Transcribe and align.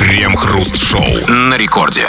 Крем-хруст-шоу 0.00 1.28
на 1.28 1.58
рекорде. 1.58 2.06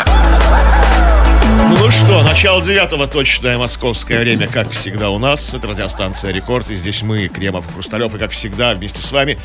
Ну 1.78 1.92
что, 1.92 2.24
начало 2.24 2.64
девятого 2.64 3.06
точное 3.06 3.58
московское 3.58 4.22
время, 4.22 4.48
как 4.48 4.72
всегда 4.72 5.10
у 5.10 5.20
нас. 5.20 5.54
Это 5.54 5.68
радиостанция 5.68 6.32
«Рекорд», 6.32 6.72
и 6.72 6.76
здесь 6.76 7.02
мы, 7.02 7.28
Кремов 7.28 7.70
и 7.70 7.74
Хрусталев, 7.74 8.16
и 8.16 8.18
как 8.18 8.32
всегда 8.32 8.74
вместе 8.74 9.02
с 9.02 9.12
вами 9.12 9.38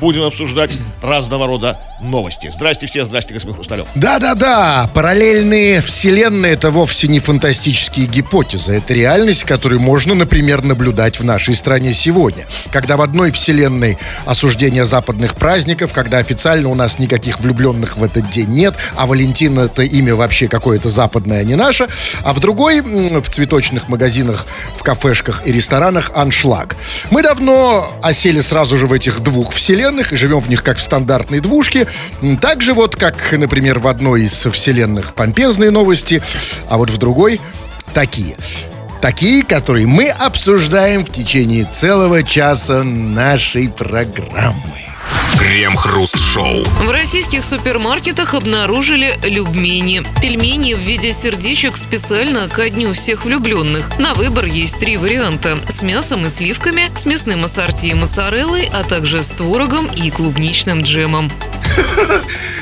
будем 0.00 0.22
обсуждать 0.22 0.78
разного 1.02 1.46
рода 1.46 1.78
новости. 2.00 2.50
Здрасте 2.54 2.86
все, 2.86 3.04
здрасте, 3.04 3.34
господин 3.34 3.54
Хрусталев. 3.56 3.86
Да-да-да, 3.94 4.88
параллельные 4.94 5.80
вселенные 5.80 6.52
это 6.52 6.70
вовсе 6.70 7.08
не 7.08 7.18
фантастические 7.18 8.06
гипотезы. 8.06 8.74
Это 8.74 8.94
реальность, 8.94 9.44
которую 9.44 9.80
можно, 9.80 10.14
например, 10.14 10.62
наблюдать 10.62 11.18
в 11.18 11.24
нашей 11.24 11.54
стране 11.54 11.92
сегодня. 11.92 12.46
Когда 12.70 12.96
в 12.96 13.02
одной 13.02 13.32
вселенной 13.32 13.98
осуждение 14.26 14.84
западных 14.84 15.34
праздников, 15.34 15.92
когда 15.92 16.18
официально 16.18 16.68
у 16.68 16.74
нас 16.74 16.98
никаких 16.98 17.40
влюбленных 17.40 17.96
в 17.96 18.04
этот 18.04 18.30
день 18.30 18.48
нет, 18.48 18.74
а 18.96 19.06
Валентина 19.06 19.60
это 19.60 19.82
имя 19.82 20.14
вообще 20.14 20.48
какое-то 20.48 20.88
западное, 20.90 21.40
а 21.40 21.44
не 21.44 21.56
наше, 21.56 21.88
а 22.22 22.32
в 22.32 22.40
другой, 22.40 22.80
в 22.80 23.28
цветочных 23.28 23.88
магазинах, 23.88 24.46
в 24.76 24.82
кафешках 24.82 25.42
и 25.46 25.52
ресторанах 25.52 26.12
аншлаг. 26.14 26.76
Мы 27.10 27.22
давно 27.22 27.92
осели 28.02 28.40
сразу 28.40 28.76
же 28.76 28.86
в 28.86 28.92
этих 28.92 29.20
двух 29.20 29.52
вселенных 29.52 29.87
и 30.12 30.16
живем 30.16 30.40
в 30.40 30.48
них 30.48 30.62
как 30.62 30.78
в 30.78 30.82
стандартной 30.82 31.40
двушке, 31.40 31.86
так 32.40 32.62
же 32.62 32.74
вот, 32.74 32.96
как, 32.96 33.32
например, 33.32 33.78
в 33.78 33.88
одной 33.88 34.22
из 34.24 34.46
вселенных 34.46 35.14
помпезные 35.14 35.70
новости, 35.70 36.22
а 36.68 36.76
вот 36.78 36.90
в 36.90 36.98
другой 36.98 37.40
такие. 37.94 38.36
Такие, 39.00 39.44
которые 39.44 39.86
мы 39.86 40.08
обсуждаем 40.08 41.04
в 41.04 41.10
течение 41.10 41.64
целого 41.64 42.22
часа 42.22 42.82
нашей 42.82 43.68
программы. 43.68 44.87
Крем-хруст-шоу. 45.38 46.64
В 46.64 46.90
российских 46.90 47.44
супермаркетах 47.44 48.34
обнаружили 48.34 49.18
любмени. 49.22 50.02
Пельмени 50.20 50.74
в 50.74 50.78
виде 50.78 51.12
сердечек 51.12 51.76
специально 51.76 52.48
ко 52.48 52.68
дню 52.68 52.92
всех 52.92 53.24
влюбленных. 53.24 53.98
На 53.98 54.14
выбор 54.14 54.46
есть 54.46 54.78
три 54.78 54.96
варианта. 54.96 55.58
С 55.68 55.82
мясом 55.82 56.26
и 56.26 56.28
сливками, 56.28 56.90
с 56.96 57.06
мясным 57.06 57.44
ассорти 57.44 57.86
и 57.86 57.94
моцареллой, 57.94 58.68
а 58.72 58.82
также 58.82 59.22
с 59.22 59.30
творогом 59.30 59.86
и 59.86 60.10
клубничным 60.10 60.82
джемом. 60.82 61.30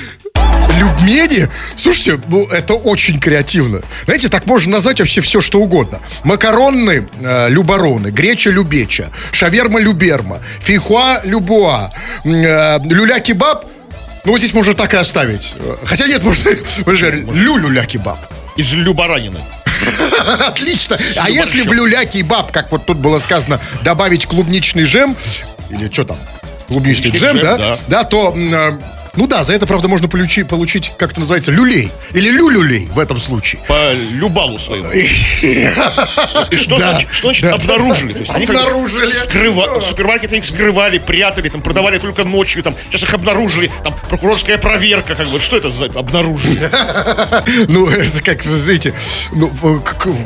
Любмени? 0.77 1.49
Слушайте, 1.77 2.21
ну 2.29 2.47
это 2.49 2.75
очень 2.75 3.19
креативно. 3.19 3.81
Знаете, 4.05 4.29
так 4.29 4.47
можно 4.47 4.73
назвать 4.73 5.01
вообще 5.01 5.21
все, 5.21 5.41
что 5.41 5.61
угодно. 5.61 6.01
Макаронны 6.25 7.09
э, 7.21 7.49
любароны, 7.49 8.09
греча 8.09 8.51
любеча, 8.51 9.11
шаверма 9.33 9.81
люберма, 9.81 10.41
фейхуа 10.61 11.21
любуа, 11.25 11.93
э, 12.25 12.79
люля-кебаб. 12.85 13.67
Ну, 14.25 14.33
вот 14.33 14.39
здесь 14.39 14.53
можно 14.53 14.75
так 14.75 14.93
и 14.95 14.97
оставить. 14.97 15.55
Хотя 15.85 16.07
нет, 16.09 16.23
можно, 16.25 16.51
лю-люля-кебаб. 16.51 18.19
Из 18.57 18.73
Любаранины. 18.73 19.39
Отлично. 20.47 20.99
А 21.17 21.31
если 21.31 21.63
в 21.63 21.73
люля-кебаб, 21.73 22.51
как 22.51 22.73
вот 22.73 22.87
тут 22.87 22.99
было 22.99 23.19
сказано, 23.19 23.61
добавить 23.83 24.27
клубничный 24.27 24.85
джем, 24.85 25.17
или 25.71 25.91
что 25.91 26.05
там, 26.05 26.19
клубничный, 26.69 27.11
Клубничный 27.11 27.11
джем, 27.11 27.37
джем, 27.37 27.43
да, 27.43 27.57
да. 27.57 27.79
да, 27.89 28.05
то 28.05 28.35
э, 28.37 28.79
ну 29.17 29.27
да, 29.27 29.45
за 29.45 29.55
это, 29.55 29.67
правда, 29.67 29.89
можно 29.89 30.09
получить, 30.09 30.47
получить 30.49 30.93
как 30.99 31.13
это 31.13 31.21
называется, 31.21 31.51
люлей. 31.51 31.91
Или 32.13 32.31
люлюлей 32.31 32.87
в 32.93 32.99
этом 32.99 33.19
случае. 33.19 33.61
По 33.67 33.93
Любалу 33.95 34.59
своему. 34.59 34.91
И 34.93 35.07
что, 36.57 36.79
значит, 36.79 37.45
обнаружили? 37.45 38.25
Они 38.29 38.45
Обнаружили. 38.45 39.07
супермаркеты 39.81 40.37
их 40.37 40.45
скрывали, 40.45 40.99
прятали, 40.99 41.49
там 41.49 41.63
продавали 41.63 41.99
только 41.99 42.25
ночью, 42.25 42.63
там 42.63 42.75
сейчас 42.91 43.05
их 43.05 43.15
обнаружили, 43.15 43.71
там 43.83 43.97
прокурорская 44.09 44.59
проверка, 44.59 45.15
как 45.15 45.29
бы. 45.29 45.41
Что 45.41 45.57
это 45.57 45.71
за 45.71 45.87
обнаружили? 45.87 46.71
Ну, 47.69 47.89
это 47.89 48.23
как, 48.23 48.43
знаете, 48.43 48.93
ну, 49.33 49.51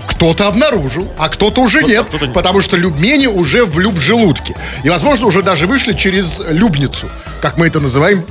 кто-то 0.07 0.47
обнаружил, 0.47 1.11
а 1.19 1.29
кто-то 1.29 1.63
уже 1.63 1.83
нет, 1.83 2.07
потому 2.35 2.61
что 2.61 2.77
любмени 2.77 3.27
уже 3.27 3.65
в 3.65 3.79
люб-желудке. 3.79 4.55
И, 4.83 4.89
возможно, 4.89 5.27
уже 5.27 5.43
даже 5.43 5.67
вышли 5.67 5.95
через 5.95 6.43
любницу, 6.49 7.09
как 7.41 7.57
мы 7.57 7.67
это 7.67 7.81
называем 7.81 8.25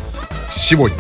сегодня. 0.52 0.98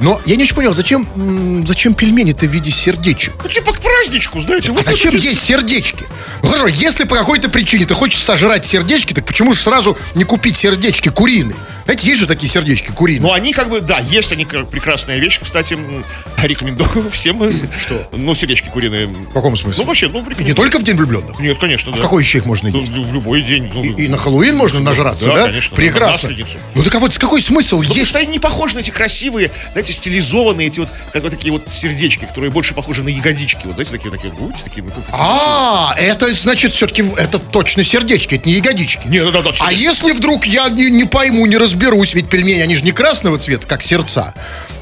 Но 0.00 0.20
я 0.26 0.36
не 0.36 0.42
очень 0.42 0.54
понял, 0.54 0.74
зачем, 0.74 1.06
м, 1.16 1.66
зачем 1.66 1.94
пельмени-то 1.94 2.46
в 2.46 2.50
виде 2.50 2.70
сердечек? 2.70 3.34
Ну, 3.42 3.48
типа 3.48 3.72
к 3.72 3.80
праздничку, 3.80 4.40
знаете. 4.40 4.72
А 4.76 4.82
зачем 4.82 5.16
есть 5.16 5.42
сердечки? 5.42 6.04
Ну 6.42 6.48
хорошо, 6.48 6.66
если 6.68 7.04
по 7.04 7.16
какой-то 7.16 7.48
причине 7.48 7.86
ты 7.86 7.94
хочешь 7.94 8.22
сожрать 8.22 8.66
сердечки, 8.66 9.12
так 9.14 9.24
почему 9.24 9.52
же 9.52 9.60
сразу 9.60 9.96
не 10.14 10.24
купить 10.24 10.56
сердечки 10.56 11.08
куриные? 11.10 11.56
Знаете, 11.84 12.06
есть 12.08 12.20
же 12.20 12.26
такие 12.26 12.50
сердечки 12.50 12.90
куриные. 12.92 13.20
Ну, 13.22 13.32
они 13.32 13.52
как 13.52 13.68
бы, 13.68 13.82
да, 13.82 13.98
есть 13.98 14.32
они 14.32 14.46
как 14.46 14.68
прекрасная 14.70 15.18
вещь. 15.18 15.38
Кстати, 15.42 15.74
м, 15.74 16.02
рекомендую 16.42 17.10
всем. 17.12 17.38
Что? 17.78 18.08
Ну, 18.12 18.34
сердечки 18.34 18.68
куриные. 18.68 19.06
В 19.06 19.32
каком 19.34 19.54
смысле? 19.54 19.82
Ну, 19.82 19.86
вообще, 19.88 20.08
ну, 20.08 20.24
И 20.38 20.44
не 20.44 20.54
только 20.54 20.78
в 20.78 20.82
День 20.82 20.96
влюбленных. 20.96 21.38
Нет, 21.40 21.58
конечно, 21.58 21.92
В 21.92 21.96
да. 21.96 22.00
какой 22.02 22.22
еще 22.22 22.38
их 22.38 22.46
можно 22.46 22.70
Ну, 22.70 22.80
есть? 22.80 22.90
в 22.92 23.12
любой 23.12 23.42
день. 23.42 23.70
Ну, 23.72 23.84
И, 23.84 24.04
и 24.04 24.08
на 24.08 24.16
Хэллоуин 24.16 24.56
можно 24.56 24.80
нажраться, 24.80 25.26
Да, 25.26 25.34
да? 25.34 25.46
конечно, 25.48 25.76
Прекрасно. 25.76 26.30
на 26.30 26.34
Масленицу. 26.34 26.58
Ну 26.74 26.82
так 26.82 26.94
а 26.94 26.98
вот 27.00 27.18
какой 27.18 27.42
смысл 27.42 27.76
Ну, 27.76 27.82
потому 27.82 27.98
есть? 27.98 28.08
что 28.10 28.18
они 28.18 28.28
не 28.28 28.38
похожи 28.38 28.76
на 28.76 28.78
эти 28.80 28.90
красивые, 28.90 29.50
знаете, 29.72 29.83
стилизованные, 29.92 30.68
эти 30.68 30.80
вот, 30.80 30.88
как 31.12 31.22
вот 31.22 31.30
такие 31.30 31.52
вот 31.52 31.62
сердечки, 31.72 32.24
которые 32.24 32.50
больше 32.50 32.74
похожи 32.74 33.02
на 33.02 33.08
ягодички. 33.08 33.66
Вот, 33.66 33.74
знаете, 33.74 33.92
такие, 33.92 34.10
такие, 34.10 34.32
вот, 34.32 34.52
такие, 34.62 34.82
ну, 34.84 34.90
А, 35.12 35.94
это 35.98 36.32
значит 36.34 36.72
все-таки 36.72 37.04
это 37.16 37.38
точно 37.38 37.84
сердечки, 37.84 38.36
это 38.36 38.48
не 38.48 38.54
ягодички. 38.56 39.06
Не, 39.06 39.30
да, 39.30 39.42
да, 39.42 39.50
А 39.60 39.72
если 39.72 40.12
вдруг 40.12 40.46
я 40.46 40.68
не, 40.68 40.90
не 40.90 41.04
пойму, 41.04 41.46
не 41.46 41.56
разберусь, 41.56 42.14
ведь 42.14 42.28
пельмени, 42.28 42.60
они 42.60 42.76
же 42.76 42.82
не 42.82 42.92
красного 42.92 43.38
цвета, 43.38 43.66
как 43.66 43.82
сердца. 43.82 44.34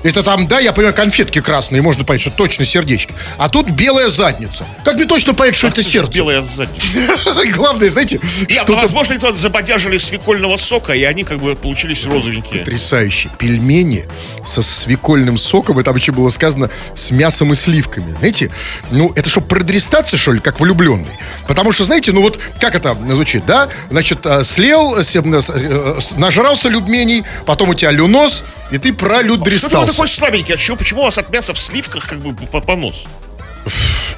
Это 0.03 0.23
там, 0.23 0.49
да, 0.49 0.59
я 0.61 0.73
понимаю, 0.73 0.95
конфетки 0.95 1.41
красные, 1.41 1.83
можно 1.83 2.05
понять, 2.05 2.23
что 2.23 2.31
точно 2.31 2.65
сердечки. 2.65 3.15
А 3.39 3.49
тут 3.49 3.71
белая 3.71 4.11
задница. 4.11 4.67
Как 4.85 4.95
мне 4.95 5.05
точно 5.05 5.35
понять, 5.35 5.55
что 5.55 5.69
это 5.69 5.83
сердце? 5.83 6.13
Белая 6.13 6.43
задница. 6.43 7.45
Главное, 7.55 7.89
знаете, 7.89 8.21
Нет, 8.41 8.51
что-то 8.51 8.75
возможно, 8.75 9.15
это 9.15 9.35
забодяжили 9.35 9.99
свекольного 9.99 10.57
сока, 10.57 10.93
и 10.93 11.05
они 11.05 11.25
как 11.25 11.39
бы 11.39 11.55
получились 11.55 12.05
розовенькие. 12.05 12.61
потрясающе. 12.61 13.31
Пельмени 13.39 14.07
со 14.45 14.63
свекольным 14.63 15.39
соком, 15.39 15.79
и 15.81 15.83
там 15.83 15.97
еще 15.97 16.13
было 16.13 16.29
сказано 16.31 16.71
с 16.95 17.11
мясом 17.11 17.53
и 17.53 17.57
сливками. 17.57 18.17
Знаете, 18.19 18.51
ну, 18.91 19.13
это 19.15 19.29
что, 19.29 19.41
продрестаться, 19.41 20.17
что 20.17 20.33
ли, 20.33 20.41
как 20.41 20.61
влюбленный? 20.61 21.07
Потому 21.47 21.73
что, 21.73 21.85
знаете, 21.85 22.13
ну 22.13 22.23
вот, 22.23 22.39
как 22.61 22.75
это 22.75 22.97
звучит, 23.09 23.45
да? 23.47 23.69
Значит, 23.91 24.21
э, 24.25 24.43
слел, 24.43 24.97
э, 24.99 25.03
э, 25.15 25.99
нажрался 26.17 26.69
любмений, 26.69 27.25
потом 27.47 27.71
у 27.71 27.75
тебя 27.75 27.91
люнос, 27.91 28.45
и 28.73 28.79
ты 28.79 28.89
Что 28.89 28.89
ты 28.89 28.93
вот 28.93 28.99
пролюдристался. 28.99 29.93
такой 29.93 30.09
слабенький? 30.09 30.55
А 30.55 30.57
чего, 30.57 30.77
почему 30.77 31.03
у 31.03 31.05
вас 31.05 31.19
от 31.19 31.31
мяса 31.31 31.53
в 31.55 31.59
сливках 31.61 32.09
как 32.09 32.19
бы 32.19 32.35
по- 32.47 32.61
понос? 32.61 33.05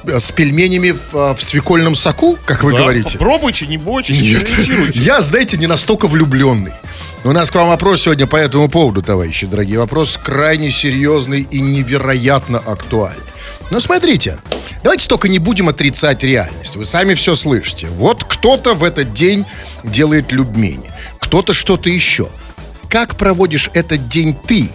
С 0.07 0.31
пельменями 0.31 0.91
в, 0.91 1.15
э, 1.15 1.33
в 1.35 1.41
свекольном 1.43 1.95
соку, 1.95 2.37
как 2.45 2.63
вы 2.63 2.71
Да, 2.73 2.79
говорите? 2.79 3.17
Попробуйте, 3.17 3.67
не 3.67 3.77
бойтесь, 3.77 4.21
Нет. 4.21 4.95
Я, 4.95 5.21
знаете, 5.21 5.57
не 5.57 5.67
настолько 5.67 6.07
влюбленный. 6.07 6.71
У 7.23 7.31
нас 7.31 7.49
к 7.49 7.55
вам 7.55 7.69
вопрос 7.69 8.03
сегодня 8.03 8.27
по 8.27 8.35
этому 8.35 8.69
поводу, 8.69 9.01
товарищи 9.01 9.47
дорогие. 9.47 9.79
Вопрос 9.79 10.17
крайне 10.21 10.69
серьезный 10.71 11.41
и 11.41 11.59
невероятно 11.59 12.59
актуальный. 12.59 13.21
Но 13.71 13.79
смотрите, 13.79 14.37
давайте 14.83 15.07
только 15.07 15.27
не 15.27 15.39
будем 15.39 15.69
отрицать 15.69 16.23
реальность. 16.23 16.75
Вы 16.75 16.85
сами 16.85 17.15
все 17.15 17.33
слышите. 17.33 17.87
Вот 17.87 18.23
кто-то 18.23 18.75
в 18.75 18.83
этот 18.83 19.13
день 19.13 19.45
делает 19.83 20.31
любмени, 20.31 20.91
кто-то 21.19 21.53
что-то 21.53 21.89
еще. 21.89 22.27
Как 22.89 23.15
проводишь 23.15 23.69
этот 23.73 24.07
день 24.07 24.35
ты? 24.47 24.69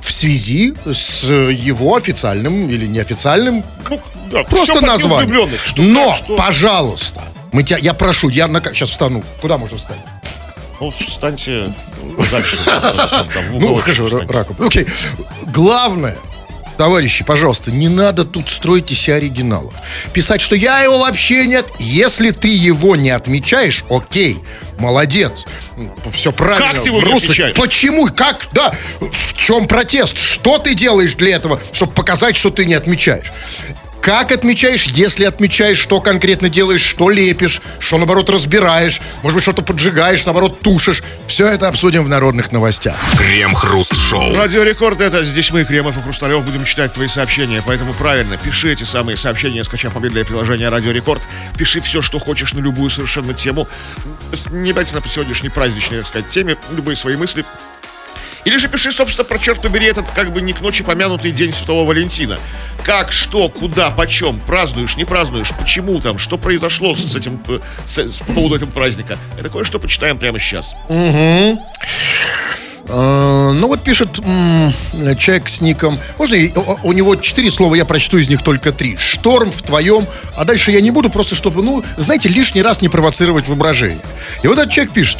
В 0.00 0.10
связи 0.10 0.74
с 0.90 1.24
его 1.30 1.94
официальным 1.96 2.68
или 2.70 2.86
неофициальным 2.86 3.62
Ну, 3.88 4.00
да, 4.30 4.44
Просто 4.44 4.72
всё 4.72 4.80
по 4.80 4.86
название. 4.86 5.26
дню 5.26 5.34
влюбленных. 5.42 5.64
Что, 5.66 5.82
Но, 5.82 6.14
что? 6.14 6.36
пожалуйста, 6.36 7.22
мы 7.52 7.62
тебя, 7.62 7.78
я 7.78 7.94
прошу, 7.94 8.28
я 8.28 8.46
на, 8.48 8.60
сейчас 8.62 8.90
встану. 8.90 9.22
Куда 9.40 9.56
можно 9.58 9.76
встать? 9.78 9.98
Ну, 10.80 10.90
встаньте 10.90 11.72
дальше. 12.30 12.58
Ну, 13.52 13.74
хорошо, 13.76 14.06
встаньте. 14.06 14.26
ра- 14.26 14.32
раком. 14.32 14.56
Окей. 14.66 14.86
Главное, 15.52 16.16
товарищи, 16.80 17.24
пожалуйста, 17.24 17.70
не 17.70 17.88
надо 17.88 18.24
тут 18.24 18.48
строить 18.48 18.90
из 18.90 18.98
себя 18.98 19.16
оригиналов. 19.16 19.74
Писать, 20.14 20.40
что 20.40 20.56
я 20.56 20.80
его 20.80 21.00
вообще 21.00 21.46
нет. 21.46 21.66
Если 21.78 22.30
ты 22.30 22.48
его 22.48 22.96
не 22.96 23.10
отмечаешь, 23.10 23.84
окей, 23.90 24.38
молодец. 24.78 25.44
Все 26.10 26.32
правильно. 26.32 26.72
Как 26.72 26.82
ты 26.82 26.88
его 26.88 27.00
в 27.00 27.04
не 27.04 27.12
отмечаешь? 27.12 27.54
Почему? 27.54 28.06
Как? 28.06 28.48
Да. 28.52 28.74
В 28.98 29.36
чем 29.36 29.66
протест? 29.66 30.16
Что 30.16 30.56
ты 30.56 30.74
делаешь 30.74 31.16
для 31.16 31.36
этого, 31.36 31.60
чтобы 31.72 31.92
показать, 31.92 32.34
что 32.34 32.48
ты 32.48 32.64
не 32.64 32.72
отмечаешь? 32.72 33.30
Как 34.00 34.32
отмечаешь, 34.32 34.84
если 34.84 35.24
отмечаешь, 35.24 35.78
что 35.78 36.00
конкретно 36.00 36.48
делаешь, 36.48 36.80
что 36.80 37.10
лепишь, 37.10 37.60
что, 37.78 37.98
наоборот, 37.98 38.30
разбираешь, 38.30 39.00
может 39.22 39.34
быть, 39.34 39.42
что-то 39.42 39.62
поджигаешь, 39.62 40.24
наоборот, 40.24 40.60
тушишь. 40.60 41.02
Все 41.26 41.46
это 41.46 41.68
обсудим 41.68 42.04
в 42.04 42.08
народных 42.08 42.50
новостях. 42.50 42.96
Крем-хруст-шоу. 43.18 44.34
Радио 44.36 44.62
Рекорд, 44.62 45.00
это 45.00 45.22
здесь 45.22 45.50
мы, 45.50 45.64
Кремов 45.64 45.98
и 45.98 46.00
Хрусталев, 46.00 46.42
будем 46.44 46.64
читать 46.64 46.94
твои 46.94 47.08
сообщения, 47.08 47.62
поэтому 47.64 47.92
правильно, 47.92 48.36
пиши 48.38 48.72
эти 48.72 48.84
самые 48.84 49.16
сообщения, 49.16 49.62
скачав 49.64 49.94
мобильное 49.94 50.24
приложение 50.24 50.70
Радио 50.70 50.92
Рекорд, 50.92 51.22
пиши 51.58 51.80
все, 51.80 52.00
что 52.00 52.18
хочешь 52.18 52.54
на 52.54 52.60
любую 52.60 52.88
совершенно 52.90 53.34
тему, 53.34 53.68
не 54.50 54.70
обязательно 54.70 55.02
по 55.02 55.08
сегодняшней 55.08 55.50
праздничной, 55.50 55.98
так 55.98 56.06
сказать, 56.06 56.28
теме, 56.30 56.56
любые 56.70 56.96
свои 56.96 57.16
мысли, 57.16 57.44
Или 58.44 58.56
же 58.56 58.68
пиши, 58.68 58.90
собственно, 58.92 59.24
про 59.24 59.38
черт 59.38 59.60
побери 59.60 59.86
этот 59.86 60.08
как 60.10 60.32
бы 60.32 60.40
не 60.40 60.52
к 60.52 60.60
ночи 60.60 60.82
помянутый 60.82 61.30
день 61.30 61.52
Святого 61.52 61.86
Валентина. 61.86 62.38
Как, 62.84 63.12
что, 63.12 63.48
куда, 63.50 63.90
почем, 63.90 64.40
празднуешь, 64.40 64.96
не 64.96 65.04
празднуешь, 65.04 65.50
почему 65.58 66.00
там, 66.00 66.16
что 66.18 66.38
произошло 66.38 66.94
с 66.94 67.14
этим, 67.14 67.42
э, 67.48 67.60
с, 67.86 67.98
с- 67.98 68.18
по 68.18 68.32
поводу 68.32 68.54
этого 68.56 68.70
праздника. 68.70 69.18
Это 69.38 69.50
кое-что 69.50 69.78
почитаем 69.78 70.18
прямо 70.18 70.38
сейчас. 70.38 70.74
Э, 72.88 73.52
Ну 73.52 73.68
вот 73.68 73.82
пишет 73.84 74.08
человек 75.18 75.48
с 75.48 75.60
ником. 75.60 75.98
Можно 76.18 76.38
у 76.82 76.92
него 76.92 77.14
четыре 77.16 77.50
слова, 77.50 77.74
я 77.74 77.84
прочту 77.84 78.18
из 78.18 78.28
них 78.28 78.42
только 78.42 78.72
три. 78.72 78.96
Шторм 78.96 79.52
в 79.52 79.62
твоем, 79.62 80.06
а 80.36 80.44
дальше 80.44 80.70
я 80.72 80.80
не 80.80 80.90
буду, 80.90 81.10
просто 81.10 81.34
чтобы, 81.34 81.62
ну, 81.62 81.84
знаете, 81.98 82.28
лишний 82.28 82.62
раз 82.62 82.80
не 82.80 82.88
провоцировать 82.88 83.48
воображение. 83.48 84.00
И 84.42 84.48
вот 84.48 84.58
этот 84.58 84.72
человек 84.72 84.92
пишет. 84.94 85.18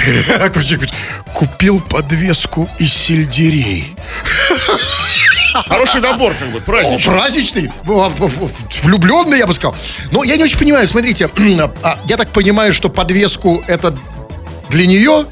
Купил 1.34 1.80
подвеску 1.80 2.68
из 2.78 2.92
сельдерей. 2.92 3.94
Хороший 5.66 6.00
набор, 6.00 6.34
как 6.38 6.48
бы, 6.50 6.58
О, 6.58 6.60
праздничный. 6.60 7.12
праздничный, 7.12 7.70
влюбленный, 8.82 9.38
я 9.38 9.46
бы 9.46 9.54
сказал. 9.54 9.74
Но 10.12 10.22
я 10.24 10.36
не 10.36 10.44
очень 10.44 10.58
понимаю, 10.58 10.86
смотрите, 10.86 11.28
а, 11.82 11.98
я 12.04 12.16
так 12.16 12.28
понимаю, 12.30 12.72
что 12.72 12.88
подвеску 12.88 13.62
это 13.66 13.96
для 14.68 14.86
нее, 14.86 15.26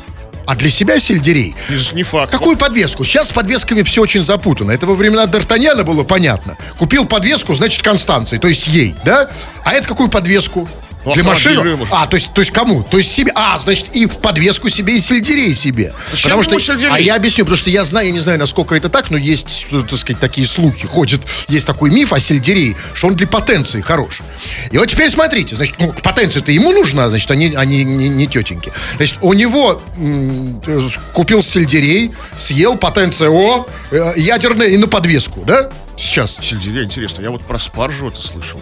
а 0.46 0.56
для 0.56 0.70
себя 0.70 0.98
сельдерей. 0.98 1.54
Не 1.92 2.02
факт. 2.02 2.32
Какую 2.32 2.56
подвеску? 2.56 3.04
Сейчас 3.04 3.28
с 3.28 3.32
подвесками 3.32 3.82
все 3.82 4.02
очень 4.02 4.22
запутано. 4.22 4.72
Это 4.72 4.86
во 4.86 4.94
времена 4.94 5.26
Д'Артаньяна 5.26 5.84
было 5.84 6.04
понятно. 6.04 6.56
Купил 6.78 7.04
подвеску, 7.04 7.54
значит, 7.54 7.82
Констанции, 7.82 8.38
то 8.38 8.48
есть 8.48 8.66
ей, 8.68 8.94
да? 9.04 9.28
А 9.64 9.74
это 9.74 9.86
какую 9.86 10.08
подвеску? 10.08 10.68
Ну, 11.04 11.14
Для 11.14 11.24
машины? 11.24 11.78
А, 11.90 12.06
то 12.06 12.16
есть, 12.16 12.32
то 12.34 12.40
есть 12.40 12.50
кому? 12.50 12.82
То 12.82 12.98
есть 12.98 13.10
себе. 13.10 13.32
А, 13.34 13.56
значит, 13.58 13.86
и 13.92 14.06
подвеску 14.06 14.68
себе, 14.68 14.96
и 14.96 15.00
сельдерей 15.00 15.54
себе. 15.54 15.92
Зачем 16.10 16.30
потому 16.38 16.42
что, 16.42 16.58
сельдерей? 16.58 16.92
А 16.92 16.98
я 16.98 17.14
объясню, 17.14 17.44
потому 17.44 17.58
что 17.58 17.70
я 17.70 17.84
знаю, 17.84 18.08
я 18.08 18.12
не 18.12 18.20
знаю, 18.20 18.38
насколько 18.38 18.74
это 18.74 18.88
так, 18.88 19.10
но 19.10 19.16
есть, 19.16 19.66
так 19.70 19.98
сказать, 19.98 20.20
такие 20.20 20.46
слухи. 20.46 20.86
Ходят, 20.86 21.20
есть 21.48 21.66
такой 21.66 21.90
миф 21.90 22.12
о 22.12 22.20
сельдерее, 22.20 22.76
что 22.94 23.08
он 23.08 23.14
для 23.16 23.26
потенции 23.26 23.80
хорош. 23.80 24.22
И 24.70 24.78
вот 24.78 24.86
теперь 24.86 25.08
смотрите, 25.10 25.54
значит, 25.56 25.76
ну, 25.78 25.92
потенция-то 26.02 26.50
ему 26.52 26.72
нужна, 26.72 27.08
значит, 27.08 27.30
они, 27.30 27.54
они 27.54 27.84
не, 27.84 28.08
не 28.08 28.26
тетеньки. 28.26 28.72
Значит, 28.96 29.18
у 29.20 29.32
него 29.32 29.80
м, 29.96 30.60
э, 30.66 30.88
купил 31.12 31.42
сельдерей, 31.42 32.12
съел, 32.36 32.76
потенция 32.76 33.30
О, 33.30 33.66
э, 33.90 34.12
ядерная 34.16 34.68
и 34.68 34.76
на 34.76 34.88
подвеску, 34.88 35.44
да? 35.46 35.70
Сейчас. 35.96 36.38
Сельдерей, 36.42 36.84
интересно, 36.84 37.22
я 37.22 37.30
вот 37.30 37.44
про 37.44 37.58
спаржу 37.58 38.08
это 38.08 38.20
слышал. 38.20 38.60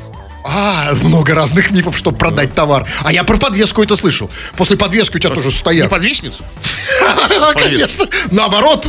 А, 0.49 0.95
много 1.03 1.35
разных 1.35 1.71
мифов, 1.73 1.97
чтобы 1.97 2.19
продать 2.19 2.55
товар. 2.55 2.87
А 3.03 3.13
я 3.13 3.25
про 3.25 3.37
подвеску 3.37 3.83
это 3.83 3.97
слышал. 3.97 4.31
После 4.57 4.77
подвески 4.77 5.17
у 5.17 5.19
тебя 5.19 5.35
тоже 5.35 5.49
Не 5.49 5.55
стоят. 5.55 5.91
подвиснет? 5.91 6.35
Конечно. 7.57 8.07
Наоборот. 8.31 8.87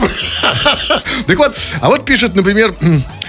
Так 1.26 1.38
вот, 1.38 1.58
а 1.82 1.88
вот 1.90 2.06
пишет, 2.06 2.36
например, 2.36 2.76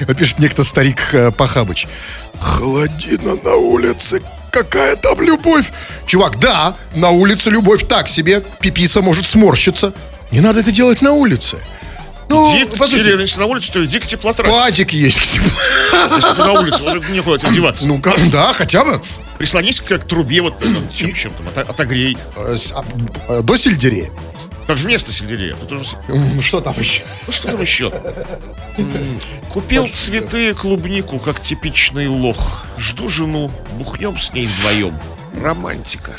вот 0.06 0.16
пишет 0.18 0.38
некто 0.38 0.62
старик 0.64 0.98
э, 1.12 1.30
Пахабыч. 1.30 1.86
Холодина 2.40 3.34
на 3.42 3.54
улице. 3.54 4.22
Какая 4.50 4.96
там 4.96 5.20
любовь? 5.22 5.66
Чувак, 6.06 6.38
да, 6.38 6.74
на 6.94 7.10
улице 7.10 7.50
любовь 7.50 7.86
так 7.86 8.08
себе. 8.08 8.42
Пиписа 8.60 9.02
может 9.02 9.26
сморщиться. 9.26 9.92
Не 10.30 10.40
надо 10.40 10.60
это 10.60 10.70
делать 10.70 11.00
на 11.02 11.12
улице. 11.12 11.58
Ну, 12.28 12.54
Иди, 12.56 12.64
по 12.76 12.86
сути, 12.86 13.00
или 13.00 13.20
если 13.22 13.40
на 13.40 13.46
улице, 13.46 13.72
то 13.72 13.84
иди 13.84 13.98
к 13.98 14.06
теплотрассе. 14.06 14.52
падик 14.54 14.92
есть. 14.92 15.36
Если 15.36 16.34
ты 16.34 16.44
на 16.44 16.52
улице, 16.52 16.82
уже 16.82 17.00
некуда 17.12 17.38
тебе 17.38 17.54
деваться. 17.54 17.86
Ну, 17.86 18.00
да, 18.30 18.52
хотя 18.52 18.84
бы. 18.84 19.00
Прислонись 19.38 19.80
к, 19.80 19.98
к 19.98 20.04
трубе, 20.04 20.42
вот 20.42 20.58
там, 20.58 20.76
чем, 20.92 21.14
чем 21.14 21.32
там, 21.32 21.46
ото- 21.48 21.62
отогрей. 21.70 22.18
э, 22.36 22.56
а, 22.74 22.84
э, 23.28 23.40
До 23.42 23.56
сельдерея. 23.56 24.10
Как 24.66 24.76
же 24.76 24.86
место 24.86 25.12
сельдерея. 25.12 25.54
Тут 25.54 25.72
уже 25.72 26.42
Что 26.42 26.60
там 26.60 26.78
еще? 26.78 27.02
Ну 27.26 27.32
что 27.32 27.48
там 27.48 27.60
еще? 27.62 27.90
Купил 29.50 29.88
цветы 29.88 30.50
и 30.50 30.52
клубнику, 30.52 31.18
как 31.18 31.40
типичный 31.40 32.08
лох. 32.08 32.64
Жду 32.76 33.08
жену, 33.08 33.50
бухнем 33.78 34.18
с 34.18 34.32
ней 34.34 34.46
вдвоем. 34.46 34.92
Романтика. 35.42 36.12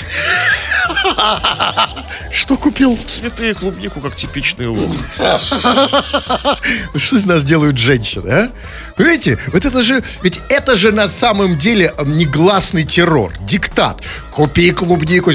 Что 2.32 2.58
купил? 2.58 2.98
Цветы 3.06 3.52
и 3.52 3.54
клубнику, 3.54 4.00
как 4.02 4.16
типичный 4.16 4.68
лох. 4.68 4.96
Что 6.96 7.16
из 7.16 7.26
нас 7.26 7.44
делают 7.44 7.78
женщины, 7.78 8.30
а? 8.30 8.50
Вы 8.98 9.06
Видите, 9.06 9.38
вот 9.48 9.66
это 9.66 9.82
же, 9.82 10.04
ведь 10.22 10.42
это 10.50 10.76
же 10.76 10.92
на 10.92 11.08
самом 11.08 11.58
деле 11.58 11.94
негласный 12.06 12.84
террор, 12.84 13.34
диктат. 13.40 14.02
Купи 14.32 14.72
клубнику. 14.72 15.32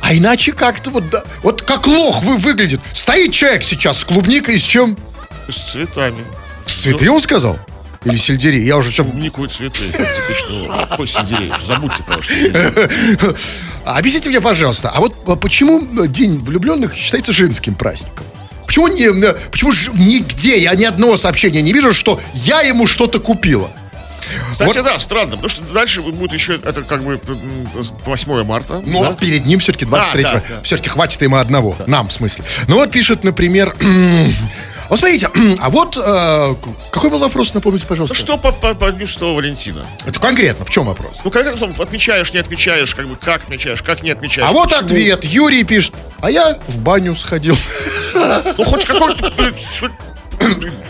А 0.00 0.14
иначе 0.14 0.52
как-то 0.52 0.90
вот, 0.90 1.04
вот 1.42 1.62
как 1.62 1.86
лох 1.86 2.22
вы 2.22 2.38
выглядит. 2.38 2.80
Стоит 2.92 3.32
человек 3.32 3.64
сейчас 3.64 3.98
с 3.98 4.04
клубникой 4.04 4.56
и 4.56 4.58
с 4.58 4.62
чем? 4.62 4.96
С 5.48 5.72
цветами. 5.72 6.24
С 6.66 6.74
цветы 6.74 7.10
он 7.10 7.20
сказал? 7.20 7.58
Или 8.04 8.16
сельдерей? 8.16 8.64
Я 8.64 8.76
уже 8.76 8.90
все... 8.90 9.04
Клубнику 9.04 9.44
и 9.44 9.48
цветы. 9.48 9.84
Какой 10.90 11.08
сельдерей? 11.08 11.52
Забудьте 11.66 12.02
про 12.02 12.22
что. 12.22 13.34
Объясните 13.84 14.28
мне, 14.30 14.40
пожалуйста, 14.40 14.90
а 14.94 15.00
вот 15.00 15.14
а 15.26 15.36
почему 15.36 16.06
День 16.06 16.38
влюбленных 16.38 16.94
считается 16.94 17.32
женским 17.32 17.74
праздником? 17.74 18.26
Почему, 18.66 18.88
не, 18.88 19.04
э, 19.04 19.34
почему 19.50 19.72
же 19.72 19.90
нигде 19.92 20.58
я 20.58 20.74
ни 20.74 20.84
одного 20.84 21.16
сообщения 21.16 21.62
не 21.62 21.72
вижу, 21.72 21.92
что 21.92 22.20
я 22.32 22.62
ему 22.62 22.86
что-то 22.86 23.20
купила? 23.20 23.70
Кстати, 24.52 24.78
Вот. 24.78 24.84
да, 24.86 24.98
странно, 24.98 25.32
потому 25.32 25.48
что 25.48 25.62
дальше 25.72 26.00
будет 26.00 26.32
еще, 26.32 26.54
это 26.54 26.82
как 26.82 27.02
бы 27.04 27.20
м, 27.26 27.68
8 28.06 28.42
марта. 28.44 28.82
Ну, 28.84 29.02
да? 29.02 29.08
а 29.10 29.14
перед 29.14 29.44
ним 29.46 29.60
все-таки 29.60 29.84
23 29.84 30.22
Да, 30.22 30.32
да, 30.32 30.42
да. 30.48 30.60
Все-таки 30.62 30.88
хватит 30.88 31.20
ему 31.22 31.36
одного. 31.36 31.76
Нам, 31.86 32.08
в 32.08 32.12
смысле. 32.12 32.44
Ну, 32.68 32.76
вот 32.76 32.90
пишет, 32.90 33.22
например... 33.24 33.74
Вот 34.88 34.98
смотрите, 34.98 35.28
а 35.60 35.70
вот 35.70 35.96
э, 35.96 36.54
какой 36.90 37.10
был 37.10 37.18
вопрос, 37.18 37.54
напомните, 37.54 37.86
пожалуйста. 37.86 38.14
Ну 38.16 38.20
что 38.20 38.36
по, 38.38 38.52
по, 38.52 38.74
по 38.74 38.90
Дню 38.92 39.06
Святого 39.06 39.36
Валентина? 39.36 39.86
Это 40.06 40.20
конкретно, 40.20 40.64
в 40.64 40.70
чем 40.70 40.86
вопрос? 40.86 41.20
Ну, 41.24 41.30
как 41.30 41.46
это, 41.46 41.64
отмечаешь, 41.82 42.32
не 42.32 42.40
отмечаешь, 42.40 42.94
как 42.94 43.06
бы 43.08 43.16
как 43.16 43.44
отмечаешь, 43.44 43.82
как 43.82 44.02
не 44.02 44.10
отмечаешь. 44.10 44.48
А 44.48 44.52
вот 44.52 44.70
почему? 44.70 44.84
ответ. 44.86 45.24
Юрий 45.24 45.64
пишет, 45.64 45.94
а 46.20 46.30
я 46.30 46.58
в 46.68 46.80
баню 46.80 47.16
сходил. 47.16 47.56
Ну, 48.14 48.64
хоть 48.64 48.84
какой-то... 48.84 49.32
э, 49.38 49.52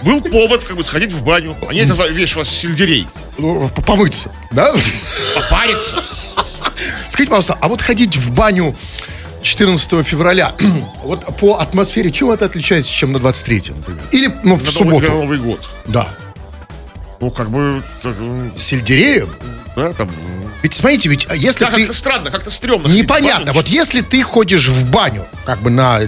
Был 0.03 0.21
повод, 0.23 0.65
как 0.65 0.77
бы, 0.77 0.85
сходить 0.85 1.13
в 1.13 1.23
баню. 1.23 1.57
А 1.69 1.73
не 1.73 1.81
это, 1.81 1.95
видишь, 2.09 2.35
у 2.37 2.41
вас 2.41 2.49
сельдерей. 2.49 3.07
Ну, 3.39 3.69
Помыться, 3.87 4.31
да? 4.51 4.75
Попариться. 5.35 6.03
Скажите, 7.09 7.31
пожалуйста, 7.31 7.57
а 7.61 7.69
вот 7.69 7.81
ходить 7.81 8.17
в 8.17 8.33
баню 8.35 8.75
14 9.45 10.07
февраля, 10.07 10.53
вот 11.05 11.25
по 11.37 11.59
атмосфере, 11.59 12.11
чем 12.11 12.31
это 12.31 12.47
отличается, 12.47 12.91
чем 12.91 13.13
на 13.13 13.19
23, 13.19 13.63
например? 13.77 14.03
Или, 14.11 14.27
ну, 14.43 14.57
в 14.57 14.63
Новый, 14.65 14.73
субботу? 14.73 15.07
Новый 15.13 15.39
год. 15.39 15.61
Да. 15.87 16.09
Ну, 17.21 17.31
как 17.31 17.51
бы, 17.51 17.83
так, 18.03 18.15
С 18.57 18.63
сельдереем? 18.63 19.29
да, 19.77 19.93
там... 19.93 20.11
Ведь 20.63 20.73
смотрите, 20.73 21.11
ведь 21.11 21.27
если 21.37 21.65
Да, 21.65 21.71
ты... 21.71 21.81
как-то 21.81 21.93
странно, 21.93 22.31
как-то 22.31 22.51
стрёмно. 22.51 22.89
Непонятно. 22.89 23.53
Вот 23.53 23.69
если 23.69 24.01
ты 24.01 24.23
ходишь 24.23 24.69
в 24.69 24.91
баню, 24.91 25.27
как 25.45 25.61
бы 25.61 25.69
на 25.69 26.01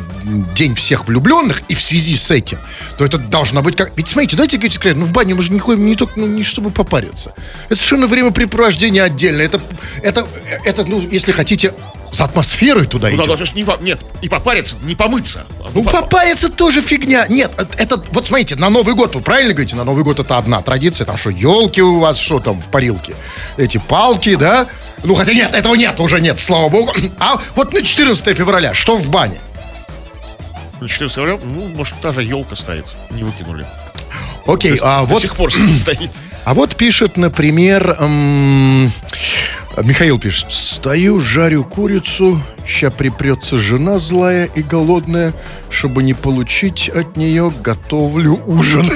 день 0.55 0.75
всех 0.75 1.07
влюбленных, 1.07 1.61
и 1.69 1.75
в 1.75 1.81
связи 1.83 2.17
с 2.17 2.31
этим, 2.31 2.59
то 2.97 3.05
это 3.05 3.19
должно 3.19 3.61
быть 3.63 3.77
как... 3.77 3.93
Ведь 3.97 4.09
смотрите, 4.09 4.35
давайте 4.37 4.57
говорить 4.57 4.77
откровенно, 4.77 5.05
ну 5.05 5.07
в 5.07 5.13
баню 5.13 5.37
мы 5.37 5.43
же 5.43 5.53
не 5.53 5.59
ходим 5.59 5.85
не 5.85 5.95
только, 5.95 6.19
ну, 6.19 6.27
не 6.27 6.43
чтобы 6.43 6.71
попариться. 6.71 7.35
Это 7.67 7.77
совершенно 7.77 8.07
времяпрепровождение 8.07 9.03
отдельно. 9.03 9.43
Это, 9.43 9.61
это, 10.03 10.27
это, 10.65 10.85
ну, 10.87 11.07
если 11.11 11.33
хотите, 11.33 11.75
с 12.13 12.21
атмосферой 12.21 12.87
туда 12.87 13.09
Ну, 13.11 13.17
идет. 13.23 13.39
да, 13.39 13.45
не 13.55 13.85
нет, 13.85 14.01
и 14.23 14.29
попариться, 14.29 14.77
не 14.83 14.95
помыться. 14.95 15.45
а 15.63 15.69
Ну, 15.75 15.83
по- 15.85 15.91
попариться 15.91 16.49
тоже 16.51 16.81
фигня. 16.81 17.27
Нет, 17.29 17.53
э- 17.59 17.65
это, 17.77 18.03
вот 18.13 18.27
смотрите, 18.27 18.57
на 18.57 18.71
Новый 18.71 18.95
год, 18.95 19.15
вы 19.15 19.21
правильно 19.23 19.53
говорите, 19.53 19.77
на 19.77 19.85
Новый 19.85 20.05
год 20.05 20.19
это 20.19 20.39
одна 20.39 20.63
традиция, 20.63 21.05
там 21.05 21.17
что, 21.17 21.31
елки 21.31 21.83
у 21.83 21.99
вас, 22.01 22.19
что 22.19 22.41
там 22.41 22.61
в 22.61 22.69
парилке? 22.69 23.15
Эти 23.57 23.79
палки, 23.79 24.35
да? 24.37 24.67
Ну, 25.05 25.15
хотя 25.15 25.33
нет, 25.35 25.55
этого 25.55 25.75
нет, 25.75 25.99
уже 26.01 26.21
нет, 26.21 26.41
слава 26.41 26.69
богу. 26.69 26.93
А 27.21 27.41
вот 27.55 27.73
на 27.73 27.83
14 27.83 28.37
февраля, 28.37 28.73
что 28.75 28.97
в 28.97 29.09
бане? 29.09 29.39
Ну, 30.81 30.89
14 30.89 31.15
февраля, 31.15 31.39
ну, 31.43 31.69
может, 31.69 31.95
та 32.01 32.13
же 32.13 32.23
елка 32.23 32.57
стоит. 32.57 32.85
Не 33.11 33.23
выкинули. 33.25 33.67
Окей, 34.47 34.79
а 34.83 35.01
До 35.01 35.07
вот, 35.07 35.23
сих 35.23 35.35
пор 35.35 35.53
стоит. 35.77 36.11
А 36.47 36.55
вот 36.55 36.77
пишет, 36.77 37.17
например, 37.17 37.97
м, 37.99 38.93
Михаил 39.83 40.19
пишет, 40.19 40.47
стою, 40.53 41.19
жарю 41.21 41.65
курицу, 41.65 42.41
ща 42.65 42.91
припрется 42.91 43.59
жена 43.59 43.99
злая 43.99 44.45
и 44.55 44.63
голодная, 44.63 45.35
чтобы 45.71 46.03
не 46.05 46.15
получить 46.15 46.89
от 46.89 47.17
нее, 47.17 47.53
готовлю 47.63 48.41
ужин. 48.47 48.89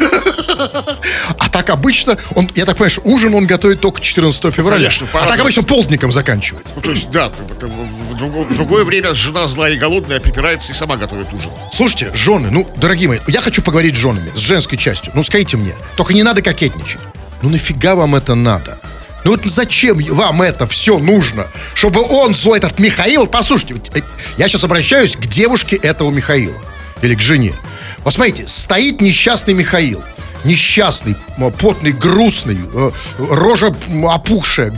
А 1.39 1.49
так 1.51 1.71
обычно, 1.71 2.17
он, 2.35 2.49
я 2.55 2.65
так 2.67 2.77
понимаю, 2.77 2.91
что 2.93 3.01
ужин 3.03 3.35
он 3.35 3.47
готовит 3.47 3.81
только 3.81 4.01
14 4.01 4.55
февраля. 4.55 4.77
Конечно, 4.89 5.07
а 5.13 5.27
так 5.27 5.41
обычно 5.41 5.63
полдником 5.65 6.13
заканчивается. 6.13 6.73
Ну, 6.77 6.83
то 6.83 6.91
есть, 6.91 7.11
да, 7.11 7.31
в 7.31 8.15
друго- 8.17 8.45
в 8.45 8.55
другое 8.55 8.85
время 8.85 9.13
жена 9.15 9.47
злая 9.49 9.73
и 9.73 9.77
голодная 9.79 10.21
припирается 10.21 10.73
и 10.73 10.75
сама 10.75 10.97
готовит 10.97 11.33
ужин. 11.33 11.51
Слушайте, 11.73 12.11
жены, 12.15 12.49
ну, 12.53 12.69
дорогие 12.77 13.09
мои, 13.09 13.19
я 13.27 13.41
хочу 13.41 13.61
поговорить 13.63 13.97
с 13.97 13.99
женами, 13.99 14.31
с 14.37 14.39
женской 14.41 14.79
частью. 14.79 15.13
Ну, 15.17 15.23
скажите 15.23 15.57
мне, 15.57 15.73
только 15.97 16.15
не 16.15 16.23
надо 16.23 16.43
кокетничать. 16.43 17.01
Ну, 17.43 17.49
нафига 17.51 17.95
вам 17.95 18.15
это 18.15 18.35
надо? 18.35 18.79
Ну 19.25 19.33
вот 19.33 19.45
зачем 19.45 19.99
вам 20.15 20.43
это 20.43 20.67
все 20.67 20.99
нужно? 20.99 21.47
Чтобы 21.75 22.01
он, 22.03 22.35
злой 22.35 22.59
этот 22.59 22.79
Михаил, 22.79 23.27
послушайте, 23.27 23.75
э, 23.95 24.01
я 24.39 24.49
сейчас 24.49 24.65
обращаюсь 24.65 25.17
к 25.17 25.27
девушке 25.27 25.77
этого 25.77 26.11
Михаила. 26.11 26.57
Или 27.03 27.15
к 27.15 27.21
жене. 27.21 27.55
Вот 28.05 28.15
смотрите, 28.15 28.47
стоит 28.47 29.01
несчастный 29.01 29.55
Михаил. 29.55 30.03
Несчастный, 30.45 31.17
потный, 31.59 31.93
грустный, 31.93 32.59
э, 32.73 32.91
рожа 33.19 33.75
опухшая, 34.09 34.73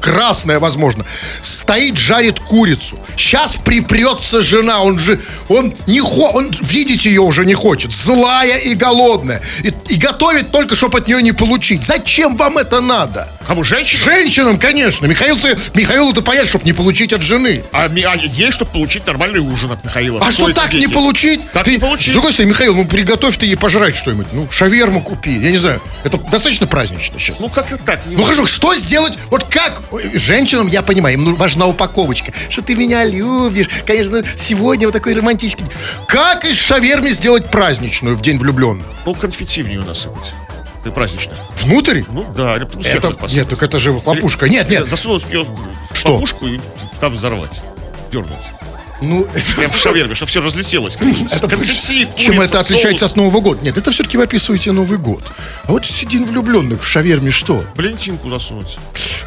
красная, 0.00 0.58
возможно. 0.58 1.04
Стоит, 1.42 1.96
жарит 1.96 2.40
курицу. 2.40 2.98
Сейчас 3.16 3.56
припрется 3.56 4.42
жена, 4.42 4.82
он 4.82 4.98
же, 4.98 5.20
он 5.48 5.74
не 5.86 6.00
хо, 6.00 6.30
он 6.32 6.50
видеть 6.60 7.06
ее 7.06 7.20
уже 7.20 7.44
не 7.44 7.54
хочет. 7.54 7.92
Злая 7.92 8.58
и 8.58 8.74
голодная. 8.74 9.42
И, 9.62 9.72
и 9.88 9.98
готовит 9.98 10.50
только, 10.50 10.76
чтобы 10.76 10.98
от 10.98 11.08
нее 11.08 11.22
не 11.22 11.32
получить. 11.32 11.84
Зачем 11.84 12.36
вам 12.36 12.58
это 12.58 12.80
надо? 12.80 13.28
Кому, 13.46 13.64
женщина? 13.64 14.02
Женщинам, 14.04 14.58
конечно. 14.58 15.06
Михаил, 15.06 15.38
ты, 15.38 15.58
Михаилу-то 15.74 16.20
понять, 16.20 16.48
чтобы 16.48 16.66
не 16.66 16.74
получить 16.74 17.14
от 17.14 17.22
жены. 17.22 17.64
А, 17.72 17.84
а 17.86 18.16
ей, 18.16 18.50
чтобы 18.50 18.70
получить 18.72 19.06
нормальный 19.06 19.40
ужин 19.40 19.72
от 19.72 19.82
Михаила. 19.82 20.20
А 20.22 20.30
что 20.30 20.52
так 20.52 20.72
не 20.74 20.80
деньги. 20.80 20.92
получить? 20.92 21.40
Так 21.52 21.64
ты, 21.64 21.72
не 21.72 21.78
получить. 21.78 22.10
С 22.10 22.12
другой 22.12 22.32
стороны, 22.32 22.50
Михаил, 22.50 22.74
ну 22.74 22.84
приготовь 22.84 23.38
ты 23.38 23.46
ей 23.46 23.56
пожрать 23.56 23.96
что-нибудь. 23.96 24.26
Ну, 24.32 24.48
шаверму 24.50 25.00
купи. 25.00 25.32
Я 25.32 25.50
не 25.50 25.56
знаю. 25.56 25.80
Это 26.04 26.18
достаточно 26.18 26.66
празднично 26.66 27.18
сейчас. 27.18 27.38
Ну, 27.38 27.48
как-то 27.48 27.78
так. 27.78 28.04
не 28.06 28.16
Ну 28.16 28.22
хорошо, 28.22 28.46
что 28.46 28.74
сделать? 28.74 29.14
Вот 29.30 29.44
как? 29.44 29.80
Женщинам, 30.14 30.66
я 30.66 30.82
понимаю, 30.82 31.14
им 31.18 31.34
важна 31.34 31.66
упаковочка. 31.66 32.32
Что 32.50 32.62
ты 32.62 32.74
меня 32.74 33.04
любишь. 33.04 33.68
Конечно, 33.86 34.22
сегодня 34.36 34.86
вот 34.86 34.92
такой 34.92 35.14
романтический. 35.14 35.66
Как 36.06 36.44
из 36.44 36.56
шавермы 36.56 37.10
сделать 37.12 37.50
праздничную 37.50 38.16
в 38.16 38.20
день 38.20 38.38
влюбленных? 38.38 38.86
Ну, 39.06 39.14
конфетти 39.14 39.62
в 39.62 39.68
нее 39.68 39.80
насыпать. 39.80 40.32
Ты 40.84 40.90
праздничная. 40.90 41.36
Внутрь? 41.62 42.02
Ну, 42.10 42.24
да. 42.36 42.56
Это, 42.56 43.16
нет, 43.30 43.48
так 43.48 43.62
это 43.62 43.78
же 43.78 43.98
хлопушка. 43.98 44.48
Нет, 44.48 44.70
нет. 44.70 44.88
Засунуть 44.88 45.24
в 45.24 45.28
нее 45.30 45.46
Что? 45.92 46.14
ловушку 46.14 46.46
и 46.46 46.60
там 47.00 47.14
взорвать. 47.16 47.60
Дернуть. 48.12 48.32
Ну, 49.00 49.26
Прям 49.56 49.70
в 49.70 49.76
шаверме, 49.76 50.14
чтобы 50.14 50.28
все 50.28 50.40
разлетелось. 50.40 50.96
Это, 51.30 51.48
Конфетти, 51.48 52.08
чем 52.16 52.34
курица, 52.34 52.54
это 52.54 52.60
отличается 52.60 53.00
соус. 53.06 53.12
от 53.12 53.16
Нового 53.16 53.40
года? 53.40 53.64
Нет, 53.64 53.76
это 53.76 53.92
все-таки 53.92 54.16
вы 54.16 54.24
описываете 54.24 54.72
Новый 54.72 54.98
год. 54.98 55.22
А 55.64 55.72
вот 55.72 55.84
день 55.84 56.24
влюбленных 56.24 56.82
в 56.82 56.86
шаверме 56.86 57.30
что? 57.30 57.62
Блинчинку 57.76 58.28
засунуть. 58.28 58.76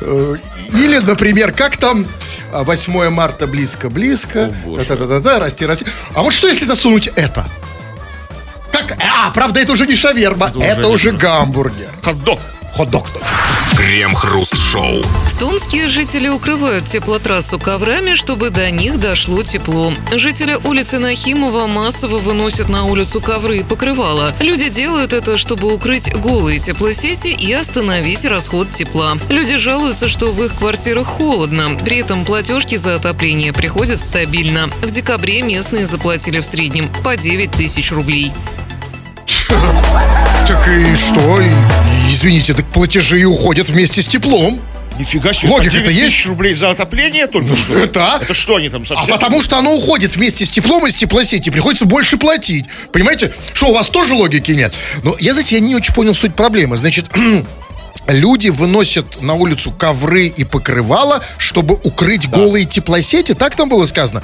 Э, 0.02 0.36
Или, 0.74 0.98
например, 0.98 1.52
как 1.54 1.78
там 1.78 2.06
а, 2.52 2.64
8 2.64 3.10
марта 3.10 3.48
близко-близко. 3.48 4.54
Да-да-да, 4.88 5.40
расти, 5.40 5.66
расти. 5.66 5.86
А 6.14 6.22
вот 6.22 6.34
что, 6.34 6.48
если 6.48 6.66
засунуть 6.66 7.08
это? 7.16 7.46
Как? 8.72 8.98
А, 9.00 9.32
правда, 9.32 9.60
это 9.60 9.72
уже 9.74 9.86
не 9.86 9.96
шаверма, 9.96 10.48
это, 10.50 10.60
Это 10.60 10.88
уже, 10.88 11.10
уже 11.10 11.12
гамбургер. 11.18 11.90
Хот-дог. 12.04 12.40
Хот-дог. 12.76 13.08
Крем-хруст-шоу. 13.76 15.02
В 15.02 15.40
Томске 15.40 15.88
жители 15.88 16.28
укрывают 16.30 16.86
теплотрассу 16.86 17.60
коврами, 17.60 18.14
чтобы 18.14 18.50
до 18.50 18.70
них 18.72 19.00
дошло 19.00 19.44
тепло. 19.44 19.94
Жители 20.14 20.58
улицы 20.64 21.00
Нахимова 21.00 21.68
массово 21.68 22.20
выносят 22.20 22.70
на 22.70 22.86
улицу 22.86 23.22
ковры 23.22 23.60
и 23.60 23.64
покрывала. 23.64 24.34
Люди 24.40 24.70
делают 24.70 25.14
это, 25.14 25.38
чтобы 25.38 25.74
укрыть 25.74 26.14
голые 26.16 26.60
теплосети 26.60 27.28
и 27.28 27.52
остановить 27.54 28.26
расход 28.26 28.72
тепла. 28.72 29.18
Люди 29.30 29.58
жалуются, 29.58 30.08
что 30.08 30.32
в 30.32 30.44
их 30.44 30.56
квартирах 30.56 31.08
холодно. 31.08 31.78
При 31.84 31.98
этом 31.98 32.24
платежки 32.24 32.76
за 32.76 32.96
отопление 32.96 33.52
приходят 33.52 34.00
стабильно. 34.00 34.70
В 34.82 34.92
декабре 34.92 35.42
местные 35.42 35.86
заплатили 35.86 36.40
в 36.40 36.46
среднем 36.46 36.90
по 37.04 37.18
9 37.18 37.52
тысяч 37.52 37.92
рублей. 37.92 38.32
Так 40.48 40.68
и 40.68 40.96
что? 40.96 41.40
Извините, 42.12 42.54
так 42.54 42.66
платежи 42.72 43.22
и 43.22 43.26
уходят 43.26 43.70
вместе 43.70 44.02
с 44.02 44.08
теплом. 44.08 44.60
Нифига 45.00 45.32
себе. 45.34 45.52
Логика-то 45.52 45.78
по 45.86 45.94
9 45.94 46.04
есть? 46.04 46.26
рублей 46.26 46.54
за 46.54 46.70
отопление 46.72 47.28
только 47.28 47.56
что? 47.56 47.86
Да. 47.94 48.20
Это 48.22 48.34
что 48.34 48.56
они 48.58 48.70
там 48.70 48.82
А 48.84 48.86
совсем? 48.86 49.16
потому 49.16 49.42
что 49.42 49.58
оно 49.58 49.74
уходит 49.76 50.16
вместе 50.16 50.46
с 50.46 50.52
теплом 50.52 50.86
из 50.88 50.96
теплосети, 50.96 51.50
приходится 51.50 51.86
больше 51.86 52.18
платить. 52.18 52.66
Понимаете? 52.92 53.32
Что, 53.54 53.68
у 53.70 53.74
вас 53.74 53.88
тоже 53.90 54.14
логики 54.14 54.52
нет? 54.52 54.74
Но 55.04 55.16
я, 55.20 55.34
знаете, 55.34 55.56
я 55.56 55.62
не 55.62 55.76
очень 55.76 55.94
понял 55.94 56.14
суть 56.14 56.36
проблемы. 56.36 56.76
Значит, 56.78 57.06
люди 58.08 58.50
выносят 58.50 59.22
на 59.22 59.36
улицу 59.36 59.72
ковры 59.72 60.28
и 60.28 60.44
покрывала, 60.44 61.24
чтобы 61.38 61.76
укрыть 61.84 62.30
голые 62.30 62.66
теплосети. 62.66 63.34
Так 63.34 63.56
там 63.56 63.70
было 63.70 63.86
сказано? 63.86 64.22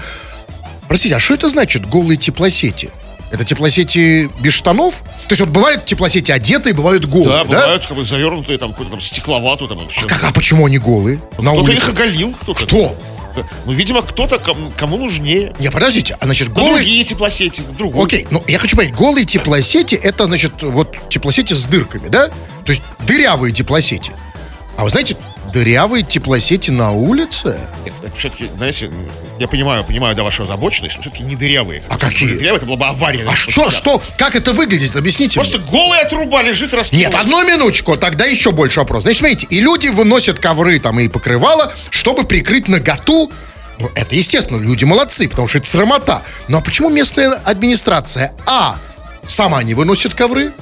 Простите, 0.87 1.15
а 1.15 1.19
что 1.19 1.35
это 1.35 1.47
значит, 1.49 1.87
голые 1.87 2.17
теплосети? 2.17 2.89
Это 3.31 3.43
теплосети 3.43 4.29
без 4.39 4.53
штанов? 4.53 4.95
То 5.27 5.31
есть 5.33 5.41
вот 5.41 5.49
бывают 5.49 5.85
теплосети 5.85 6.31
одетые, 6.31 6.73
бывают 6.73 7.05
голые, 7.05 7.29
Да, 7.29 7.37
да? 7.39 7.43
бывают 7.43 7.85
как 7.85 7.97
бы 7.97 8.05
завернутые, 8.05 8.57
там, 8.57 8.69
какую-то 8.71 8.91
там 8.91 9.01
стекловатую, 9.01 9.67
там, 9.67 9.79
вообще. 9.79 10.01
А, 10.05 10.07
как- 10.07 10.23
а 10.23 10.31
почему 10.31 10.65
они 10.65 10.77
голые? 10.77 11.17
На 11.37 11.51
Кто-то 11.51 11.71
их 11.71 11.77
улице? 11.77 11.89
оголил, 11.89 12.33
кто-то. 12.39 12.65
Кто? 12.65 12.95
Ну, 13.65 13.71
видимо, 13.71 14.01
кто-то, 14.01 14.39
кому, 14.39 14.71
кому 14.75 14.97
нужнее. 14.97 15.53
Не, 15.59 15.69
подождите, 15.69 16.17
а 16.19 16.25
значит, 16.25 16.47
На 16.47 16.55
голые... 16.55 16.75
другие 16.77 17.05
теплосети, 17.05 17.61
в 17.61 17.75
другую. 17.77 18.03
Окей, 18.03 18.25
ну 18.31 18.43
я 18.47 18.57
хочу 18.57 18.75
понять, 18.75 18.95
голые 18.95 19.25
теплосети 19.25 19.93
это, 19.93 20.25
значит, 20.25 20.63
вот 20.63 20.97
теплосети 21.09 21.53
с 21.53 21.65
дырками, 21.65 22.07
да? 22.07 22.29
То 22.29 22.69
есть 22.71 22.81
дырявые 23.05 23.53
теплосети. 23.53 24.11
А 24.77 24.83
вы 24.83 24.91
знаете, 24.91 25.17
дырявые 25.51 26.03
теплосети 26.03 26.69
на 26.69 26.91
улице? 26.91 27.59
Нет, 27.83 27.95
все-таки, 28.15 28.47
знаете, 28.57 28.91
я 29.39 29.47
понимаю, 29.47 29.83
понимаю, 29.83 30.15
да, 30.15 30.23
вашу 30.23 30.43
озабоченность, 30.43 30.97
но 30.97 31.01
все-таки 31.01 31.23
не 31.23 31.35
дырявые. 31.35 31.81
А 31.89 31.97
какие? 31.97 32.37
Дырявые, 32.37 32.57
это 32.57 32.65
была 32.67 32.77
бы 32.77 32.85
авария. 32.85 33.25
А 33.27 33.35
что, 33.35 33.63
вот 33.63 33.73
что, 33.73 34.01
как 34.19 34.35
это 34.35 34.53
выглядит? 34.53 34.95
Объясните 34.95 35.33
Просто 35.33 35.57
мне. 35.57 35.67
голая 35.71 36.07
труба 36.07 36.43
лежит, 36.43 36.75
раскинулась. 36.75 37.11
Нет, 37.11 37.19
одну 37.19 37.43
минуточку, 37.43 37.97
тогда 37.97 38.25
еще 38.25 38.51
больше 38.51 38.79
вопрос. 38.79 39.01
Значит, 39.01 39.19
смотрите, 39.19 39.47
и 39.49 39.59
люди 39.59 39.87
выносят 39.87 40.37
ковры 40.37 40.77
там 40.79 40.99
и 40.99 41.07
покрывала, 41.07 41.73
чтобы 41.89 42.23
прикрыть 42.23 42.67
наготу. 42.67 43.31
Ну, 43.79 43.89
это 43.95 44.15
естественно, 44.15 44.61
люди 44.61 44.83
молодцы, 44.83 45.27
потому 45.27 45.47
что 45.47 45.57
это 45.57 45.67
срамота. 45.67 46.21
Но 46.47 46.61
почему 46.61 46.89
местная 46.89 47.31
администрация, 47.31 48.31
а, 48.45 48.77
сама 49.25 49.63
не 49.63 49.73
выносит 49.73 50.13
ковры, 50.13 50.53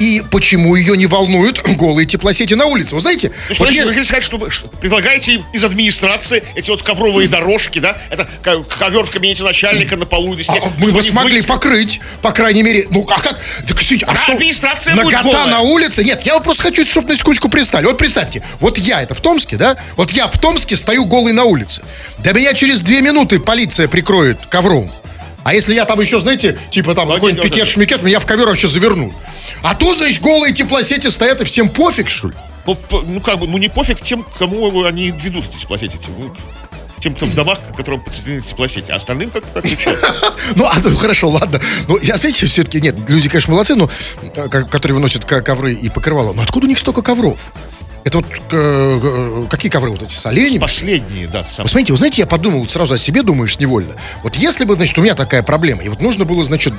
и 0.00 0.22
почему 0.30 0.74
ее 0.74 0.96
не 0.96 1.06
волнуют 1.06 1.60
голые 1.76 2.06
теплосети 2.06 2.54
на 2.54 2.64
улице? 2.66 2.94
Вы 2.96 3.00
знаете, 3.02 3.28
То 3.28 3.34
есть, 3.50 3.60
вот 3.60 3.70
я- 3.70 3.84
вы 3.84 3.90
хотите 3.90 4.06
сказать, 4.08 4.24
что 4.24 4.38
вы 4.38 4.50
что, 4.50 4.66
предлагаете 4.68 5.34
им 5.34 5.44
из 5.52 5.62
администрации 5.62 6.42
эти 6.56 6.70
вот 6.70 6.82
ковровые 6.82 7.28
дорожки, 7.28 7.78
да? 7.78 7.96
Это 8.10 8.28
ко- 8.42 8.62
ковер 8.64 9.04
в 9.04 9.10
кабинете 9.10 9.44
начальника 9.44 9.96
на 9.96 10.06
полу 10.06 10.32
везде. 10.34 10.54
А, 10.58 10.64
мы 10.78 10.86
чтобы 10.86 10.92
бы 10.92 11.02
смогли 11.02 11.30
вылезли. 11.32 11.48
покрыть, 11.48 12.00
по 12.22 12.32
крайней 12.32 12.62
мере. 12.62 12.86
Ну, 12.90 13.06
а 13.10 13.20
как? 13.20 13.38
Так, 13.68 13.80
извините, 13.82 14.06
а 14.06 14.14
Да, 14.14 14.24
что? 14.24 14.32
администрация 14.32 14.94
будет 14.96 15.12
Нагота 15.12 15.36
голая. 15.36 15.50
на 15.50 15.60
улице? 15.60 16.02
Нет, 16.02 16.22
я 16.24 16.40
просто 16.40 16.62
хочу, 16.64 16.84
чтобы 16.84 17.10
на 17.10 17.16
секундочку 17.16 17.48
представили. 17.50 17.86
Вот 17.86 17.98
представьте, 17.98 18.42
вот 18.58 18.78
я, 18.78 19.02
это 19.02 19.14
в 19.14 19.20
Томске, 19.20 19.56
да? 19.56 19.76
Вот 19.96 20.10
я 20.12 20.26
в 20.28 20.38
Томске 20.38 20.76
стою 20.76 21.04
голый 21.04 21.34
на 21.34 21.44
улице. 21.44 21.82
Да 22.18 22.32
меня 22.32 22.54
через 22.54 22.80
две 22.80 23.02
минуты 23.02 23.38
полиция 23.38 23.86
прикроет 23.86 24.38
ковром. 24.48 24.90
А 25.42 25.54
если 25.54 25.74
я 25.74 25.84
там 25.84 26.00
еще, 26.00 26.20
знаете, 26.20 26.58
типа 26.70 26.94
там 26.94 27.08
какой-нибудь 27.08 27.44
пикет-шмикет, 27.44 28.02
меня 28.04 28.20
в 28.20 28.26
ковер 28.26 28.46
вообще 28.46 28.68
заверну. 28.68 29.12
А 29.62 29.74
то, 29.74 29.94
значит, 29.94 30.20
голые 30.22 30.52
теплосети 30.54 31.08
стоят 31.08 31.40
и 31.40 31.44
всем 31.44 31.68
пофиг, 31.68 32.08
что 32.10 32.28
ли? 32.28 32.34
Ну, 32.66 32.76
ну, 33.06 33.20
как 33.20 33.38
бы, 33.38 33.46
ну, 33.46 33.56
не 33.58 33.68
пофиг 33.68 34.00
тем, 34.02 34.24
кому 34.38 34.84
они 34.84 35.10
ведут 35.10 35.44
эти 35.46 35.62
теплосети. 35.62 35.96
Тем, 35.96 36.14
ну, 36.18 36.32
тем, 37.00 37.14
кто 37.14 37.24
в 37.24 37.34
домах, 37.34 37.58
которым 37.74 38.00
подсоединены 38.02 38.42
теплосети. 38.42 38.90
А 38.90 38.96
остальным 38.96 39.30
как-то 39.30 39.54
так 39.54 39.64
ничего. 39.64 39.94
Ну, 40.56 40.66
а, 40.66 40.74
ну, 40.84 40.94
хорошо, 40.94 41.30
ладно. 41.30 41.58
Ну, 41.88 41.98
я, 42.02 42.18
знаете, 42.18 42.44
все-таки, 42.46 42.80
нет, 42.80 42.94
люди, 43.08 43.28
конечно, 43.30 43.52
молодцы, 43.52 43.74
но, 43.74 43.88
э, 44.22 44.48
ко- 44.48 44.64
которые 44.64 44.96
выносят 44.96 45.24
ко- 45.24 45.40
ковры 45.40 45.72
и 45.72 45.88
покрывала. 45.88 46.34
Но 46.34 46.42
откуда 46.42 46.66
у 46.66 46.68
них 46.68 46.78
столько 46.78 47.00
ковров? 47.00 47.38
Это 48.02 48.18
вот 48.18 48.26
э, 48.50 49.00
э, 49.02 49.42
какие 49.50 49.70
ковры 49.70 49.90
вот 49.90 50.02
эти, 50.02 50.14
с 50.14 50.24
оленями? 50.24 50.58
Последние, 50.58 51.26
да, 51.26 51.44
сам. 51.44 51.68
Смотрите, 51.68 51.92
вы 51.92 51.98
знаете, 51.98 52.22
я 52.22 52.26
подумал 52.26 52.60
вот 52.60 52.70
сразу 52.70 52.94
о 52.94 52.98
себе, 52.98 53.22
думаешь, 53.22 53.58
невольно. 53.58 53.94
Вот 54.22 54.36
если 54.36 54.64
бы, 54.64 54.74
значит, 54.74 54.98
у 54.98 55.02
меня 55.02 55.14
такая 55.14 55.42
проблема, 55.42 55.82
и 55.82 55.88
вот 55.88 56.00
нужно 56.00 56.24
было, 56.24 56.42
значит, 56.44 56.72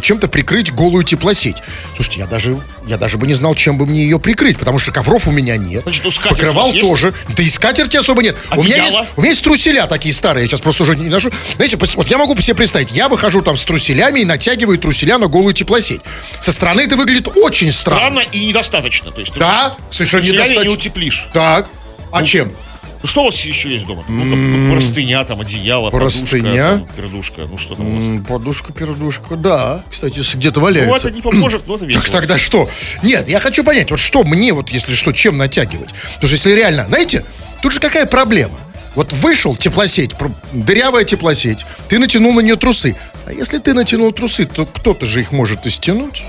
чем-то 0.00 0.28
прикрыть 0.28 0.72
голую 0.72 1.02
теплосеть. 1.02 1.56
Слушайте, 1.96 2.20
я 2.20 2.26
даже, 2.26 2.58
я 2.86 2.96
даже 2.96 3.18
бы 3.18 3.26
не 3.26 3.34
знал, 3.34 3.54
чем 3.54 3.76
бы 3.76 3.86
мне 3.86 4.02
ее 4.02 4.20
прикрыть, 4.20 4.58
потому 4.58 4.78
что 4.78 4.92
ковров 4.92 5.26
у 5.26 5.32
меня 5.32 5.56
нет. 5.56 5.82
Значит, 5.82 6.04
ну, 6.04 6.10
скатерть 6.10 6.38
Покрывал 6.38 6.64
у 6.64 6.66
вас 6.66 6.74
есть? 6.74 6.88
тоже. 6.88 7.14
Да 7.36 7.42
и 7.42 7.48
скатерти 7.48 7.96
особо 7.96 8.22
нет. 8.22 8.36
У 8.52 8.62
меня, 8.62 8.76
есть, 8.84 8.88
Одеяло? 8.94 9.06
у 9.16 9.20
меня 9.20 9.30
есть 9.30 9.42
труселя 9.42 9.86
такие 9.86 10.14
старые, 10.14 10.44
я 10.44 10.48
сейчас 10.48 10.60
просто 10.60 10.84
уже 10.84 10.94
не 10.94 11.08
ношу. 11.08 11.30
Знаете, 11.56 11.76
вот 11.76 12.08
я 12.08 12.18
могу 12.18 12.36
себе 12.40 12.54
представить, 12.54 12.92
я 12.92 13.08
выхожу 13.08 13.42
там 13.42 13.56
с 13.56 13.64
труселями 13.64 14.20
и 14.20 14.24
натягиваю 14.24 14.78
труселя 14.78 15.18
на 15.18 15.26
голую 15.26 15.54
теплосеть. 15.54 16.02
Со 16.40 16.52
стороны 16.52 16.82
это 16.82 16.96
выглядит 16.96 17.28
очень 17.36 17.72
странно. 17.72 18.00
Странно 18.00 18.20
и 18.32 18.46
недостаточно. 18.46 19.10
То 19.10 19.20
есть, 19.20 19.32
Да, 19.34 19.76
совершенно 19.90 20.22
труселями 20.22 20.67
не 20.68 20.74
утеплишь. 20.74 21.28
Так, 21.32 21.66
а 22.12 22.22
чем? 22.22 22.52
Ну, 23.00 23.06
что 23.08 23.22
у 23.22 23.24
вас 23.26 23.40
еще 23.42 23.70
есть 23.70 23.86
дома? 23.86 24.02
Ну, 24.08 24.28
там, 24.28 24.72
простыня, 24.72 25.22
там, 25.24 25.40
одеяло, 25.40 25.88
Простыня. 25.90 26.50
подушка, 26.50 26.78
там, 26.86 26.88
пердушка. 26.96 27.40
Ну, 27.48 27.56
что 27.58 27.74
там 27.76 27.86
у 27.86 27.90
вас? 28.18 28.26
Подушка, 28.26 28.72
пердушка, 28.72 29.36
да. 29.36 29.84
Кстати, 29.88 30.20
где-то 30.36 30.58
Ну, 30.58 30.66
валяется. 30.66 31.06
это 31.08 31.16
не 31.16 31.22
поможет, 31.22 31.66
но 31.68 31.76
это 31.76 31.84
весело. 31.84 32.02
Так 32.02 32.10
тогда 32.10 32.38
что? 32.38 32.68
Нет, 33.04 33.28
я 33.28 33.38
хочу 33.38 33.62
понять, 33.62 33.90
вот 33.92 34.00
что 34.00 34.24
мне, 34.24 34.52
вот 34.52 34.70
если 34.70 34.94
что, 34.96 35.12
чем 35.12 35.36
натягивать? 35.38 35.90
Потому 36.14 36.26
что 36.26 36.34
если 36.34 36.50
реально, 36.50 36.86
знаете, 36.88 37.24
тут 37.62 37.72
же 37.72 37.78
какая 37.78 38.06
проблема? 38.06 38.58
Вот 38.96 39.12
вышел 39.12 39.54
теплосеть, 39.54 40.10
дырявая 40.50 41.04
теплосеть, 41.04 41.66
ты 41.88 42.00
натянул 42.00 42.32
на 42.32 42.40
нее 42.40 42.56
трусы. 42.56 42.96
А 43.26 43.32
если 43.32 43.58
ты 43.58 43.74
натянул 43.74 44.12
трусы, 44.12 44.44
то 44.44 44.66
кто-то 44.66 45.06
же 45.06 45.20
их 45.20 45.30
может 45.30 45.66
и 45.66 45.70
стянуть. 45.70 46.24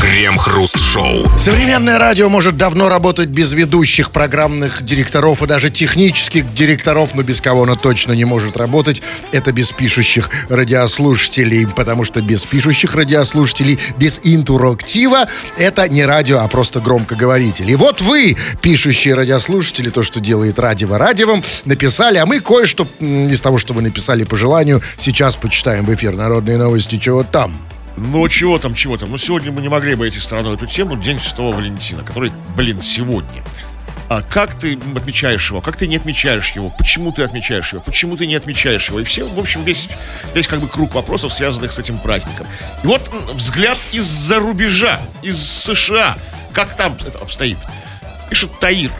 Крем-хруст 0.00 0.77
Крем-хруст-шоу. 0.88 1.38
Современное 1.38 1.98
радио 1.98 2.28
может 2.28 2.56
давно 2.56 2.88
работать 2.88 3.28
без 3.28 3.52
ведущих, 3.52 4.10
программных 4.10 4.82
директоров 4.82 5.42
и 5.42 5.46
даже 5.46 5.70
технических 5.70 6.52
директоров, 6.54 7.14
но 7.14 7.22
без 7.22 7.40
кого 7.40 7.62
оно 7.62 7.76
точно 7.76 8.12
не 8.12 8.24
может 8.24 8.56
работать. 8.56 9.02
Это 9.32 9.52
без 9.52 9.72
пишущих 9.72 10.30
радиослушателей, 10.48 11.66
потому 11.68 12.04
что 12.04 12.20
без 12.20 12.44
пишущих 12.46 12.94
радиослушателей, 12.94 13.78
без 13.96 14.20
интерактива, 14.24 15.26
это 15.56 15.88
не 15.88 16.04
радио, 16.04 16.40
а 16.40 16.48
просто 16.48 16.80
громкоговоритель. 16.80 17.70
И 17.70 17.76
вот 17.76 18.00
вы, 18.00 18.36
пишущие 18.62 19.14
радиослушатели, 19.14 19.90
то, 19.90 20.02
что 20.02 20.20
делает 20.20 20.58
радио 20.58 20.96
радиовым, 20.96 21.42
написали, 21.64 22.18
а 22.18 22.26
мы 22.26 22.40
кое-что 22.40 22.86
из 23.00 23.40
того, 23.40 23.58
что 23.58 23.74
вы 23.74 23.82
написали 23.82 24.24
по 24.24 24.36
желанию, 24.36 24.82
сейчас 24.96 25.36
почитаем 25.36 25.84
в 25.84 25.94
эфир 25.94 26.14
«Народные 26.14 26.56
новости», 26.56 26.98
чего 26.98 27.22
там. 27.22 27.52
Ну, 28.00 28.28
чего 28.28 28.58
там, 28.58 28.74
чего 28.74 28.96
там. 28.96 29.10
Ну, 29.10 29.16
сегодня 29.16 29.50
мы 29.50 29.60
не 29.60 29.68
могли 29.68 29.94
бы 29.94 30.08
идти 30.08 30.20
стороной 30.20 30.54
эту 30.54 30.66
тему. 30.66 30.96
День 30.96 31.18
Святого 31.18 31.56
Валентина, 31.56 32.04
который, 32.04 32.32
блин, 32.54 32.80
сегодня. 32.80 33.42
А 34.08 34.22
как 34.22 34.58
ты 34.58 34.78
отмечаешь 34.96 35.50
его? 35.50 35.60
Как 35.60 35.76
ты 35.76 35.86
не 35.86 35.96
отмечаешь 35.96 36.52
его? 36.52 36.70
Почему 36.70 37.12
ты 37.12 37.22
отмечаешь 37.22 37.72
его? 37.72 37.82
Почему 37.82 38.16
ты 38.16 38.26
не 38.26 38.36
отмечаешь 38.36 38.88
его? 38.88 39.00
И 39.00 39.04
все, 39.04 39.24
в 39.24 39.38
общем, 39.38 39.64
весь, 39.64 39.88
весь 40.32 40.46
как 40.46 40.60
бы 40.60 40.68
круг 40.68 40.94
вопросов, 40.94 41.32
связанных 41.32 41.72
с 41.72 41.78
этим 41.78 41.98
праздником. 41.98 42.46
И 42.82 42.86
вот 42.86 43.10
взгляд 43.34 43.76
из-за 43.92 44.38
рубежа, 44.38 45.00
из 45.22 45.36
США. 45.36 46.16
Как 46.52 46.74
там 46.74 46.96
это 47.06 47.18
обстоит? 47.18 47.58
Пишет 48.30 48.50
Таир. 48.60 48.92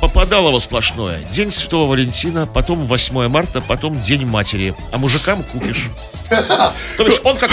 Попадалово 0.00 0.58
сплошное. 0.58 1.20
День 1.32 1.52
Святого 1.52 1.90
Валентина, 1.90 2.46
потом 2.46 2.78
8 2.86 3.28
марта, 3.28 3.60
потом 3.60 4.00
День 4.00 4.26
матери. 4.26 4.74
А 4.90 4.98
мужикам 4.98 5.42
купишь. 5.42 5.88
То 6.28 7.04
бишь 7.04 7.20
он 7.24 7.36
как 7.36 7.50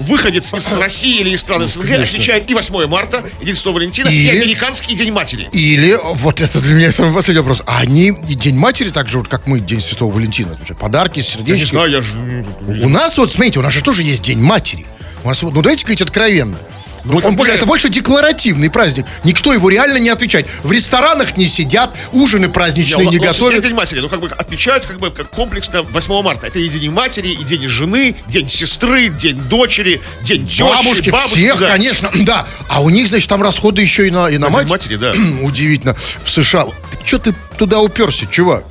выходец 0.00 0.52
из 0.52 0.74
России 0.76 1.20
или 1.20 1.30
из 1.30 1.40
стран 1.40 1.66
СНГ 1.66 1.90
отмечает 1.92 2.50
и 2.50 2.54
8 2.54 2.86
марта, 2.86 3.24
и 3.40 3.46
День 3.46 3.54
Святого 3.54 3.76
Валентина, 3.76 4.08
и 4.08 4.14
Или- 4.14 4.40
американский 4.42 4.94
День 4.94 5.12
матери. 5.12 5.48
Или, 5.52 5.98
вот 6.14 6.40
это 6.40 6.60
для 6.60 6.74
меня 6.74 6.92
самый 6.92 7.14
последний 7.14 7.40
вопрос, 7.40 7.62
а 7.66 7.78
они 7.78 8.08
и 8.28 8.34
День 8.34 8.56
матери 8.56 8.90
так 8.90 9.08
же, 9.08 9.18
вот 9.18 9.28
как 9.28 9.46
мы 9.46 9.60
День 9.60 9.80
Святого 9.80 10.12
Валентина, 10.12 10.52
отмечают? 10.52 10.78
подарки, 10.80 11.18
Я 11.18 11.22
не 11.22 11.28
сердечки. 11.28 11.70
знаю, 11.70 11.90
я 11.90 12.02
же... 12.02 12.44
У 12.82 12.88
нас 12.88 13.16
вот, 13.18 13.32
смотрите, 13.32 13.58
у 13.60 13.62
нас 13.62 13.72
же 13.72 13.82
тоже 13.82 14.02
есть 14.02 14.22
День 14.22 14.40
матери. 14.40 14.86
У 15.22 15.28
нас, 15.28 15.42
вот, 15.42 15.54
ну 15.54 15.62
давайте 15.62 15.84
говорить 15.84 16.02
откровенно. 16.02 16.56
Ну, 17.04 17.20
он 17.22 17.36
блин. 17.36 17.54
это 17.54 17.66
больше 17.66 17.88
декларативный 17.88 18.70
праздник. 18.70 19.06
Никто 19.24 19.52
его 19.52 19.68
реально 19.68 19.98
не 19.98 20.08
отвечает. 20.08 20.46
В 20.62 20.72
ресторанах 20.72 21.36
не 21.36 21.46
сидят, 21.46 21.94
ужины 22.12 22.48
праздничные 22.48 23.06
не 23.08 23.18
готовят. 23.18 23.62
День 23.62 23.74
матери, 23.74 24.00
ну 24.00 24.08
как 24.08 24.20
бы 24.20 24.28
отмечают 24.28 24.86
как 24.86 24.98
бы 24.98 25.10
как 25.10 25.30
комплексно 25.30 25.82
8 25.82 26.22
марта. 26.22 26.46
Это 26.46 26.58
и 26.58 26.68
День 26.68 26.90
матери, 26.90 27.28
и 27.28 27.44
День 27.44 27.66
жены, 27.68 28.16
День 28.26 28.48
сестры, 28.48 29.08
День 29.08 29.36
дочери, 29.36 30.00
День 30.22 30.46
тещи, 30.46 30.62
Бабушки, 30.62 31.12
всех, 31.26 31.58
да. 31.60 31.68
конечно, 31.68 32.10
да. 32.24 32.46
А 32.68 32.82
у 32.82 32.90
них, 32.90 33.08
значит, 33.08 33.28
там 33.28 33.42
расходы 33.42 33.82
еще 33.82 34.06
и 34.06 34.10
на, 34.10 34.28
и 34.28 34.38
на, 34.38 34.48
На 34.48 34.50
мать. 34.50 34.68
матери, 34.68 34.96
да. 34.96 35.12
Удивительно. 35.42 35.94
В 36.24 36.30
США. 36.30 36.64
Так 36.64 37.00
что 37.06 37.18
ты 37.18 37.34
туда 37.58 37.80
уперся, 37.80 38.26
чувак? 38.26 38.64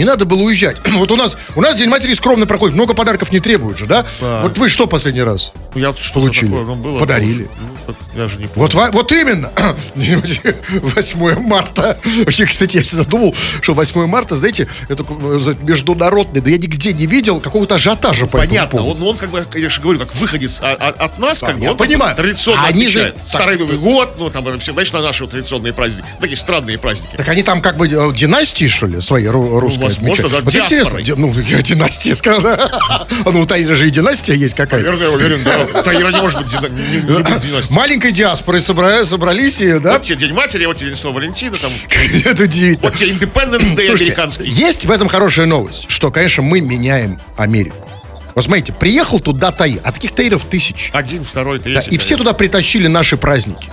Не 0.00 0.06
надо 0.06 0.24
было 0.24 0.40
уезжать. 0.40 0.78
Вот 1.00 1.10
у 1.10 1.16
нас, 1.16 1.36
у 1.56 1.60
нас 1.60 1.76
День 1.76 1.90
матери 1.90 2.14
скромно 2.14 2.46
проходит, 2.46 2.74
много 2.74 2.94
подарков 2.94 3.32
не 3.32 3.40
требуют 3.40 3.76
же, 3.76 3.84
да? 3.86 4.06
Да. 4.20 4.40
Вот 4.42 4.56
вы 4.56 4.70
что 4.70 4.86
последний 4.86 5.22
раз? 5.22 5.52
Ну, 5.74 5.80
Я 5.80 5.94
что 5.94 6.14
Получили. 6.14 6.48
Такое, 6.48 6.64
ну, 6.64 6.74
было, 6.74 6.98
Подарили. 6.98 7.48
Ну, 7.60 7.76
так 7.86 7.96
я 8.14 8.26
же 8.26 8.36
не 8.38 8.46
помню. 8.46 8.70
Вот, 8.74 8.92
вот 8.94 9.12
именно. 9.12 9.50
8 10.80 11.40
марта. 11.46 11.98
Вообще, 12.24 12.46
кстати, 12.46 12.78
я 12.78 12.82
всегда 12.82 13.04
думал, 13.04 13.34
что 13.60 13.74
8 13.74 14.06
марта, 14.06 14.36
знаете, 14.36 14.68
это 14.88 15.04
э, 15.08 15.54
международный, 15.62 16.40
да 16.40 16.50
я 16.50 16.56
нигде 16.56 16.92
не 16.94 17.06
видел 17.06 17.40
какого-то 17.40 17.74
ажиотажа 17.74 18.26
по 18.26 18.38
этому 18.38 18.48
Понятно, 18.48 18.82
он, 18.82 18.98
ну, 18.98 19.08
он 19.08 19.16
как 19.18 19.30
бы, 19.30 19.46
я 19.54 19.68
же 19.68 19.80
говорю, 19.82 19.98
как 19.98 20.14
выходец 20.14 20.60
от 20.62 21.18
нас, 21.18 21.40
как 21.40 21.58
бы, 21.58 21.68
он 21.68 21.76
понимаю. 21.76 22.16
традиционно 22.16 22.64
они 22.64 22.88
же-. 22.88 23.14
Старый 23.24 23.58
Новый 23.58 23.76
год, 23.76 24.14
ну, 24.18 24.30
там, 24.30 24.58
все, 24.60 24.72
знаешь, 24.72 24.92
на 24.92 25.02
наши 25.02 25.26
традиционные 25.26 25.72
праздники. 25.74 26.06
Такие 26.20 26.36
странные 26.36 26.78
праздники. 26.78 27.16
Так 27.16 27.28
они 27.28 27.42
там 27.42 27.60
как 27.60 27.76
бы 27.76 27.86
э, 27.86 28.12
династии, 28.14 28.66
что 28.66 28.86
ли, 28.86 29.00
свои 29.00 29.24
ру- 29.26 29.58
русские 29.58 29.89
возможно, 29.98 30.26
отмечают? 30.26 30.32
да, 30.32 30.40
Вот 30.44 30.54
интересно, 30.54 31.02
диаспорой. 31.02 31.34
ну, 31.34 31.40
я 31.56 31.62
династия 31.62 32.14
сказал. 32.14 32.40
А 33.24 33.30
ну, 33.32 33.40
у 33.40 33.46
Таира 33.46 33.74
же 33.74 33.86
и 33.86 33.90
династия 33.90 34.34
есть 34.34 34.54
какая-то. 34.54 34.84
Наверное, 34.90 35.08
я 35.08 35.14
уверен, 35.14 35.42
да. 35.44 35.82
Таира 35.82 36.10
не 36.10 36.20
может 36.20 36.40
быть 36.42 36.48
дина- 36.50 36.68
не- 36.68 36.96
не 36.96 37.00
быть 37.00 37.24
династией. 37.26 37.74
Маленькой 37.76 38.12
диаспорой 38.12 38.60
собра- 38.60 39.04
собрались 39.04 39.58
да? 39.80 39.98
Тебе 39.98 40.16
День 40.16 40.32
матери, 40.32 40.64
вот 40.66 40.76
День 40.78 40.94
Святого 40.94 41.14
Валентина, 41.16 41.54
там, 41.56 41.70
Это 42.24 42.44
удивительно. 42.44 42.78
вот 42.88 42.94
тебе 42.94 43.10
Independence 43.10 43.76
Day 43.76 43.90
американский. 43.90 44.48
есть 44.48 44.84
в 44.86 44.90
этом 44.90 45.08
хорошая 45.08 45.46
новость, 45.46 45.86
что, 45.90 46.10
конечно, 46.10 46.42
мы 46.42 46.60
меняем 46.60 47.18
Америку. 47.36 47.88
Вот 48.34 48.44
смотрите, 48.44 48.72
приехал 48.72 49.18
туда 49.20 49.50
Таир, 49.50 49.80
а 49.84 49.90
таких 49.92 50.12
Таиров 50.14 50.44
тысячи. 50.44 50.90
Один, 50.92 51.24
второй, 51.24 51.58
Да, 51.58 51.64
третий. 51.64 51.90
и 51.90 51.98
все 51.98 52.16
туда 52.16 52.32
притащили 52.32 52.86
наши 52.86 53.16
праздники. 53.16 53.68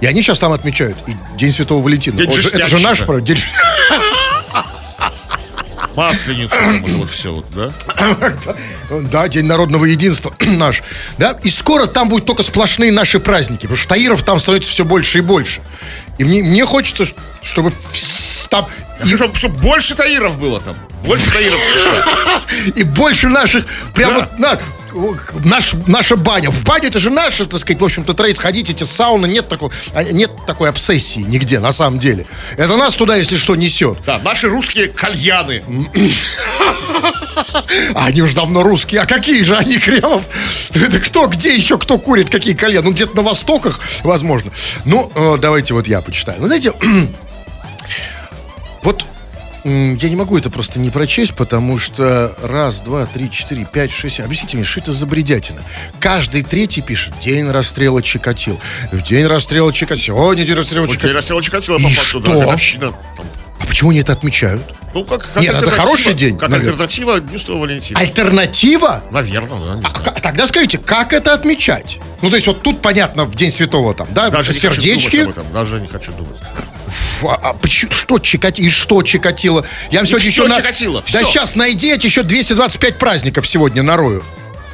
И 0.00 0.06
они 0.06 0.22
сейчас 0.22 0.38
там 0.38 0.52
отмечают. 0.52 0.96
И 1.06 1.12
День 1.36 1.52
Святого 1.52 1.82
Валентина. 1.82 2.16
День 2.16 2.28
Он 2.28 2.40
же- 2.40 2.48
это 2.48 2.66
же 2.68 2.78
наш 2.78 3.00
праздник. 3.04 3.38
Масленицу, 5.98 6.50
там, 6.50 6.86
это 6.86 6.96
вот 6.96 7.10
все, 7.10 7.34
вот, 7.34 7.46
да? 7.56 7.72
Да, 9.10 9.26
День 9.26 9.46
народного 9.46 9.84
единства 9.84 10.32
наш. 10.46 10.84
Да, 11.18 11.36
и 11.42 11.50
скоро 11.50 11.86
там 11.86 12.08
будут 12.08 12.24
только 12.24 12.44
сплошные 12.44 12.92
наши 12.92 13.18
праздники, 13.18 13.62
потому 13.62 13.76
что 13.76 13.88
Таиров 13.88 14.22
там 14.22 14.38
становится 14.38 14.70
все 14.70 14.84
больше 14.84 15.18
и 15.18 15.20
больше. 15.22 15.60
И 16.18 16.24
мне, 16.24 16.44
мне 16.44 16.64
хочется, 16.64 17.04
чтобы 17.42 17.72
там 18.48 18.68
Чтобы, 19.04 19.56
больше 19.56 19.96
Таиров 19.96 20.38
было 20.38 20.60
там. 20.60 20.76
Больше 21.04 21.30
Таиров 21.32 21.60
и 22.76 22.84
больше 22.84 23.28
наших, 23.28 23.66
прям 23.92 24.14
вот 24.14 24.38
наш, 25.44 25.74
наша 25.86 26.16
баня. 26.16 26.50
В 26.50 26.64
бане 26.64 26.88
это 26.88 26.98
же 26.98 27.10
наша, 27.10 27.46
так 27.46 27.60
сказать, 27.60 27.80
в 27.80 27.84
общем-то, 27.84 28.14
троить 28.14 28.38
ходить, 28.38 28.70
эти 28.70 28.84
сауны, 28.84 29.26
нет 29.26 29.48
такой, 29.48 29.70
а, 29.92 30.02
нет 30.04 30.30
такой 30.46 30.68
обсессии 30.68 31.20
нигде, 31.20 31.60
на 31.60 31.72
самом 31.72 31.98
деле. 31.98 32.26
Это 32.56 32.76
нас 32.76 32.94
туда, 32.94 33.16
если 33.16 33.36
что, 33.36 33.56
несет. 33.56 33.98
Да, 34.04 34.18
наши 34.18 34.48
русские 34.48 34.88
кальяны. 34.88 35.62
А 37.94 38.06
они 38.06 38.22
уже 38.22 38.34
давно 38.34 38.62
русские. 38.62 39.02
А 39.02 39.06
какие 39.06 39.42
же 39.42 39.56
они, 39.56 39.78
Кремов? 39.78 40.24
Это 40.74 41.00
кто, 41.00 41.26
где 41.26 41.54
еще 41.54 41.78
кто 41.78 41.98
курит, 41.98 42.30
какие 42.30 42.54
кальяны? 42.54 42.86
Ну, 42.86 42.92
где-то 42.92 43.16
на 43.16 43.22
Востоках, 43.22 43.80
возможно. 44.02 44.50
Ну, 44.84 45.10
э, 45.14 45.36
давайте 45.38 45.74
вот 45.74 45.86
я 45.86 46.00
почитаю. 46.00 46.40
Ну, 46.40 46.46
знаете, 46.46 46.72
вот 48.82 49.04
я 49.68 50.08
не 50.08 50.16
могу 50.16 50.36
это 50.38 50.50
просто 50.50 50.78
не 50.78 50.90
прочесть, 50.90 51.34
потому 51.34 51.78
что 51.78 52.34
раз, 52.42 52.80
два, 52.80 53.06
три, 53.06 53.30
четыре, 53.30 53.66
пять, 53.70 53.92
шесть, 53.92 54.16
семь. 54.16 54.24
Объясните 54.24 54.56
мне, 54.56 54.64
что 54.66 54.80
это 54.80 54.92
за 54.92 55.06
бредятина? 55.06 55.62
Каждый 56.00 56.42
третий 56.42 56.80
пишет 56.82 57.14
День 57.22 57.50
расстрела 57.50 58.02
Чикатил. 58.02 58.58
День 58.92 59.26
расстрела 59.26 59.72
Чикатил. 59.72 60.04
Сегодня 60.16 60.44
день 60.44 60.54
расстрела 60.56 60.86
Чикатил. 60.86 61.08
день 61.08 61.16
расстрела 61.16 61.42
Чикатило, 61.42 61.78
по 61.78 61.88
факту, 61.88 62.20
да, 62.20 62.30
годовщина. 62.34 62.94
А 63.60 63.66
почему 63.66 63.90
они 63.90 64.00
это 64.00 64.12
отмечают? 64.12 64.62
Ну, 64.94 65.04
как, 65.04 65.20
как 65.32 65.42
Нет, 65.42 65.54
это 65.54 65.66
альтернатива- 65.66 65.82
хороший 65.84 66.14
день, 66.14 66.38
Как 66.38 66.48
наверное. 66.48 66.72
альтернатива 66.72 67.20
Дню 67.20 67.58
Валентина. 67.58 68.00
Альтернатива? 68.00 69.04
Наверное, 69.10 69.76
да, 69.76 69.80
А 69.84 69.90
к- 69.90 70.20
Тогда 70.22 70.46
скажите, 70.48 70.78
как 70.78 71.12
это 71.12 71.34
отмечать? 71.34 71.98
Ну, 72.22 72.30
то 72.30 72.36
есть 72.36 72.46
вот 72.46 72.62
тут 72.62 72.80
понятно, 72.80 73.24
в 73.24 73.34
День 73.34 73.50
Святого 73.50 73.94
там, 73.94 74.08
да, 74.12 74.30
Даже 74.30 74.52
не 74.52 74.58
хочу 74.58 74.62
думать 74.80 74.82
сердечки. 74.82 75.16
об 75.18 75.28
этом, 75.30 75.52
Даже 75.52 75.80
не 75.80 75.88
хочу 75.88 76.12
думать. 76.12 76.27
А- 77.24 77.50
а 77.50 77.56
что 77.68 78.18
Чикатило? 78.18 78.66
И 78.66 78.70
что 78.70 79.02
Чикатило? 79.02 79.64
Я 79.90 80.04
сегодня 80.04 80.28
еще... 80.28 80.46
на- 80.46 80.56
Чикатило, 80.56 81.02
Да 81.12 81.22
сейчас 81.24 81.54
найдите 81.56 82.06
еще 82.06 82.22
225 82.22 82.96
праздников 82.98 83.46
сегодня 83.46 83.82
нарою. 83.82 84.24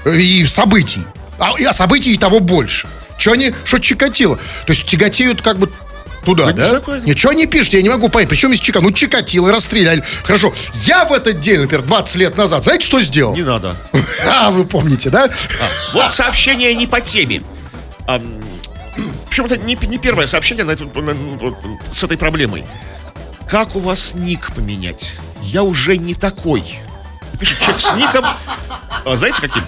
И 0.06 0.44
событий. 0.46 1.02
А, 1.38 1.54
и- 1.58 1.64
а 1.64 1.72
событий 1.72 2.12
и 2.12 2.16
того 2.16 2.40
больше. 2.40 2.86
Что 3.18 3.32
они, 3.32 3.54
что 3.64 3.78
Чикатило? 3.78 4.36
То 4.66 4.72
есть 4.72 4.84
тяготеют 4.86 5.40
как 5.42 5.58
бы 5.58 5.70
туда, 6.24 6.46
Да 6.46 6.52
да? 6.52 6.70
такое. 6.80 7.00
Ничего 7.02 7.32
не 7.32 7.46
пишете, 7.46 7.76
я 7.78 7.82
не 7.82 7.88
могу 7.90 8.08
понять. 8.08 8.28
Причем 8.28 8.52
из 8.52 8.60
Чика? 8.60 8.80
Ну, 8.80 8.90
Чикатило 8.92 9.52
расстреляли. 9.52 10.02
Хорошо, 10.24 10.52
я 10.86 11.04
в 11.04 11.12
этот 11.12 11.40
день, 11.40 11.60
например, 11.60 11.84
20 11.84 12.16
лет 12.16 12.36
назад, 12.36 12.64
знаете, 12.64 12.86
что 12.86 13.00
сделал? 13.02 13.34
Не 13.34 13.42
надо. 13.42 13.76
А, 14.26 14.50
вы 14.50 14.64
помните, 14.64 15.10
да? 15.10 15.28
Вот 15.92 16.12
сообщение 16.12 16.74
не 16.74 16.86
по 16.86 17.00
теме. 17.00 17.42
Ам, 18.96 19.12
Причем 19.28 19.44
это 19.46 19.56
не, 19.58 19.74
не 19.74 19.98
первое 19.98 20.26
сообщение 20.26 20.64
на 20.64 20.72
эту- 20.72 20.86
на- 21.02 21.14
вот, 21.14 21.54
с 21.94 22.02
этой 22.04 22.16
проблемой. 22.16 22.64
Как 23.48 23.76
у 23.76 23.80
вас 23.80 24.14
ник 24.14 24.52
поменять? 24.54 25.14
Я 25.42 25.62
уже 25.62 25.96
не 25.98 26.14
такой. 26.14 26.62
Пишет 27.44 27.58
человек 27.60 27.82
с 27.82 27.92
ником, 27.94 28.24
а, 29.04 29.16
знаете 29.16 29.38
каким? 29.38 29.62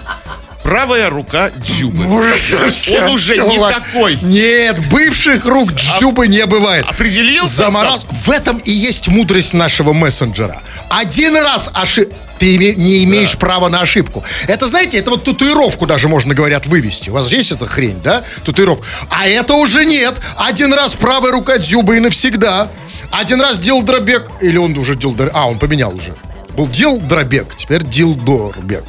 Правая 0.63 1.11
рука 1.11 1.51
Дзюбы. 1.51 2.05
Он 2.05 3.11
уже 3.11 3.37
не 3.37 3.55
Чувак. 3.55 3.85
такой. 3.85 4.17
Нет, 4.23 4.79
бывших 4.89 5.45
рук 5.45 5.71
Дждюбы 5.73 6.27
не 6.27 6.43
бывает. 6.47 6.85
Определился? 6.89 7.55
Замороз. 7.55 8.07
В 8.09 8.31
этом 8.31 8.57
и 8.57 8.71
есть 8.71 9.07
мудрость 9.09 9.53
нашего 9.53 9.93
мессенджера. 9.93 10.59
Один 10.89 11.35
раз 11.37 11.69
ошиб... 11.71 12.11
Ты 12.39 12.57
не 12.57 13.03
имеешь 13.03 13.37
права 13.37 13.69
на 13.69 13.81
ошибку. 13.81 14.23
Это, 14.47 14.67
знаете, 14.67 14.97
это 14.97 15.11
вот 15.11 15.23
татуировку 15.23 15.85
даже 15.85 16.07
можно, 16.07 16.33
говорят, 16.33 16.65
вывести. 16.65 17.09
У 17.11 17.13
вас 17.13 17.27
же 17.27 17.35
есть 17.35 17.51
эта 17.51 17.67
хрень, 17.67 18.01
да? 18.03 18.23
Татуировка. 18.43 18.85
А 19.09 19.27
это 19.27 19.53
уже 19.53 19.85
нет. 19.85 20.15
Один 20.37 20.73
раз 20.73 20.95
правая 20.95 21.31
рука 21.31 21.59
Дзюбы 21.59 21.97
и 21.97 21.99
навсегда. 21.99 22.69
Один 23.11 23.39
раз 23.39 23.59
Дилдробек. 23.59 24.29
Или 24.41 24.57
он 24.57 24.75
уже 24.77 24.95
Дилдор... 24.95 25.31
А, 25.33 25.47
он 25.47 25.59
поменял 25.59 25.95
уже. 25.95 26.13
Был 26.57 26.67
Дилдробек, 26.67 27.55
теперь 27.55 27.83
Дилдорбек. 27.83 28.83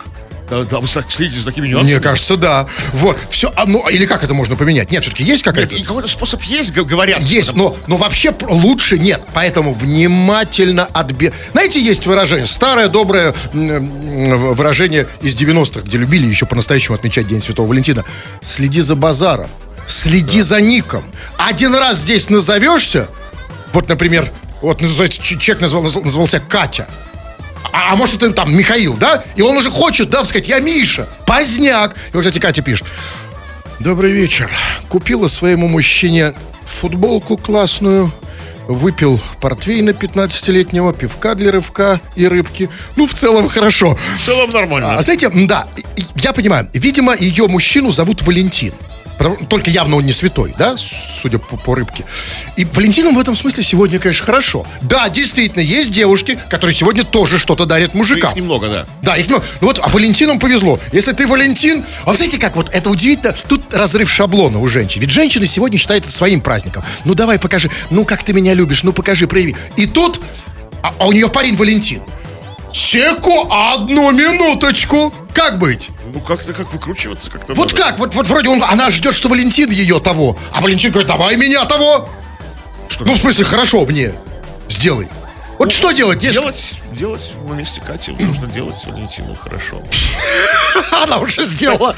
Да, 0.49 0.63
да, 0.65 0.79
вы 0.79 0.89
следите 0.89 1.39
за 1.41 1.45
такими 1.45 1.69
нюансами? 1.69 1.97
Мне 1.97 2.03
кажется, 2.03 2.37
да. 2.39 2.67
Вот, 2.95 3.19
все, 3.29 3.53
а, 3.55 3.67
ну, 3.67 3.87
или 3.91 4.07
как 4.07 4.25
это 4.25 4.33
можно 4.33 4.57
поменять? 4.57 4.91
Нет, 4.91 5.03
все-таки 5.03 5.23
есть 5.23 5.45
Нет, 5.45 5.55
какая-то... 5.55 5.75
и 5.75 5.83
какой-то 5.83 6.09
способ 6.09 6.43
есть, 6.45 6.73
говорят. 6.73 7.21
Есть, 7.21 7.55
но, 7.55 7.77
но 7.87 7.99
вообще 7.99 8.35
лучше 8.41 8.99
нет. 8.99 9.21
Поэтому 9.35 9.75
внимательно 9.75 10.85
отбе... 10.95 11.35
Знаете, 11.53 11.83
есть 11.85 12.07
выражение, 12.07 12.47
старое 12.47 12.89
доброе 12.89 13.35
выражение 13.53 15.07
из 15.21 15.35
90-х, 15.35 15.83
где 15.85 15.99
любили 15.99 16.27
еще 16.27 16.47
по-настоящему 16.47 16.95
отмечать 16.95 17.29
День 17.29 17.43
Святого 17.43 17.67
Валентина. 17.67 18.07
Следи 18.41 18.81
за 18.81 18.95
базаром, 18.95 19.51
следи 19.87 20.41
за 20.41 20.63
ником. 20.63 21.05
Один 21.37 21.75
раз 21.75 21.99
здесь 21.99 22.31
назовешься, 22.31 23.07
вот, 23.75 23.91
например, 23.91 24.31
вот 24.63 24.81
ч- 24.81 25.39
человек 25.39 25.61
назвал- 25.61 25.85
назв- 25.85 26.03
назывался 26.05 26.41
Катя. 26.41 26.89
А, 27.73 27.93
а 27.93 27.97
может, 27.97 28.23
это 28.23 28.33
там 28.33 28.57
Михаил, 28.57 28.95
да? 28.95 29.25
И 29.37 29.43
он 29.43 29.57
уже 29.57 29.71
хочет, 29.71 30.11
да, 30.11 30.25
сказать, 30.25 30.49
я 30.49 30.61
Миша, 30.61 31.09
поздняк. 31.27 31.95
И 32.13 32.17
вот, 32.17 32.21
кстати, 32.21 32.39
Катя 32.39 32.63
пишет. 32.63 32.87
Добрый 33.81 34.13
вечер. 34.13 34.51
Купила 34.89 35.29
своему 35.29 35.69
мужчине 35.69 36.35
футболку 36.81 37.37
классную, 37.37 38.13
выпил 38.67 39.21
портвейна 39.41 39.91
15-летнего, 39.91 40.93
пивка 40.93 41.35
для 41.35 41.53
рывка 41.53 42.01
и 42.17 42.27
рыбки. 42.27 42.69
Ну, 42.97 43.07
в 43.07 43.15
целом, 43.15 43.49
хорошо. 43.49 43.97
В 44.21 44.25
целом 44.25 44.51
нормально. 44.51 44.97
А, 44.97 45.03
знаете, 45.03 45.31
да, 45.47 45.67
я 46.17 46.33
понимаю, 46.33 46.69
видимо, 46.73 47.17
ее 47.17 47.49
мужчину 47.49 47.91
зовут 47.91 48.23
Валентин. 48.23 48.73
Только 49.49 49.71
явно 49.71 49.97
он 49.97 50.07
не 50.07 50.13
святой, 50.13 50.55
да, 50.57 50.77
судя 50.77 51.39
по, 51.39 51.57
по 51.57 51.75
рыбке. 51.75 52.05
И 52.57 52.65
Валентином 52.65 53.15
в 53.17 53.19
этом 53.19 53.37
смысле 53.37 53.63
сегодня, 53.63 53.99
конечно, 53.99 54.25
хорошо. 54.25 54.67
Да, 54.83 55.09
действительно, 55.09 55.61
есть 55.61 55.91
девушки, 55.91 56.39
которые 56.49 56.75
сегодня 56.75 57.05
тоже 57.05 57.39
что-то 57.39 57.67
дарят 57.67 57.95
мужикам. 57.95 58.31
Их 58.31 58.37
немного, 58.37 58.69
да. 58.69 58.87
Да, 59.03 59.17
их 59.17 59.29
много. 59.29 59.45
Ну 59.61 59.67
вот, 59.69 59.81
а 59.83 59.89
Валентинам 59.89 60.39
повезло. 60.39 60.79
Если 60.93 61.13
ты 61.13 61.27
Валентин... 61.27 61.85
А 62.05 62.11
вы 62.11 62.17
знаете 62.17 62.39
как, 62.39 62.55
вот 62.55 62.71
это 62.73 62.91
удивительно, 62.91 63.35
тут 63.49 63.75
разрыв 63.75 64.11
шаблона 64.11 64.61
у 64.61 64.69
женщин. 64.69 65.01
Ведь 65.01 65.11
женщины 65.11 65.47
сегодня 65.47 65.79
считают 65.79 66.05
это 66.05 66.13
своим 66.13 66.41
праздником. 66.41 66.85
Ну 67.05 67.15
давай 67.15 67.39
покажи, 67.39 67.71
ну 67.91 68.05
как 68.05 68.23
ты 68.23 68.33
меня 68.33 68.55
любишь, 68.55 68.85
ну 68.85 68.93
покажи, 68.93 69.27
прояви. 69.27 69.57
И 69.77 69.87
тут, 69.87 70.21
а, 70.83 70.95
а 70.99 71.07
у 71.07 71.13
нее 71.13 71.29
парень 71.29 71.57
Валентин. 71.57 72.03
Секу, 72.73 73.49
одну 73.51 74.11
минуточку. 74.13 75.13
Как 75.35 75.59
быть? 75.59 75.91
Ну, 76.13 76.21
как-то 76.21 76.53
как 76.53 76.73
выкручиваться 76.73 77.31
как-то 77.31 77.55
Вот 77.55 77.73
надо. 77.73 77.83
как? 77.83 77.99
Вот, 77.99 78.15
вот 78.15 78.27
вроде 78.29 78.49
он, 78.49 78.63
она 78.63 78.91
ждет, 78.91 79.15
что 79.15 79.29
Валентин 79.29 79.71
ее 79.71 80.01
того. 80.01 80.37
А 80.53 80.61
Валентин 80.61 80.91
говорит, 80.91 81.09
давай 81.09 81.37
меня 81.37 81.65
того. 81.65 82.09
Что 82.89 83.05
Ну, 83.05 83.13
в 83.15 83.19
смысле, 83.19 83.45
хорошо 83.45 83.85
мне. 83.87 84.13
Сделай. 84.69 85.09
Вот 85.59 85.73
что 85.73 85.91
делать? 85.91 86.23
Если- 86.23 86.35
Делать, 86.41 86.73
делать 86.93 87.33
на 87.45 87.53
месте 87.55 87.83
Кати 87.85 88.13
нужно 88.13 88.47
делать 88.47 88.77
Валентину 88.85 89.35
хорошо. 89.35 89.83
Она 90.93 91.19
уже 91.19 91.45
сделала 91.45 91.97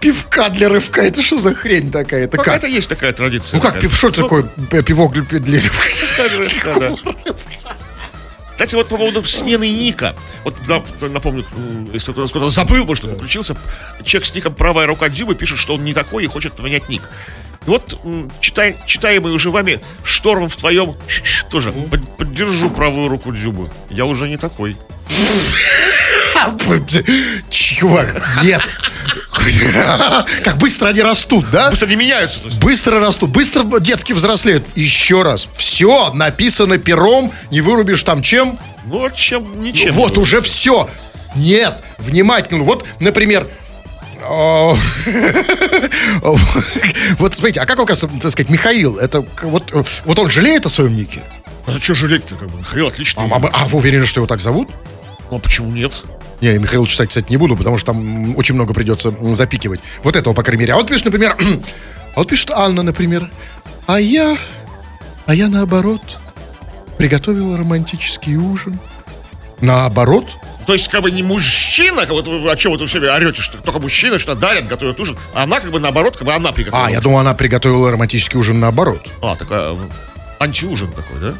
пивка 0.00 0.50
для 0.50 0.68
рывка. 0.68 1.00
Это 1.02 1.22
что 1.22 1.38
за 1.38 1.54
хрень 1.54 1.90
такая? 1.90 2.24
Это 2.24 2.36
как? 2.36 2.44
Какая-то 2.44 2.66
есть 2.66 2.90
такая 2.90 3.12
традиция. 3.14 3.58
Ну 3.58 3.62
как, 3.62 3.80
что 3.90 4.08
Ну, 4.08 4.12
такое 4.12 4.42
пивок 4.82 5.12
для 5.14 5.60
рывка? 5.60 6.96
Кстати, 8.56 8.74
вот 8.74 8.88
по 8.88 8.96
поводу 8.96 9.22
смены 9.24 9.68
ника. 9.68 10.16
Вот 10.42 10.56
напомню, 11.02 11.44
если 11.92 12.12
кто-то 12.12 12.48
забыл, 12.48 12.86
может, 12.86 13.04
он 13.04 13.14
включился. 13.14 13.54
Человек 14.02 14.26
с 14.26 14.34
ником 14.34 14.54
«Правая 14.54 14.86
рука 14.86 15.10
Дзюбы» 15.10 15.34
пишет, 15.34 15.58
что 15.58 15.74
он 15.74 15.84
не 15.84 15.92
такой 15.92 16.24
и 16.24 16.26
хочет 16.26 16.54
поменять 16.54 16.88
ник. 16.88 17.02
Вот 17.66 18.00
читай, 18.40 18.76
читаемый 18.86 19.34
уже 19.34 19.50
вами 19.50 19.80
«Шторм 20.04 20.48
в 20.48 20.56
твоем...» 20.56 20.94
Тоже 21.50 21.70
под- 21.70 22.16
поддержу 22.16 22.70
правую 22.70 23.08
руку 23.08 23.30
Дзюбы. 23.30 23.70
Я 23.90 24.06
уже 24.06 24.26
не 24.26 24.38
такой. 24.38 24.74
Чувак, 27.50 28.22
нет. 28.42 28.62
Как 30.44 30.56
быстро 30.58 30.88
они 30.88 31.00
растут, 31.02 31.50
да? 31.50 31.70
Быстро 31.70 31.86
не 31.86 31.96
меняются. 31.96 32.40
Быстро 32.60 33.00
растут, 33.00 33.30
быстро 33.30 33.64
детки 33.80 34.12
взрослеют. 34.12 34.64
Еще 34.74 35.22
раз, 35.22 35.48
все 35.56 36.12
написано 36.12 36.78
пером, 36.78 37.32
не 37.50 37.60
вырубишь 37.60 38.02
там 38.02 38.22
чем. 38.22 38.58
Ну, 38.86 39.04
а 39.04 39.10
чем, 39.10 39.62
ничем. 39.62 39.92
вот 39.92 40.16
уже 40.18 40.40
все. 40.40 40.88
Нет, 41.34 41.76
внимательно. 41.98 42.62
Вот, 42.62 42.86
например, 43.00 43.46
о, 44.28 44.76
вот 47.18 47.34
смотрите, 47.34 47.60
а 47.60 47.66
как 47.66 47.78
так 47.86 48.30
сказать, 48.30 48.48
Михаил, 48.48 48.96
это 48.96 49.24
вот, 49.42 49.70
вот 50.04 50.18
он 50.18 50.30
жалеет 50.30 50.66
о 50.66 50.68
своем 50.68 50.96
нике? 50.96 51.22
А 51.66 51.72
что 51.78 51.94
жалеть-то? 51.94 52.34
Как 52.36 52.48
бы? 52.50 52.58
Михаил 52.58 52.86
отличный. 52.88 53.24
А, 53.24 53.38
мы- 53.38 53.50
а 53.52 53.66
вы 53.68 53.78
уверены, 53.78 54.06
что 54.06 54.20
его 54.20 54.26
так 54.26 54.40
зовут? 54.40 54.70
Ну, 55.30 55.36
а 55.36 55.40
почему 55.40 55.70
нет? 55.72 55.92
Не, 56.40 56.48
я 56.52 56.58
Михаил 56.58 56.86
читать, 56.86 57.08
кстати, 57.08 57.30
не 57.30 57.36
буду, 57.36 57.56
потому 57.56 57.78
что 57.78 57.92
там 57.92 58.36
очень 58.36 58.54
много 58.54 58.74
придется 58.74 59.12
запикивать. 59.34 59.80
Вот 60.02 60.16
этого, 60.16 60.34
по 60.34 60.42
крайней 60.42 60.60
мере. 60.60 60.74
А 60.74 60.76
вот 60.76 60.88
пишет, 60.88 61.06
например, 61.06 61.34
а 62.14 62.18
вот 62.18 62.28
пишет 62.28 62.50
Анна, 62.50 62.82
например, 62.82 63.30
а 63.86 64.00
я, 64.00 64.36
а 65.26 65.34
я 65.34 65.48
наоборот, 65.48 66.02
приготовила 66.98 67.56
романтический 67.56 68.36
ужин. 68.36 68.78
Наоборот? 69.60 70.26
То 70.66 70.72
есть, 70.72 70.88
как 70.88 71.02
бы 71.02 71.10
не 71.12 71.22
мужчина, 71.22 72.04
вот 72.08 72.26
вы 72.26 72.50
о 72.50 72.56
чем 72.56 72.72
вы 72.72 72.78
тут 72.78 72.88
все 72.88 72.98
орете, 72.98 73.40
что 73.40 73.58
только 73.58 73.78
мужчина 73.78 74.18
что 74.18 74.34
дарят, 74.34 74.66
готовят 74.66 74.98
ужин, 74.98 75.16
а 75.32 75.44
она 75.44 75.60
как 75.60 75.70
бы 75.70 75.78
наоборот, 75.78 76.16
как 76.16 76.26
бы 76.26 76.34
она 76.34 76.50
приготовила. 76.50 76.86
А, 76.86 76.90
я 76.90 76.98
ужин. 76.98 77.04
думал, 77.04 77.18
она 77.20 77.34
приготовила 77.34 77.90
романтический 77.92 78.38
ужин 78.38 78.58
наоборот. 78.58 79.00
А, 79.22 79.36
такая 79.36 79.76
антиужин 80.40 80.90
такой, 80.92 81.20
да? 81.20 81.34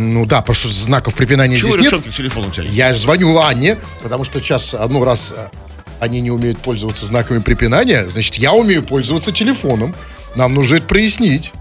Ну 0.00 0.24
да, 0.24 0.40
потому 0.40 0.54
что 0.54 0.68
знаков 0.68 1.14
препинания 1.14 1.58
Чего 1.58 1.72
здесь 1.72 1.92
нет. 1.92 2.14
телефону 2.14 2.48
у 2.48 2.50
тебя? 2.50 2.64
Я 2.64 2.94
звоню 2.94 3.38
Анне, 3.38 3.76
потому 4.02 4.24
что 4.24 4.40
сейчас, 4.40 4.74
ну, 4.88 5.04
раз 5.04 5.32
а, 5.36 5.50
они 5.98 6.22
не 6.22 6.30
умеют 6.30 6.58
пользоваться 6.58 7.04
знаками 7.04 7.40
препинания, 7.40 8.08
значит, 8.08 8.36
я 8.36 8.52
умею 8.52 8.82
пользоваться 8.82 9.30
телефоном. 9.30 9.94
Нам 10.36 10.54
нужно 10.54 10.76
это 10.76 10.86
прояснить. 10.86 11.52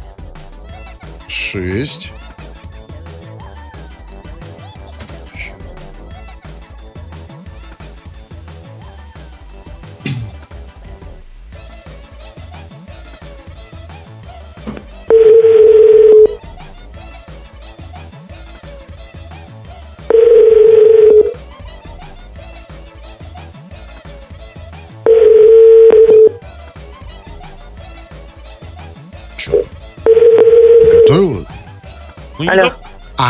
Шесть. 1.28 2.12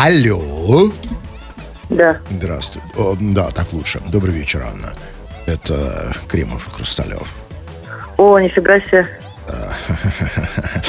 Алло. 0.09 0.91
Да. 1.91 2.17
Здравствуй. 2.31 2.81
О, 2.97 3.15
да, 3.19 3.51
так 3.51 3.71
лучше. 3.73 4.01
Добрый 4.07 4.33
вечер, 4.33 4.63
Анна. 4.67 4.91
Это 5.45 6.15
Кремов 6.27 6.67
и 6.67 6.71
Хрусталев. 6.71 7.27
О, 8.17 8.39
нифига 8.39 8.79
себе. 8.79 9.07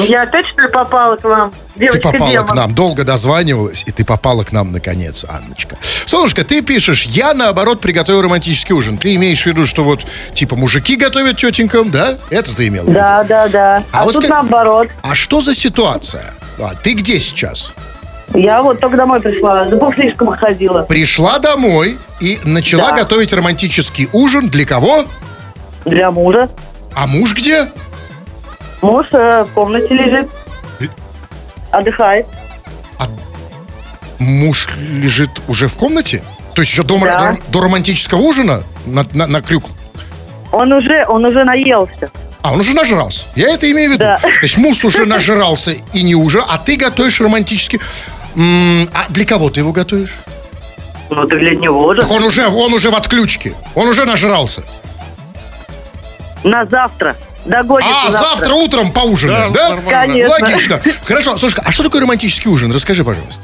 Я 0.09 0.25
точно 0.27 0.69
попала 0.69 1.17
к 1.17 1.25
вам, 1.25 1.53
Ты 1.75 1.81
девочка 1.81 2.13
попала 2.13 2.31
демон? 2.31 2.47
к 2.49 2.55
нам, 2.55 2.75
долго 2.75 3.05
дозванивалась, 3.05 3.85
и 3.87 3.91
ты 3.91 4.05
попала 4.07 4.43
к 4.43 4.53
нам 4.53 4.73
наконец, 4.73 5.27
Анночка. 5.29 5.77
Солнышко, 6.07 6.43
ты 6.43 6.63
пишешь, 6.63 7.05
я 7.05 7.35
наоборот 7.35 7.81
приготовил 7.83 8.23
романтический 8.23 8.75
ужин. 8.75 8.97
Ты 8.97 9.15
имеешь 9.17 9.43
в 9.43 9.47
виду, 9.47 9.67
что 9.67 9.83
вот 9.85 10.05
типа 10.35 10.57
мужики 10.57 10.97
готовят 10.97 11.37
тетенькам, 11.37 11.91
да? 11.91 12.17
Это 12.31 12.55
ты 12.55 12.69
имел 12.69 12.85
в 12.85 12.89
виду? 12.89 12.99
Да, 12.99 13.23
да, 13.25 13.49
да. 13.49 13.85
А 13.93 14.01
А, 14.01 14.05
вот 14.05 14.15
тут 14.15 14.25
ска- 14.25 14.29
наоборот. 14.29 14.89
А 15.03 15.15
что 15.15 15.43
за 15.43 15.55
ситуация? 15.55 16.33
А, 16.59 16.75
ты 16.75 16.95
где 16.95 17.19
сейчас? 17.19 17.73
Я 18.35 18.63
вот 18.63 18.81
только 18.81 18.97
домой 18.97 19.21
пришла, 19.21 19.65
за 19.65 19.93
слишком 19.95 20.29
ходила. 20.29 20.83
Пришла 20.83 21.39
домой 21.39 21.99
и 22.21 22.39
начала 22.45 22.91
Да. 22.91 22.97
готовить 22.99 23.33
романтический 23.33 24.09
ужин 24.13 24.49
для 24.49 24.65
кого? 24.65 25.05
Для 25.85 26.11
мужа. 26.11 26.49
А 26.95 27.07
муж 27.07 27.35
где? 27.35 27.69
Муж 28.83 29.07
э, 29.13 29.45
в 29.45 29.53
комнате 29.53 29.95
лежит. 29.95 30.29
Отдыхает. 31.71 32.27
Муж 34.19 34.69
лежит 34.91 35.31
уже 35.49 35.67
в 35.67 35.77
комнате? 35.77 36.23
То 36.55 36.63
есть 36.63 36.73
еще 36.73 36.83
до, 36.83 36.99
Да. 36.99 37.33
до- 37.33 37.39
до 37.53 37.61
романтического 37.63 38.19
ужина 38.21 38.63
на, 38.87 39.07
на, 39.15 39.27
на 39.27 39.41
крюк? 39.41 39.65
Он 40.53 40.73
уже, 40.73 41.05
он 41.09 41.25
уже 41.25 41.45
наелся. 41.45 42.11
А, 42.43 42.53
он 42.53 42.61
уже 42.61 42.75
нажрался. 42.75 43.27
Я 43.35 43.49
это 43.55 43.71
имею 43.71 43.91
в 43.91 43.93
виду. 43.95 44.05
Да. 44.05 44.19
То 44.19 44.29
есть 44.43 44.59
муж 44.59 44.85
уже 44.85 45.07
нажрался 45.07 45.73
и 45.93 46.03
не 46.03 46.15
уже, 46.15 46.41
а 46.47 46.59
ты 46.59 46.77
готовишь 46.77 47.21
романтический... 47.21 47.81
М, 48.37 48.89
а 48.95 49.07
для 49.11 49.25
кого 49.27 49.51
ты 49.51 49.61
его 49.61 49.73
готовишь? 49.73 50.15
Ну, 51.11 51.25
ты 51.27 51.39
для 51.39 51.55
него 51.55 51.95
же. 51.95 52.03
Так 52.03 52.11
он 52.11 52.23
уже, 52.25 52.47
он 52.49 52.73
уже 52.73 52.91
в 52.91 52.95
отключке. 52.95 53.55
Он 53.75 53.89
уже 53.89 54.05
нажрался. 54.05 54.63
На 56.45 56.65
завтра. 56.65 57.17
Догодится 57.45 57.95
А, 58.07 58.11
завтра 58.11 58.53
утром 58.53 58.93
поужинаем, 58.93 59.53
Да. 59.53 59.77
Конечно. 59.77 60.31
Логично. 60.31 60.81
Хорошо, 61.05 61.37
слушай, 61.39 61.61
а 61.65 61.73
что 61.73 61.83
такое 61.85 62.03
романтический 62.03 62.51
ужин? 62.51 62.71
Расскажи, 62.73 63.03
пожалуйста. 63.05 63.43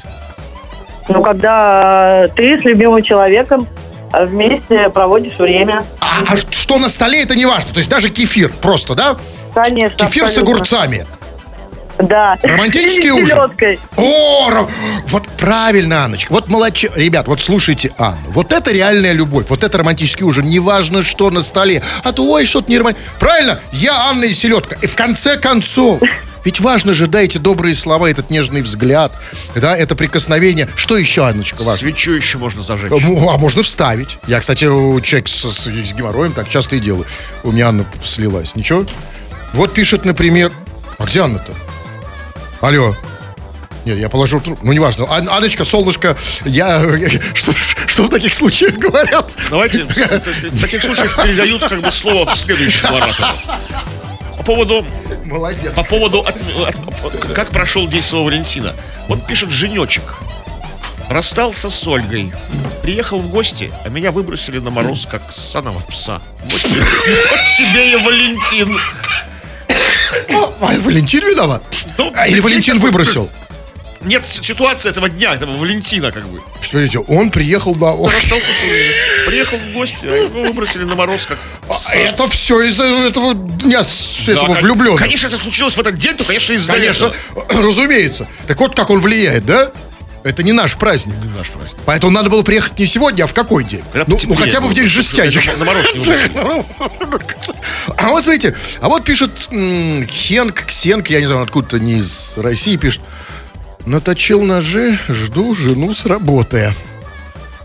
Ну, 1.09 1.21
когда 1.23 2.25
э, 2.25 2.27
ты 2.35 2.59
с 2.59 2.63
любимым 2.65 3.01
человеком 3.01 3.65
А 4.11 4.25
Вместе 4.25 4.89
проводишь 4.89 5.37
время. 5.37 5.83
А, 5.99 6.23
а 6.27 6.37
что 6.37 6.77
на 6.79 6.89
столе, 6.89 7.23
это 7.23 7.35
не 7.35 7.45
важно. 7.45 7.71
То 7.71 7.77
есть 7.77 7.89
даже 7.89 8.09
кефир 8.09 8.51
просто, 8.61 8.93
да? 8.95 9.17
Конечно, 9.53 9.97
Кефир 9.97 10.25
с 10.25 10.29
абсолютно. 10.29 10.53
огурцами. 10.53 11.05
Да. 11.99 12.37
Романтический 12.43 13.11
ужин. 13.11 13.25
селедкой. 13.27 13.79
О, 13.95 14.49
Ром- 14.51 14.69
вот 15.07 15.27
правильно, 15.37 16.05
Анночка. 16.05 16.31
Вот 16.31 16.47
молодче. 16.47 16.91
Ребят, 16.95 17.27
вот 17.27 17.41
слушайте 17.41 17.91
Анну. 17.97 18.17
Вот 18.29 18.53
это 18.53 18.71
реальная 18.71 19.13
любовь. 19.13 19.45
Вот 19.49 19.63
это 19.63 19.77
романтический 19.79 20.23
ужин. 20.25 20.45
Неважно, 20.45 21.03
что 21.03 21.29
на 21.31 21.41
столе. 21.41 21.81
А 22.03 22.11
то, 22.13 22.23
ой, 22.29 22.45
что-то 22.45 22.69
не 22.69 22.77
романтично. 22.77 23.07
Правильно? 23.19 23.59
Я 23.71 23.95
Анна 24.09 24.25
и 24.25 24.33
селедка. 24.33 24.75
И 24.81 24.87
в 24.87 24.95
конце 24.95 25.37
концов... 25.37 25.99
Ведь 26.45 26.61
важно 26.61 26.93
же, 26.93 27.07
да, 27.07 27.19
эти 27.23 27.39
добрые 27.39 27.75
слова, 27.75 28.09
этот 28.09 28.29
нежный 28.29 28.61
взгляд, 28.61 29.11
да, 29.55 29.75
это 29.75 29.97
прикосновение. 29.97 30.69
Что 30.77 30.95
еще, 30.95 31.25
Анночка, 31.27 31.61
важно? 31.63 31.79
Свечу 31.79 32.11
еще 32.11 32.37
можно 32.37 32.61
зажечь. 32.63 32.89
Ну, 32.89 33.29
а 33.29 33.37
можно 33.37 33.63
вставить. 33.63 34.17
Я, 34.27 34.39
кстати, 34.39 34.63
у 34.63 35.01
человека 35.01 35.29
с, 35.29 35.33
с- 35.51 35.65
с 35.65 35.93
геморроем 35.93 36.31
так 36.31 36.47
часто 36.47 36.77
и 36.77 36.79
делаю. 36.79 37.05
У 37.43 37.51
меня 37.51 37.67
Анна 37.67 37.85
слилась. 38.01 38.55
Ничего? 38.55 38.85
Вот 39.51 39.73
пишет, 39.73 40.05
например... 40.05 40.53
А 40.99 41.03
где 41.03 41.21
Анна-то? 41.21 41.51
Алло. 42.61 42.95
Нет, 43.85 43.97
я 43.99 44.09
положил 44.09 44.41
трубку. 44.41 44.65
Ну, 44.65 44.73
неважно. 44.73 45.05
Ан- 45.09 45.29
Анночка, 45.29 45.63
солнышко, 45.63 46.17
я... 46.45 46.81
Что, 47.33 47.53
что 47.53 48.03
в 48.03 48.09
таких 48.09 48.33
случаях 48.33 48.73
говорят? 48.77 49.29
Давайте 49.49 49.83
в 49.85 49.93
таких 50.61 50.81
случаях 50.81 51.15
передают 51.23 51.63
как 51.67 51.81
бы 51.81 51.91
слово 51.91 52.35
следующему 52.35 52.97
оратору. 52.97 53.37
По 54.37 54.43
поводу, 54.43 54.85
Молодец. 55.25 55.71
по 55.73 55.83
поводу 55.83 56.19
от- 56.19 56.35
от- 56.35 57.33
как 57.33 57.49
прошел 57.49 57.87
день 57.87 58.01
Святого 58.03 58.25
Валентина. 58.25 58.73
Вот 59.07 59.25
пишет 59.25 59.49
Женечек. 59.51 60.03
Расстался 61.09 61.69
с 61.69 61.87
Ольгой. 61.87 62.33
Приехал 62.83 63.19
в 63.19 63.29
гости, 63.29 63.71
а 63.85 63.89
меня 63.89 64.11
выбросили 64.11 64.59
на 64.59 64.69
мороз, 64.69 65.07
как 65.09 65.31
саного 65.31 65.79
пса. 65.81 66.21
Вот 66.43 66.59
тебе, 66.61 66.81
вот 66.81 67.39
тебе 67.57 67.91
и 67.93 67.95
Валентин. 67.95 68.77
А, 70.29 70.53
Валентин 70.59 71.21
виноват? 71.21 71.63
Ну, 71.97 72.11
А, 72.15 72.27
или 72.27 72.39
Валентин 72.39 72.79
выбросил? 72.79 73.29
Нет, 74.01 74.25
ситуация 74.25 74.91
этого 74.91 75.09
дня, 75.09 75.33
этого 75.33 75.57
Валентина 75.57 76.11
как 76.11 76.27
бы. 76.27 76.39
Что 76.61 76.77
видите, 76.77 76.99
он 76.99 77.31
приехал 77.31 77.75
на... 77.75 77.93
С 78.09 78.31
Ольгой. 78.31 78.45
Приехал 79.25 79.57
в 79.57 79.73
гости, 79.73 80.05
а 80.05 80.15
его 80.15 80.43
выбросили 80.43 80.83
на 80.83 80.95
мороз, 80.95 81.25
как 81.25 81.37
пса. 81.67 81.93
Это 81.93 82.27
все 82.27 82.61
из-за 82.63 82.83
этого 82.83 83.33
дня, 83.33 83.83
с 83.83 84.29
этого 84.29 84.53
влюбленного. 84.53 84.97
Конечно, 84.97 85.27
это 85.27 85.37
случилось 85.37 85.75
в 85.75 85.79
этот 85.79 85.95
день, 85.95 86.15
то, 86.15 86.23
конечно, 86.23 86.53
из-за 86.53 86.71
Конечно, 86.71 87.13
разумеется. 87.49 88.27
Так 88.47 88.59
вот, 88.59 88.75
как 88.75 88.89
он 88.91 89.01
влияет, 89.01 89.45
да? 89.45 89.71
Это 90.27 90.43
не 90.43 90.51
наш 90.51 90.75
праздник. 90.75 91.15
Не 91.23 91.37
наш 91.37 91.49
праздник. 91.49 91.77
Поэтому 91.85 92.11
надо 92.11 92.29
было 92.29 92.43
приехать 92.43 92.77
не 92.77 92.85
сегодня, 92.85 93.23
а 93.23 93.27
в 93.27 93.33
какой 93.33 93.63
день? 93.63 93.83
Когда 93.93 94.11
Ну, 94.11 94.19
ну, 94.27 94.35
хотя 94.35 94.59
бы 94.59 94.67
в 94.67 94.73
день 94.73 94.85
не 94.85 94.89
выбросили. 94.89 95.15
А 97.97 98.09
вот 98.09 98.23
смотрите, 98.23 98.53
а 98.81 98.89
вот 98.89 99.05
пишет 99.05 99.31
Хенк, 99.49 100.65
Ксенк, 100.65 101.09
я 101.09 101.21
не 101.21 101.27
знаю, 101.27 101.43
откуда-то 101.43 101.79
не 101.79 101.93
из 101.93 102.33
России 102.37 102.75
пишет. 102.75 103.01
Наточил 103.85 104.43
ножи, 104.43 104.99
жду 105.07 105.55
жену 105.55 105.93
с 105.93 106.05
работы. 106.05 106.73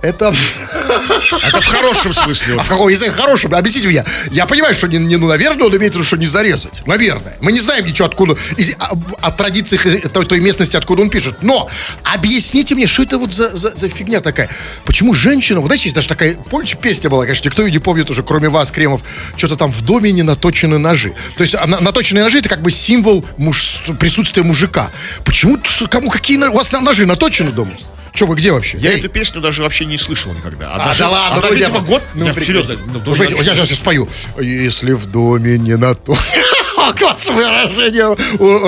Это... 0.03 0.35
Это 1.43 1.61
в 1.61 1.67
хорошем 1.67 2.13
смысле. 2.13 2.57
А 2.59 2.63
в 2.63 2.69
каком 2.69 2.89
языке 2.89 3.13
хорошем? 3.13 3.55
Объясните 3.55 3.87
мне. 3.87 4.05
Я 4.31 4.47
понимаю, 4.47 4.75
что 4.75 4.89
не, 4.89 4.99
не, 4.99 5.17
ну, 5.17 5.29
наверное, 5.29 5.67
он 5.67 5.77
имеет 5.77 5.93
в 5.93 5.97
виду, 5.97 6.05
что 6.05 6.17
не 6.17 6.27
зарезать. 6.27 6.83
Наверное. 6.87 7.37
Мы 7.41 7.53
не 7.53 7.61
знаем 7.61 7.87
ничего 7.87 8.07
откуда, 8.07 8.37
из, 8.57 8.73
а, 8.79 8.93
о 9.21 9.31
традициях 9.31 9.87
э, 9.87 10.09
той, 10.09 10.27
той 10.27 10.41
местности, 10.41 10.77
откуда 10.77 11.03
он 11.03 11.11
пишет. 11.11 11.43
Но 11.43 11.71
объясните 12.03 12.75
мне, 12.75 12.89
что 12.89 13.05
это 13.05 13.19
вот 13.19 13.33
за, 13.33 13.57
за, 13.57 13.77
за 13.77 13.89
фигня 13.89 14.21
такая? 14.21 14.51
Почему 14.85 15.15
женщина, 15.15 15.61
вот 15.61 15.69
знаете, 15.69 15.85
есть 15.85 15.95
даже 15.95 16.09
такая, 16.09 16.35
помните, 16.35 16.77
песня 16.81 17.09
была, 17.09 17.23
конечно, 17.23 17.49
никто 17.49 17.63
ее 17.63 17.71
не 17.71 17.79
помнит 17.79 18.11
уже, 18.11 18.25
кроме 18.25 18.49
вас, 18.49 18.73
Кремов, 18.73 19.03
что-то 19.37 19.55
там 19.55 19.71
в 19.71 19.83
доме 19.83 20.11
не 20.11 20.25
наточены 20.25 20.79
ножи. 20.79 21.15
То 21.37 21.43
есть 21.43 21.55
на- 21.55 21.81
наточенные 21.81 22.25
ножи 22.25 22.39
это 22.39 22.49
как 22.49 22.61
бы 22.61 22.73
символ 22.73 23.25
муж, 23.37 23.83
присутствия 24.01 24.43
мужика. 24.43 24.91
Почему, 25.25 25.59
кому, 25.89 26.11
какие 26.11 26.39
у 26.39 26.53
вас 26.53 26.73
ножи 26.73 27.07
наточены 27.07 27.53
дома? 27.53 27.73
Че 28.13 28.27
вы 28.27 28.35
где 28.37 28.53
вообще? 28.53 28.77
Я 28.79 28.93
Эй. 28.93 28.99
эту 28.99 29.09
песню 29.09 29.41
даже 29.41 29.63
вообще 29.63 29.87
не 29.87 29.97
слышал 29.97 30.33
никогда. 30.35 30.71
А, 30.75 30.89
даже- 30.89 30.99
да 31.01 31.09
ладно, 31.09 31.39
она, 31.39 31.49
видимо, 31.51 31.79
я- 31.79 31.81
год. 31.85 32.03
ну, 32.15 32.27
прекрасно. 32.35 32.45
серьезно. 32.45 32.77
ну, 33.07 33.15
знаете, 33.15 33.37
я 33.43 33.55
сейчас 33.55 33.71
спою. 33.71 34.09
Если 34.39 34.93
в 34.93 35.07
доме 35.07 35.57
не 35.59 35.77
на 35.77 35.95
то... 35.95 36.15
Класс 36.99 37.27
выражение. 37.27 38.17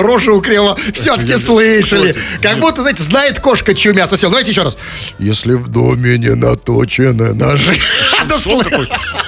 Рожа 0.01 0.31
у 0.31 0.41
Крева 0.41 0.77
все-таки 0.93 1.37
слышали. 1.37 2.15
Как 2.41 2.59
будто, 2.59 2.81
знаете, 2.81 3.03
знает 3.03 3.39
кошка, 3.39 3.75
чье 3.75 3.93
мясо 3.93 4.15
съел. 4.17 4.29
Давайте 4.31 4.51
еще 4.51 4.63
раз. 4.63 4.77
Если 5.19 5.53
в 5.53 5.67
доме 5.67 6.17
не 6.17 6.33
наточены 6.33 7.33
ножи. 7.33 7.75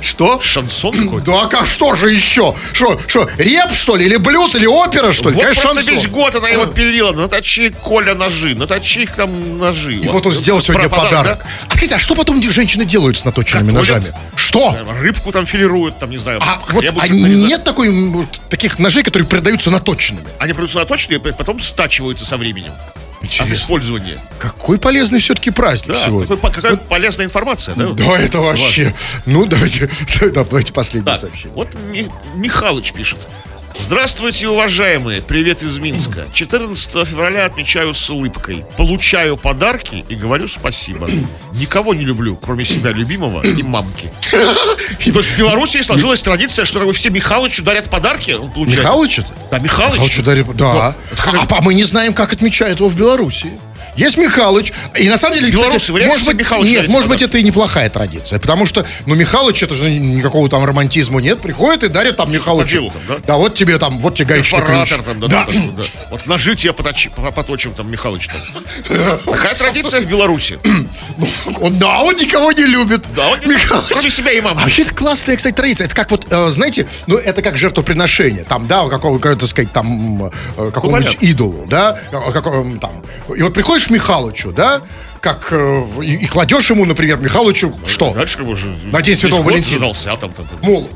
Что? 0.00 0.40
Шансон 0.42 0.92
какой-то. 0.92 1.48
Да, 1.48 1.60
а 1.60 1.64
что 1.66 1.94
же 1.94 2.10
еще? 2.10 2.54
Что, 2.72 2.98
что, 3.06 3.28
реп, 3.38 3.72
что 3.72 3.96
ли? 3.96 4.06
Или 4.06 4.16
блюз, 4.16 4.54
или 4.56 4.66
опера, 4.66 5.12
что 5.12 5.30
ли? 5.30 5.36
Вот 5.36 5.42
Конечно, 5.44 5.62
просто 5.62 5.80
весь 5.80 6.02
шансон. 6.02 6.12
год 6.12 6.36
она 6.36 6.48
его 6.48 6.66
пилила. 6.66 7.12
Наточи, 7.12 7.74
Коля, 7.82 8.14
ножи. 8.14 8.54
Наточи 8.54 9.08
там 9.16 9.58
ножи. 9.58 9.96
И 9.96 10.08
вот 10.08 10.26
он 10.26 10.32
сделал 10.32 10.60
сегодня 10.60 10.88
Про 10.88 10.96
подарок. 10.96 11.46
А 11.68 11.72
скажите, 11.72 11.94
а 11.94 11.98
что 11.98 12.14
потом 12.14 12.42
женщины 12.42 12.84
делают 12.84 13.18
с 13.18 13.24
наточенными 13.24 13.72
Готовят. 13.72 14.04
ножами? 14.04 14.16
Что? 14.36 14.72
да? 14.72 15.00
Рыбку 15.00 15.32
там 15.32 15.46
филируют, 15.46 15.98
там, 15.98 16.10
не 16.10 16.18
знаю, 16.18 16.40
А 16.42 16.60
вот 16.70 16.84
а 16.98 17.08
нет 17.08 17.64
такой, 17.64 17.90
вот 18.10 18.40
таких 18.48 18.78
ножей, 18.78 19.02
которые 19.02 19.28
продаются 19.28 19.70
наточенными? 19.70 20.26
Они 20.38 20.52
продаются 20.52 20.78
наточенные, 20.78 21.20
потом 21.20 21.60
стачиваются 21.60 22.24
со 22.24 22.36
временем. 22.36 22.72
От 23.22 23.48
использования. 23.50 24.18
Какой 24.38 24.78
полезный 24.78 25.20
все-таки 25.20 25.50
праздник 25.50 25.88
Да, 25.94 25.96
сегодня. 26.04 26.36
какой- 26.36 26.52
какая 26.52 26.76
полезная 26.76 27.26
информация, 27.26 27.74
да? 27.74 27.88
Да, 27.88 28.18
это 28.18 28.40
вообще. 28.40 28.94
Ну, 29.26 29.44
давайте, 29.46 29.90
да, 30.20 30.28
давайте 30.44 30.72
последнее 30.72 31.12
Так, 31.12 31.20
сообщение. 31.20 31.52
вот 31.54 31.68
Ми- 31.92 32.08
Михалыч 32.34 32.92
пишет. 32.92 33.18
Здравствуйте, 33.80 34.46
уважаемые! 34.48 35.20
Привет 35.22 35.62
из 35.62 35.78
Минска. 35.78 36.24
14 36.34 37.08
февраля 37.08 37.46
отмечаю 37.46 37.94
с 37.94 38.08
улыбкой. 38.10 38.64
Получаю 38.76 39.36
подарки 39.36 40.04
и 40.08 40.14
говорю 40.14 40.46
спасибо. 40.48 41.08
Никого 41.54 41.94
не 41.94 42.04
люблю, 42.04 42.36
кроме 42.36 42.64
себя 42.64 42.90
любимого 42.92 43.42
и 43.42 43.62
мамки. 43.62 44.12
Есть 45.00 45.30
в 45.32 45.38
Беларуси 45.38 45.80
сложилась 45.82 46.22
традиция, 46.22 46.64
что 46.66 46.78
как 46.78 46.86
бы 46.88 46.92
все 46.92 47.10
Михалычу 47.10 47.62
дарят 47.64 47.88
подарки. 47.90 48.32
Он 48.32 48.50
получает- 48.50 48.78
Михалыч 48.80 49.18
это? 49.20 49.28
Да, 49.50 49.58
Михалыч. 49.58 49.94
Михалыч 49.94 50.20
дарит- 50.22 50.56
Да. 50.56 50.94
А, 51.26 51.46
а 51.48 51.62
мы 51.62 51.74
не 51.74 51.84
знаем, 51.84 52.12
как 52.14 52.32
отмечают 52.32 52.78
его 52.80 52.88
в 52.88 52.94
Беларуси. 52.94 53.50
Есть 54.00 54.16
Михалыч. 54.16 54.72
И 54.98 55.08
на 55.08 55.18
самом 55.18 55.36
деле, 55.38 55.50
Белорусы, 55.52 55.78
кстати, 55.78 56.06
может 56.06 56.26
быть, 56.26 56.36
Михалыч 56.38 56.68
нет, 56.70 56.88
может 56.88 57.08
быть, 57.10 57.20
это 57.22 57.36
и 57.38 57.42
неплохая 57.42 57.90
традиция. 57.90 58.38
Потому 58.38 58.64
что, 58.64 58.86
ну, 59.06 59.14
Михалыч, 59.14 59.62
это 59.62 59.74
же 59.74 59.90
никакого 59.90 60.48
там 60.48 60.64
романтизма 60.64 61.20
нет. 61.20 61.40
Приходит 61.40 61.84
и 61.84 61.88
дарит 61.88 62.16
там 62.16 62.32
Михалычу. 62.32 62.90
там, 62.90 63.02
да? 63.08 63.14
Да, 63.26 63.36
вот 63.36 63.54
тебе 63.54 63.78
там, 63.78 63.98
вот 63.98 64.14
тебе 64.14 64.26
гаечный 64.28 64.62
ключ. 64.62 64.90
Там, 65.04 65.20
да, 65.20 65.26
да, 65.28 65.46
да, 65.46 65.52
да. 65.76 65.84
Вот 66.10 66.26
ножи 66.26 66.56
тебе 66.56 66.72
поточи- 66.72 67.10
по- 67.14 67.30
поточим, 67.30 67.72
там, 67.74 67.90
Михалыч 67.90 68.28
там. 68.28 69.18
Такая 69.26 69.54
традиция 69.54 70.00
в 70.00 70.06
Беларуси. 70.06 70.58
Он, 71.60 71.78
да, 71.78 72.00
он 72.00 72.16
никого 72.16 72.52
не 72.52 72.64
любит. 72.64 73.04
Да, 73.14 73.28
он 73.28 73.40
не- 73.40 73.46
Михалыч. 73.46 73.86
кроме 73.90 74.08
себя 74.10 74.32
и 74.32 74.38
А 74.38 74.42
мамы. 74.42 74.60
вообще 74.62 74.82
это 74.82 74.94
классная, 74.94 75.36
кстати, 75.36 75.54
традиция. 75.54 75.84
Это 75.84 75.94
как 75.94 76.10
вот, 76.10 76.26
э, 76.30 76.50
знаете, 76.50 76.86
ну 77.06 77.16
это 77.16 77.42
как 77.42 77.58
жертвоприношение. 77.58 78.44
Там, 78.44 78.66
да, 78.66 78.88
какого, 78.88 79.18
как 79.18 79.36
это 79.36 79.46
сказать, 79.46 79.72
там 79.72 80.24
э, 80.56 80.70
какому-нибудь 80.72 81.18
идолу, 81.20 81.66
да, 81.68 81.98
э, 82.10 82.32
какого- 82.32 82.78
там. 82.78 82.92
И 83.36 83.42
вот 83.42 83.52
приходишь 83.52 83.89
к 83.90 83.92
Михалычу, 83.92 84.52
да, 84.52 84.82
как 85.20 85.48
э, 85.50 85.84
и, 86.02 86.14
и 86.14 86.26
кладешь 86.26 86.70
ему, 86.70 86.84
например, 86.84 87.18
Михалычу 87.18 87.74
что? 87.86 88.14
Дальше 88.14 88.38
бы 88.38 88.52
уже... 88.52 88.66
На 88.84 89.02
День 89.02 89.16
Святого 89.16 89.42
Валентина. 89.42 89.80
задался, 89.80 90.16
там, 90.16 90.32
там, 90.32 90.46
там. 90.46 90.58
Мол, 90.62 90.88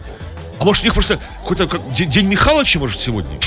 А 0.58 0.64
может 0.64 0.82
у 0.82 0.86
них 0.86 0.94
просто 0.94 1.18
какой-то 1.42 1.66
как, 1.66 1.80
день, 1.94 2.10
день 2.10 2.26
Михалыча, 2.26 2.78
может, 2.78 3.00
сегодня? 3.00 3.38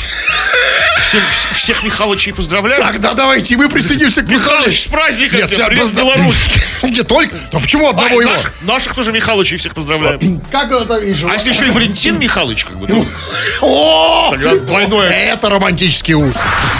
Всем, 1.01 1.21
вс- 1.21 1.53
всех 1.53 1.83
Михалычей 1.83 2.33
поздравляю. 2.33 2.81
тогда 2.81 3.13
давайте 3.13 3.55
мы 3.55 3.69
присоединимся 3.69 4.23
к 4.23 4.29
Михалыч, 4.29 4.57
Михалычу. 4.65 4.81
с 4.81 4.85
праздником 4.87 5.37
Нет, 5.39 5.49
тебя, 5.49 5.63
я 5.63 5.69
привет, 5.69 5.93
Беларусь. 5.93 6.35
Не 6.83 7.01
только. 7.03 7.37
Ну 7.53 7.59
почему 7.61 7.87
одного 7.89 8.19
А, 8.19 8.21
его? 8.21 8.31
наших, 8.61 8.93
тоже 8.95 9.11
Михалычей 9.11 9.57
всех 9.57 9.73
поздравляем. 9.75 10.41
Как 10.51 10.71
это 10.71 10.97
вижу? 10.99 11.29
А 11.29 11.33
если 11.35 11.49
еще 11.49 11.67
и 11.67 11.69
Валентин 11.69 12.19
Михалыч, 12.19 12.65
как 12.65 12.77
бы, 12.77 12.87
то 12.87 13.05
О! 13.61 14.29
тогда 14.31 14.55
двойное. 14.55 15.09
Это 15.09 15.49
романтический 15.49 16.15
ужин. 16.15 16.33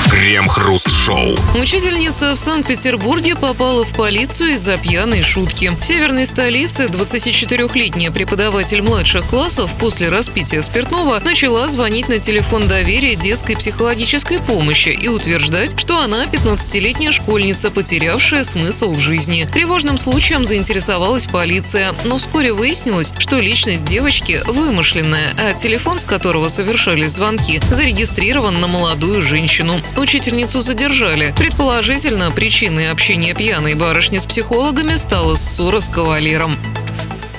Крем-хруст-шоу. 0.09 1.37
Учительница 1.61 2.33
в 2.33 2.37
Санкт-Петербурге 2.37 3.35
попала 3.35 3.85
в 3.85 3.93
полицию 3.95 4.51
из-за 4.55 4.77
пьяной 4.77 5.21
шутки. 5.21 5.71
В 5.79 5.83
северной 5.83 6.25
столице 6.25 6.87
24-летняя 6.87 8.11
преподаватель 8.11 8.81
младших 8.81 9.25
классов 9.27 9.73
после 9.79 10.09
распития 10.17 10.63
спиртного 10.63 11.19
начала 11.19 11.67
звонить 11.67 12.09
на 12.09 12.17
телефон 12.17 12.67
доверия 12.67 13.13
детской 13.13 13.55
психологической 13.55 14.41
помощи 14.41 14.89
и 14.89 15.07
утверждать, 15.07 15.79
что 15.79 16.01
она 16.01 16.25
15-летняя 16.25 17.11
школьница, 17.11 17.69
потерявшая 17.69 18.43
смысл 18.43 18.93
в 18.93 18.99
жизни. 18.99 19.47
Тревожным 19.53 19.95
случаем 19.95 20.43
заинтересовалась 20.43 21.27
полиция, 21.27 21.93
но 22.03 22.17
вскоре 22.17 22.51
выяснилось, 22.51 23.13
что 23.19 23.39
личность 23.39 23.85
девочки 23.85 24.41
вымышленная, 24.47 25.35
а 25.37 25.53
телефон, 25.53 25.99
с 25.99 26.05
которого 26.05 26.47
совершались 26.47 27.11
звонки, 27.11 27.61
зарегистрирован 27.69 28.59
на 28.59 28.67
молодую 28.67 29.21
женщину. 29.21 29.83
Учительницу 29.97 30.61
задержали. 30.61 31.31
Предположительно, 31.37 32.31
причиной 32.31 32.89
общения 32.89 33.35
пьяной 33.35 33.75
барышни 33.75 34.17
с 34.17 34.25
психологами 34.25 34.95
стала 34.95 35.35
ссора 35.35 35.79
с 35.79 35.89
кавалером. 35.89 36.57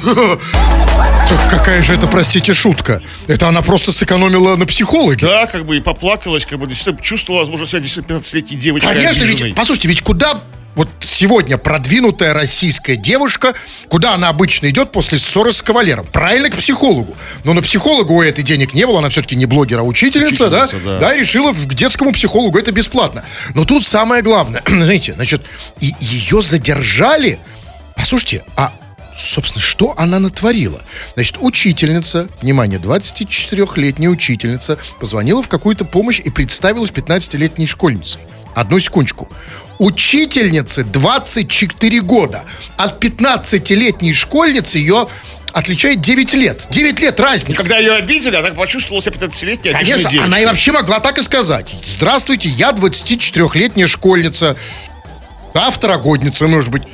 Так 1.29 1.51
какая 1.51 1.83
же 1.83 1.93
это, 1.93 2.07
простите, 2.07 2.55
шутка? 2.55 3.03
Это 3.27 3.49
она 3.49 3.61
просто 3.61 3.93
сэкономила 3.93 4.57
на 4.57 4.65
психологе. 4.65 5.27
Да, 5.27 5.47
как 5.47 5.67
бы 5.67 5.77
и 5.77 5.81
поплакалась, 5.81 6.47
как 6.47 6.59
бы 6.59 6.69
чувствовала, 7.03 7.41
возможно, 7.41 7.67
себя 7.67 7.81
действительно 7.81 8.17
15-летней 8.17 8.57
девочкой 8.57 8.95
Конечно, 8.95 9.25
обиженной. 9.25 9.49
ведь, 9.49 9.57
послушайте, 9.57 9.89
ведь 9.89 10.01
куда 10.03 10.41
вот 10.75 10.89
сегодня 11.03 11.59
продвинутая 11.59 12.33
российская 12.33 12.97
девушка, 12.97 13.55
куда 13.89 14.15
она 14.15 14.29
обычно 14.29 14.71
идет 14.71 14.93
после 14.93 15.19
ссоры 15.19 15.53
с 15.53 15.61
кавалером? 15.61 16.07
Правильно, 16.07 16.51
к 16.51 16.57
психологу. 16.57 17.17
Но 17.45 17.53
на 17.53 17.63
психолога 17.63 18.13
у 18.13 18.23
этой 18.23 18.45
денег 18.45 18.75
не 18.75 18.87
было, 18.87 19.01
она 19.01 19.09
все-таки 19.09 19.35
не 19.35 19.47
блогер, 19.47 19.81
а 19.81 19.83
учительница, 19.83 20.49
да? 20.49 20.65
Учительница, 20.65 20.99
да. 21.01 21.15
и 21.15 21.21
решила 21.21 21.53
к 21.53 21.75
детскому 21.75 22.13
психологу 22.13 22.59
это 22.59 22.71
бесплатно. 22.71 23.25
Но 23.55 23.65
тут 23.65 23.85
самое 23.85 24.23
главное, 24.23 24.63
знаете, 24.67 25.15
значит, 25.15 25.43
и 25.81 25.95
ее 26.01 26.43
задержали. 26.43 27.39
Послушайте, 27.97 28.45
а 28.57 28.73
Собственно, 29.19 29.61
что 29.61 29.95
она 29.97 30.21
натворила? 30.21 30.81
Значит, 31.15 31.39
учительница, 31.41 32.29
внимание, 32.41 32.79
24-летняя 32.79 34.09
учительница 34.09 34.79
позвонила 35.01 35.43
в 35.43 35.49
какую-то 35.49 35.85
помощь 35.85 36.21
и 36.21 36.31
представилась 36.31 36.91
15-летней 36.91 37.67
школьницей. 37.67 38.21
Одну 38.55 38.79
секундочку. 38.79 39.29
Учительнице 39.79 40.85
24 40.85 42.01
года, 42.01 42.45
а 42.77 42.89
с 42.89 42.93
15-летней 42.93 44.15
школьницей 44.15 44.81
ее 44.83 45.09
отличает 45.53 46.01
9 46.01 46.35
лет. 46.35 46.67
9 46.71 47.01
лет 47.01 47.19
разница. 47.19 47.57
Когда 47.61 47.79
ее 47.79 47.95
обидели, 47.95 48.37
она 48.37 48.51
почувствовала 48.51 49.03
себя 49.03 49.17
15-летней 49.17 49.71
обиженной 49.71 49.73
Конечно, 49.73 50.11
девочкой. 50.11 50.27
она 50.27 50.41
и 50.41 50.47
вообще 50.47 50.73
могла 50.73 51.01
так 51.01 51.19
и 51.19 51.23
сказать. 51.23 51.75
Здравствуйте, 51.85 52.49
я 52.51 52.71
24-летняя 52.71 53.89
школьница. 53.89 54.57
Да, 55.55 55.71
второгодница, 55.71 56.47
может 56.47 56.71
быть. 56.71 56.85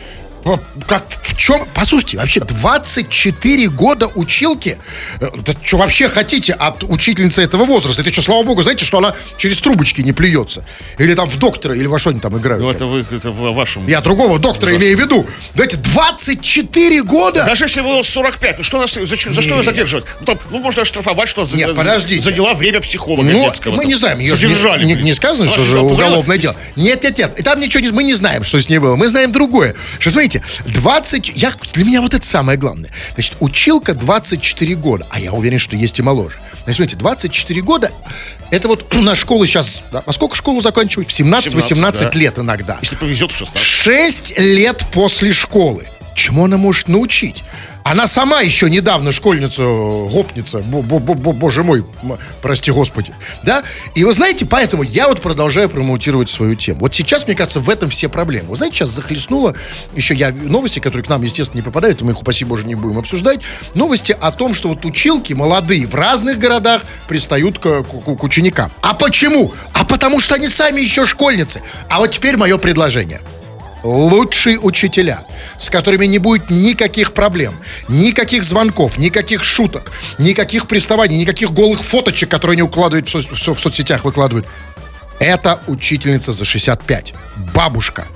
Как, 0.87 1.04
в 1.22 1.37
чем? 1.37 1.66
Послушайте, 1.74 2.18
вообще 2.18 2.40
24 2.40 3.68
года 3.70 4.09
училки. 4.14 4.78
Э, 5.20 5.28
Да 5.44 5.54
что 5.62 5.78
вообще 5.78 6.09
хотите 6.09 6.52
от 6.52 6.83
учительницы 6.85 7.42
этого 7.42 7.64
возраста? 7.64 8.02
Это 8.02 8.12
что, 8.12 8.22
слава 8.22 8.42
богу, 8.42 8.62
знаете, 8.62 8.85
что 8.85 8.98
она 8.98 9.14
через 9.38 9.59
трубочки 9.59 10.02
не 10.02 10.12
плюется? 10.12 10.64
Или 10.98 11.14
там 11.14 11.28
в 11.28 11.37
доктора, 11.38 11.74
или 11.74 11.87
во 11.87 11.98
что 11.98 12.11
они 12.11 12.20
там 12.20 12.37
играют? 12.38 12.62
Ну, 12.62 12.70
это 12.70 12.85
вы, 12.87 13.04
это 13.11 13.30
в 13.30 13.54
вашем... 13.54 13.87
Я 13.88 14.00
другого 14.02 14.38
доктора 14.38 14.76
имею 14.76 14.96
в 14.96 15.00
виду. 15.00 15.26
Знаете, 15.54 15.76
24 15.78 17.02
года! 17.02 17.44
Даже 17.46 17.64
если 17.64 17.80
было 17.80 18.02
45, 18.02 18.59
ну 18.59 18.64
что 18.64 18.78
нас, 18.78 18.92
за, 18.92 19.07
за 19.07 19.16
что 19.16 19.57
нас 19.57 19.64
задерживать? 19.64 20.04
Ну, 20.20 20.26
там, 20.26 20.38
ну, 20.50 20.59
можно 20.61 20.83
оштрафовать, 20.83 21.28
что 21.28 21.46
за, 21.46 21.57
Нет, 21.57 21.68
за- 21.70 21.74
подождите. 21.74 22.20
за 22.20 22.33
дела 22.33 22.54
время 22.54 22.80
психолога 22.80 23.22
Ну, 23.22 23.44
детского. 23.44 23.72
мы 23.72 23.78
там. 23.78 23.87
не 23.88 23.94
знаем, 23.94 24.18
ее 24.18 24.37
Задержали. 24.37 24.85
не, 24.85 24.92
не- 24.94 25.02
не 25.02 25.14
сказано, 25.14 25.46
что 25.48 25.62
же 25.64 25.80
уголовное 25.80 26.37
дело. 26.38 26.54
Нет, 26.76 27.02
нет, 27.02 27.18
нет, 27.18 27.38
и 27.38 27.42
там 27.42 27.59
ничего 27.61 27.80
не, 27.83 27.90
мы 27.90 28.04
не 28.04 28.14
знаем, 28.14 28.44
что 28.44 28.61
с 28.61 28.68
ней 28.68 28.78
было. 28.78 28.96
Мы 28.96 29.09
знаем 29.09 29.33
другое. 29.33 29.74
Что, 29.98 30.11
смотрите, 30.11 30.34
20, 30.66 31.33
я, 31.37 31.53
для 31.73 31.85
меня 31.85 32.01
вот 32.01 32.14
это 32.14 32.25
самое 32.25 32.59
главное. 32.59 32.90
Значит, 33.14 33.37
училка 33.40 33.94
24 33.94 34.75
года, 34.77 35.07
а 35.11 35.20
я 35.20 35.33
уверен, 35.33 35.59
что 35.59 35.77
есть 35.77 35.99
и 35.99 36.03
моложе. 36.03 36.38
Значит, 36.64 36.77
смотрите, 36.77 36.97
24 36.97 37.62
года, 37.62 37.92
это 38.51 38.68
вот 38.68 38.94
у 38.94 39.03
нас 39.03 39.18
школы 39.18 39.47
сейчас, 39.47 39.83
да, 39.92 40.03
во 40.07 40.12
сколько 40.12 40.35
школу 40.35 40.61
заканчивают? 40.61 41.11
В 41.11 41.12
17-18 41.12 41.61
17, 41.62 42.03
да. 42.03 42.18
лет 42.18 42.38
иногда. 42.38 42.79
Если 42.81 42.97
повезет, 42.97 43.33
в 43.33 43.37
16. 43.37 43.62
6 43.62 44.38
лет 44.38 44.85
после 44.92 45.33
школы. 45.33 45.87
Чему 46.14 46.44
она 46.44 46.57
может 46.57 46.88
научить? 46.88 47.42
Она 47.85 48.07
сама 48.07 48.40
еще 48.40 48.70
недавно 48.70 49.12
гопница, 50.11 50.61
бо- 50.61 50.81
бо- 50.81 50.99
бо- 50.99 51.33
боже 51.35 51.62
мой, 51.62 51.85
прости 52.40 52.70
господи, 52.70 53.12
да? 53.42 53.62
И 53.94 54.05
вы 54.05 54.14
знаете, 54.14 54.47
поэтому 54.47 54.83
я 54.83 55.07
вот 55.07 55.20
продолжаю 55.20 55.68
промоутировать 55.68 56.31
свою 56.31 56.55
тему. 56.55 56.81
Вот 56.81 56.94
сейчас, 56.94 57.27
мне 57.27 57.37
кажется, 57.37 57.61
в 57.61 57.68
этом 57.68 57.90
все 57.90 58.09
проблемы. 58.09 58.49
Вы 58.49 58.57
знаете, 58.57 58.79
сейчас 58.79 58.88
захлестнуло, 58.88 59.55
еще 59.94 60.14
я 60.14 60.33
новости, 60.33 60.79
которые 60.79 61.05
к 61.05 61.09
нам, 61.11 61.23
естественно, 61.23 61.59
не 61.61 61.62
попадают, 61.64 62.01
и 62.01 62.05
мы 62.05 62.12
их, 62.12 62.23
упаси 62.23 62.47
боже, 62.47 62.64
не 62.64 62.75
будем 62.75 62.97
обсуждать, 62.99 63.40
новости 63.75 64.16
о 64.18 64.33
том, 64.33 64.55
что 64.55 64.70
вот 64.70 64.83
училки 64.87 65.35
молодые 65.35 65.87
в 65.87 65.94
разных 65.94 66.38
городах 66.38 66.83
пристают 67.07 67.59
к, 67.59 67.83
к- 67.83 68.16
к 68.16 68.23
ученикам. 68.25 68.70
А 68.81 68.94
почему? 68.94 69.53
А 69.75 69.85
потому 69.85 70.20
что 70.20 70.37
они 70.37 70.49
сами 70.49 70.81
еще 70.81 71.05
школьницы. 71.05 71.61
А 71.90 71.99
вот 71.99 72.12
теперь 72.12 72.38
мое 72.38 72.57
предложение 72.57 73.20
лучшие 73.83 74.59
учителя, 74.59 75.25
с 75.64 75.70
которыми 75.70 76.07
не 76.07 76.18
будет 76.18 76.50
никаких 76.50 77.12
проблем, 77.12 77.55
никаких 77.88 78.44
звонков, 78.44 78.98
никаких 78.98 79.44
шуток, 79.44 79.90
никаких 80.18 80.66
приставаний, 80.66 81.18
никаких 81.18 81.53
голых 81.53 81.81
фоточек, 81.83 82.29
которые 82.31 82.55
они 82.55 82.62
укладывают 82.62 83.09
в, 83.09 83.11
со- 83.11 83.18
в 83.35 83.38
со- 83.38 83.55
в 83.55 83.61
соцсетях, 83.61 84.05
выкладывают. 84.05 84.46
Это 85.20 85.61
учительница 85.66 86.33
за 86.33 86.44
65. 86.44 87.14
Бабушка. 87.55 88.07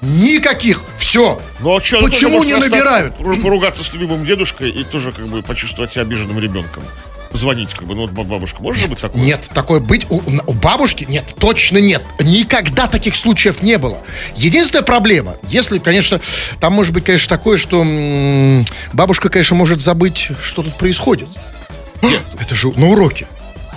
Никаких. 0.00 0.82
Все. 0.98 1.40
Ну, 1.60 1.76
а 1.76 1.80
чё, 1.80 2.02
Почему 2.02 2.38
тоже 2.42 2.48
не 2.48 2.56
набирают? 2.56 3.14
Поругаться 3.42 3.82
с 3.84 3.92
любимым 3.94 4.26
дедушкой 4.26 4.70
и 4.70 4.84
тоже 4.84 5.12
как 5.12 5.26
бы 5.28 5.42
почувствовать 5.42 5.92
себя 5.92 6.02
обиженным 6.02 6.38
ребенком. 6.38 6.82
Позвонить, 7.34 7.74
как 7.74 7.88
бы, 7.88 7.96
ну 7.96 8.06
вот 8.06 8.12
бабушка, 8.12 8.62
может 8.62 8.88
быть 8.88 9.00
такое? 9.00 9.20
Нет, 9.20 9.50
такое 9.52 9.80
быть 9.80 10.06
у, 10.08 10.20
у 10.46 10.52
бабушки 10.52 11.04
нет, 11.08 11.24
точно 11.40 11.78
нет. 11.78 12.00
Никогда 12.20 12.86
таких 12.86 13.16
случаев 13.16 13.60
не 13.60 13.76
было. 13.76 13.98
Единственная 14.36 14.84
проблема, 14.84 15.34
если, 15.48 15.78
конечно, 15.78 16.20
там 16.60 16.74
может 16.74 16.92
быть, 16.94 17.02
конечно, 17.02 17.28
такое, 17.36 17.58
что 17.58 17.82
м, 17.82 18.64
бабушка, 18.92 19.30
конечно, 19.30 19.56
может 19.56 19.82
забыть, 19.82 20.28
что 20.44 20.62
тут 20.62 20.78
происходит. 20.78 21.26
Нет. 22.02 22.20
Это 22.38 22.54
же 22.54 22.68
на 22.78 22.86
уроке. 22.90 23.26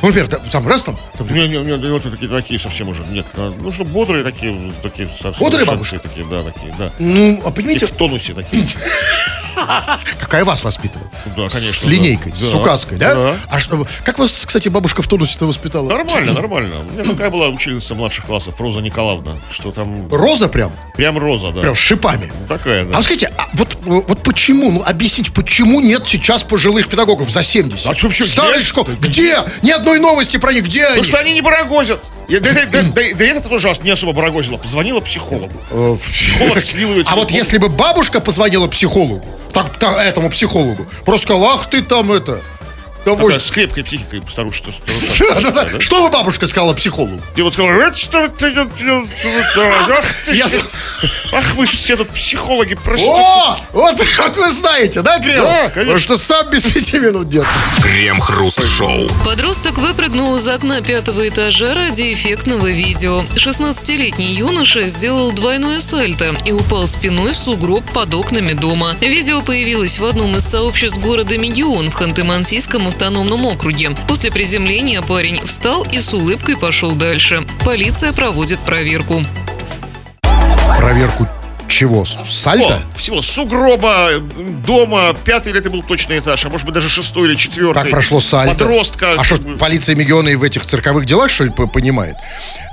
Ну, 0.01 0.07
например, 0.09 0.27
там 0.51 0.67
раз 0.67 0.83
там, 0.83 0.97
там 1.17 1.27
Не, 1.27 1.47
не, 1.47 1.57
не, 1.57 1.91
вот 1.91 2.03
такие, 2.03 2.29
такие 2.29 2.59
совсем 2.59 2.89
уже. 2.89 3.03
Нет, 3.09 3.25
а, 3.35 3.53
ну 3.59 3.71
что 3.71 3.85
бодрые 3.85 4.23
такие, 4.23 4.55
такие 4.81 5.07
совсем 5.07 5.39
Бодрые 5.39 5.65
совершенные 5.65 6.01
такие, 6.01 6.25
да, 6.25 6.43
такие, 6.43 6.73
да. 6.77 6.91
ну, 6.99 7.41
а 7.45 7.49
И 7.49 7.51
понимаете, 7.51 7.85
в 7.87 7.91
тонусе 7.91 8.33
такие. 8.33 8.67
какая 10.19 10.45
вас 10.45 10.63
воспитывала? 10.63 11.09
Да, 11.25 11.47
конечно. 11.47 11.59
С 11.59 11.83
линейкой, 11.83 12.31
да. 12.31 12.37
с 12.37 12.53
указкой, 12.53 12.97
да? 12.97 13.15
Да. 13.15 13.35
А 13.49 13.59
что, 13.59 13.85
как 14.03 14.19
вас, 14.19 14.45
кстати, 14.45 14.69
бабушка 14.69 15.01
в 15.01 15.07
тонусе-то 15.07 15.45
воспитала? 15.45 15.87
Нормально, 15.89 16.33
нормально. 16.33 16.75
У 16.81 16.93
меня 16.93 17.03
такая 17.03 17.29
была 17.29 17.47
учительница 17.49 17.95
младших 17.95 18.25
классов, 18.25 18.59
Роза 18.59 18.81
Николаевна, 18.81 19.33
что 19.51 19.71
там 19.71 20.07
Роза 20.11 20.47
прям, 20.47 20.71
прям 20.95 21.17
Роза, 21.17 21.51
да. 21.51 21.61
прям 21.61 21.75
с 21.75 21.79
шипами. 21.79 22.31
Такая, 22.47 22.83
А 22.83 22.85
да. 22.85 22.95
вот 22.95 23.03
скажите, 23.03 23.31
а 23.37 23.47
вот, 23.53 23.77
вот 23.83 24.23
почему, 24.23 24.71
ну 24.71 24.83
объясните, 24.85 25.31
почему 25.31 25.81
нет 25.81 26.07
сейчас 26.07 26.43
пожилых 26.43 26.87
педагогов 26.87 27.29
за 27.29 27.41
70? 27.41 27.87
А 27.87 27.93
что? 27.93 28.11
Старые 28.11 28.55
Есть? 28.55 28.67
школы. 28.67 28.95
Где? 28.99 29.37
Ни 29.61 29.71
одной 29.87 29.99
новости 29.99 30.37
про 30.37 30.53
них. 30.53 30.65
Где 30.65 30.85
они? 30.85 30.89
Потому 31.01 31.05
что 31.05 31.17
они 31.19 31.33
не 31.33 31.41
барагозят. 31.41 32.03
Да, 32.29 32.39
да, 32.39 32.53
да, 32.53 32.81
да, 32.83 33.01
да 33.15 33.25
это 33.25 33.47
тоже 33.47 33.73
не 33.83 33.91
особо 33.91 34.13
барагозила. 34.13 34.57
Позвонила 34.57 34.99
психологу. 34.99 35.97
Психолог 35.99 36.61
слил 36.61 36.93
ее 36.93 37.03
А 37.07 37.15
вот 37.15 37.31
если 37.31 37.57
бы 37.57 37.69
бабушка 37.69 38.19
позвонила 38.19 38.67
психологу, 38.67 39.25
так, 39.53 39.77
та- 39.77 40.03
этому 40.03 40.29
психологу, 40.29 40.85
просто 41.05 41.23
сказала, 41.27 41.53
ах 41.53 41.69
ты 41.69 41.81
там 41.81 42.11
это... 42.11 42.41
Такая 43.07 43.27
Давай. 43.27 43.39
с 43.39 43.51
крепкой 43.51 43.83
психикой 43.85 44.21
старушка. 44.29 44.71
Что 45.79 46.03
бы 46.03 46.09
бабушка 46.09 46.45
сказала 46.45 46.73
психологу? 46.73 47.21
И 47.37 47.41
вот 47.41 47.53
сказал, 47.53 47.71
«Это 47.71 47.95
что 47.95 48.27
ты, 48.27 48.47
э, 48.47 48.67
э, 48.83 49.03
ах 51.31 51.55
вы 51.55 51.65
все 51.65 51.95
тут 51.95 52.09
психологи, 52.09 52.77
простите. 52.83 53.11
О! 53.11 53.57
Вот, 53.71 53.95
вот 54.17 54.37
вы 54.37 54.51
знаете, 54.51 55.01
да, 55.03 55.19
Крем? 55.19 55.43
Да, 55.43 55.69
конечно. 55.69 55.79
Потому 55.79 55.99
что 55.99 56.17
сам 56.17 56.49
без 56.49 56.65
пяти 56.65 56.99
минут 56.99 57.29
дед. 57.29 57.45
Крем-хруст-шоу. 57.81 59.07
Подросток 59.25 59.77
выпрыгнул 59.77 60.35
из 60.35 60.47
окна 60.47 60.81
пятого 60.81 61.29
этажа 61.29 61.75
ради 61.75 62.13
эффектного 62.13 62.67
видео. 62.67 63.21
16-летний 63.35 64.33
юноша 64.33 64.87
сделал 64.87 65.31
двойное 65.31 65.79
сальто 65.79 66.35
и 66.43 66.51
упал 66.51 66.87
спиной 66.87 67.31
в 67.31 67.37
сугроб 67.37 67.89
под 67.93 68.13
окнами 68.13 68.51
дома. 68.51 68.97
Видео 68.99 69.41
появилось 69.41 69.97
в 69.99 70.03
одном 70.03 70.35
из 70.35 70.43
сообществ 70.43 70.97
города 70.97 71.37
Мегион 71.37 71.89
в 71.89 71.95
Ханты-Мансийском 71.95 72.87
автономном 72.97 73.45
округе. 73.45 73.91
После 74.07 74.31
приземления 74.31 75.03
парень 75.03 75.39
встал 75.45 75.83
и 75.83 75.99
с 75.99 76.13
улыбкой 76.15 76.57
пошел 76.57 76.93
дальше. 76.93 77.43
Полиция 77.63 78.11
проводит 78.11 78.59
проверку. 78.59 79.23
Проверку 80.77 81.27
Чего? 81.67 82.05
Сальто? 82.05 82.79
О, 82.95 82.97
всего 82.97 83.21
сугроба, 83.21 84.09
дома, 84.65 85.15
пятый 85.25 85.49
или 85.49 85.59
это 85.59 85.69
был 85.69 85.83
точный 85.83 86.19
этаж, 86.19 86.45
а 86.45 86.49
может 86.49 86.65
быть 86.65 86.73
даже 86.73 86.89
шестой 86.89 87.27
или 87.29 87.35
четвертый. 87.35 87.81
Так 87.83 87.89
прошло 87.91 88.19
сальто. 88.19 88.53
Подростка. 88.53 89.15
А 89.17 89.23
что, 89.23 89.37
полиция 89.59 89.95
Мегиона 89.95 90.29
и 90.29 90.35
в 90.35 90.43
этих 90.43 90.65
цирковых 90.65 91.05
делах, 91.05 91.29
что 91.29 91.43
ли, 91.43 91.51
понимает? 91.51 92.15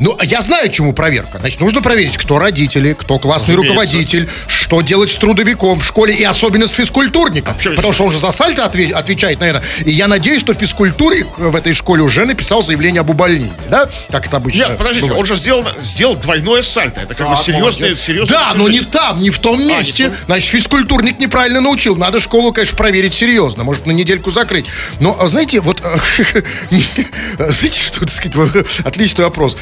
Ну, 0.00 0.16
а 0.18 0.24
я 0.24 0.42
знаю, 0.42 0.70
чему 0.70 0.92
проверка. 0.92 1.38
Значит, 1.38 1.60
нужно 1.60 1.80
проверить, 1.82 2.16
кто 2.16 2.38
родители, 2.38 2.94
кто 2.94 3.18
классный 3.18 3.54
Разумеется. 3.54 3.80
руководитель, 3.80 4.28
что 4.48 4.80
делать 4.80 5.10
с 5.10 5.16
трудовиком 5.18 5.78
в 5.80 5.84
школе 5.84 6.14
и 6.14 6.24
особенно 6.24 6.66
с 6.66 6.72
физкультурником. 6.72 7.54
почему 7.54 7.76
Потому 7.76 7.92
что 7.92 8.04
он 8.04 8.12
же 8.12 8.18
за 8.18 8.30
сальто 8.30 8.64
отве- 8.64 8.92
отвечает, 8.92 9.40
наверное. 9.40 9.62
И 9.84 9.90
я 9.92 10.08
надеюсь, 10.08 10.40
что 10.40 10.52
физкультурник 10.54 11.38
в 11.38 11.54
этой 11.54 11.72
школе 11.74 12.02
уже 12.02 12.24
написал 12.26 12.62
заявление 12.62 13.00
об 13.00 13.10
увольнении, 13.10 13.52
да? 13.70 13.88
Как 14.10 14.26
это 14.26 14.38
обычно 14.38 14.68
Нет, 14.68 14.78
подождите, 14.78 15.06
бывает. 15.06 15.20
он 15.20 15.26
же 15.26 15.36
сделал, 15.36 15.64
сделал 15.82 16.16
двойное 16.16 16.62
сальто. 16.62 17.00
Это 17.00 17.14
как 17.14 17.28
бы 17.30 17.36
серьезный, 17.36 17.96
серьезный. 17.96 18.34
Да, 18.36 18.52
но 18.54 18.68
не 18.68 18.80
там, 18.84 19.20
не 19.22 19.30
в 19.30 19.38
том 19.38 19.60
месте. 19.66 20.06
А, 20.06 20.08
в 20.08 20.10
том. 20.12 20.20
Значит, 20.26 20.50
физкультурник 20.50 21.18
неправильно 21.18 21.60
научил. 21.60 21.96
Надо 21.96 22.20
школу, 22.20 22.52
конечно, 22.52 22.76
проверить 22.76 23.14
серьезно. 23.14 23.64
Может, 23.64 23.86
на 23.86 23.92
недельку 23.92 24.30
закрыть. 24.30 24.66
Но, 25.00 25.16
а, 25.18 25.28
знаете, 25.28 25.60
вот... 25.60 25.80
Знаете, 26.70 27.80
что, 27.80 28.00
так 28.00 28.10
сказать, 28.10 28.80
отличный 28.84 29.24
вопрос. 29.24 29.56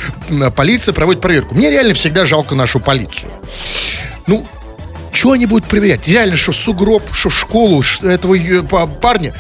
Полиция 0.57 0.93
проводит 0.93 1.21
проверку. 1.21 1.55
Мне 1.55 1.71
реально 1.71 1.95
всегда 1.95 2.27
жалко 2.27 2.55
нашу 2.55 2.81
полицию. 2.81 3.33
Ну, 4.27 4.47
что 5.13 5.33
они 5.33 5.47
будут 5.47 5.67
проверять? 5.67 6.09
Реально, 6.09 6.37
что 6.37 6.53
сугроб, 6.53 7.03
что 7.13 7.31
школу, 7.31 7.83
что 7.83 8.09
этого 8.09 8.35
э, 8.35 8.63
па- 8.63 8.87
парня. 8.87 9.35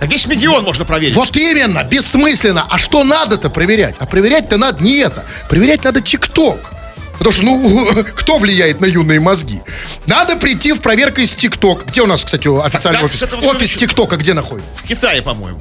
А 0.00 0.06
Весь 0.06 0.26
мегион 0.26 0.64
можно 0.64 0.84
проверить. 0.84 1.14
Вот 1.14 1.36
именно, 1.36 1.84
бессмысленно. 1.84 2.66
А 2.68 2.76
что 2.78 3.04
надо-то 3.04 3.50
проверять? 3.50 3.94
А 3.98 4.06
проверять-то 4.06 4.56
надо 4.56 4.82
не 4.82 4.96
это. 4.96 5.24
Проверять 5.48 5.84
надо 5.84 6.00
ТикТок. 6.00 6.71
Потому 7.22 7.32
что, 7.32 7.44
ну, 7.44 8.04
кто 8.16 8.38
влияет 8.38 8.80
на 8.80 8.86
юные 8.86 9.20
мозги? 9.20 9.60
Надо 10.06 10.36
прийти 10.36 10.72
в 10.72 10.80
проверку 10.80 11.20
из 11.20 11.34
ТикТок. 11.36 11.86
Где 11.86 12.02
у 12.02 12.06
нас, 12.06 12.24
кстати, 12.24 12.48
официальный 12.66 13.02
так, 13.02 13.04
офис? 13.06 13.22
Офис 13.22 13.70
ТикТока 13.74 14.16
где 14.16 14.34
находится? 14.34 14.68
В 14.74 14.82
Китае, 14.82 15.22
по-моему. 15.22 15.60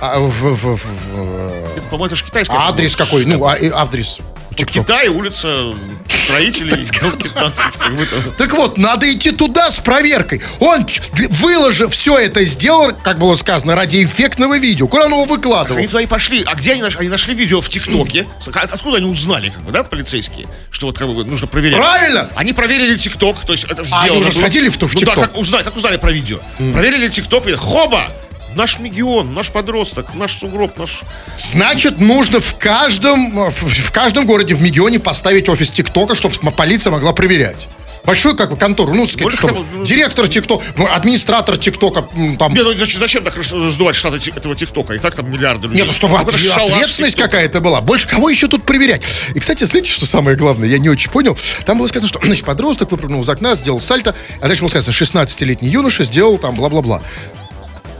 А, 0.00 0.18
в- 0.18 0.28
в- 0.30 0.56
в- 0.56 0.76
в- 0.76 1.52
Это, 1.76 1.82
По-моему, 1.90 2.06
это 2.06 2.16
же 2.16 2.24
китайский. 2.24 2.54
а 2.56 2.68
адрес 2.70 2.96
какой? 2.96 3.24
Ну, 3.24 3.44
а, 3.46 3.54
адрес. 3.74 4.18
Китай, 4.56 5.08
улица 5.08 5.72
строителей, 6.08 6.86
дом 7.00 7.16
15, 7.18 7.76
как. 7.76 8.36
Так 8.36 8.52
вот, 8.52 8.78
надо 8.78 9.10
идти 9.12 9.30
туда 9.30 9.70
с 9.70 9.78
проверкой. 9.78 10.42
Он, 10.58 10.86
выложив 11.30 11.92
все 11.92 12.18
это, 12.18 12.44
сделал, 12.44 12.92
как 13.02 13.18
было 13.18 13.34
сказано, 13.36 13.74
ради 13.74 14.04
эффектного 14.04 14.58
видео. 14.58 14.86
Куда 14.86 15.06
он 15.06 15.12
его 15.12 15.24
выкладывал? 15.24 15.78
Они 15.78 15.86
туда 15.86 16.02
и 16.02 16.06
пошли. 16.06 16.42
А 16.46 16.54
где 16.54 16.72
они 16.72 16.82
нашли? 16.82 17.00
Они 17.00 17.08
нашли 17.08 17.34
видео 17.34 17.60
в 17.60 17.68
ТикТоке. 17.68 18.26
От- 18.46 18.72
Откуда 18.72 18.98
они 18.98 19.06
узнали, 19.06 19.48
как 19.50 19.62
бы, 19.62 19.72
да, 19.72 19.82
полицейские, 19.82 20.46
что 20.70 20.86
вот 20.86 20.98
как 20.98 21.08
бы 21.08 21.24
нужно 21.24 21.46
проверять? 21.46 21.80
Правильно! 21.80 22.30
Они 22.36 22.52
проверили 22.52 22.96
ТикТок, 22.96 23.38
то 23.46 23.52
есть 23.52 23.64
это 23.64 23.82
А, 23.82 23.84
сделано. 23.84 24.10
они 24.12 24.20
уже 24.20 24.32
сходили 24.32 24.68
в 24.68 24.76
ту- 24.76 24.86
в 24.86 24.94
Ну 24.94 25.00
да, 25.02 25.14
как 25.14 25.36
узнали, 25.36 25.62
как 25.62 25.76
узнали 25.76 25.96
про 25.96 26.12
видео? 26.12 26.38
Проверили 26.58 27.08
ТикТок, 27.08 27.46
и 27.48 27.52
хоба! 27.54 28.10
Наш 28.54 28.78
мегион, 28.78 29.32
наш 29.32 29.50
подросток, 29.50 30.14
наш 30.14 30.38
сугроб, 30.38 30.76
наш... 30.78 31.02
Значит, 31.36 31.98
нужно 31.98 32.40
в 32.40 32.56
каждом, 32.56 33.50
в, 33.50 33.52
в 33.52 33.92
каждом 33.92 34.26
городе 34.26 34.54
в 34.54 34.62
Мегионе 34.62 34.98
поставить 34.98 35.48
офис 35.48 35.70
ТикТока, 35.70 36.14
чтобы 36.14 36.34
полиция 36.50 36.90
могла 36.90 37.12
проверять. 37.12 37.68
Большую 38.04 38.34
как 38.34 38.50
бы 38.50 38.56
контору, 38.56 38.94
ну, 38.94 39.06
сказать, 39.06 39.40
бы, 39.42 39.64
ну, 39.74 39.84
директор 39.84 40.26
ТикТока, 40.26 40.64
ну, 40.76 40.88
администратор 40.90 41.56
ТикТока, 41.58 42.08
там, 42.38 42.52
Не, 42.54 42.62
ну 42.62 42.74
зачем, 42.74 42.98
зачем 42.98 43.24
так 43.24 43.36
сдувать 43.44 43.94
штаты 43.94 44.18
этого 44.34 44.56
ТикТока? 44.56 44.94
И 44.94 44.98
так 44.98 45.14
там 45.14 45.30
миллиарды 45.30 45.68
людей. 45.68 45.82
нет, 45.82 45.86
ну, 45.88 45.92
чтобы 45.92 46.16
отве- 46.16 46.38
шалаш 46.38 46.72
ответственность 46.72 47.16
какая-то 47.16 47.60
была. 47.60 47.80
Больше 47.80 48.08
кого 48.08 48.30
еще 48.30 48.48
тут 48.48 48.64
проверять? 48.64 49.02
И, 49.34 49.38
кстати, 49.38 49.64
знаете, 49.64 49.90
что 49.90 50.06
самое 50.06 50.36
главное, 50.36 50.68
я 50.68 50.78
не 50.78 50.88
очень 50.88 51.10
понял. 51.10 51.36
Там 51.66 51.78
было 51.78 51.86
сказано, 51.86 52.08
что, 52.08 52.18
значит, 52.24 52.44
подросток 52.44 52.90
выпрыгнул 52.90 53.22
из 53.22 53.28
окна, 53.28 53.54
сделал 53.54 53.80
сальто, 53.80 54.14
а 54.40 54.48
дальше 54.48 54.62
было 54.62 54.70
сказано, 54.70 54.92
16-летний 54.92 55.68
юноша 55.68 56.04
сделал 56.04 56.38
там 56.38 56.54
бла-бла-бла. 56.54 57.02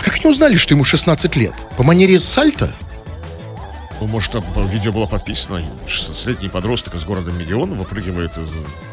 Как 0.02 0.16
они 0.16 0.26
узнали, 0.26 0.56
что 0.56 0.74
ему 0.74 0.84
16 0.84 1.36
лет? 1.36 1.54
По 1.76 1.82
манере 1.82 2.18
сальто? 2.18 2.72
Ну, 4.00 4.06
может, 4.06 4.32
там 4.32 4.42
видео 4.68 4.92
было 4.92 5.04
подписано. 5.04 5.62
16-летний 5.86 6.48
подросток 6.48 6.94
из 6.94 7.04
города 7.04 7.30
Миллион 7.32 7.74
выпрыгивает 7.74 8.32
из 8.38 8.48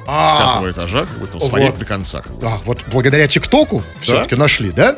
А. 0.06 0.28
с 0.28 0.38
пятого 0.38 0.72
этажа, 0.72 1.06
как 1.06 1.20
бы 1.20 1.28
там, 1.28 1.40
с 1.40 1.50
Вот. 1.50 1.78
до 1.78 1.86
конца. 1.86 2.24
А, 2.44 2.60
вот 2.66 2.80
благодаря 2.88 3.28
ТикТоку 3.28 3.84
все-таки 4.02 4.36
нашли, 4.36 4.72
да? 4.72 4.98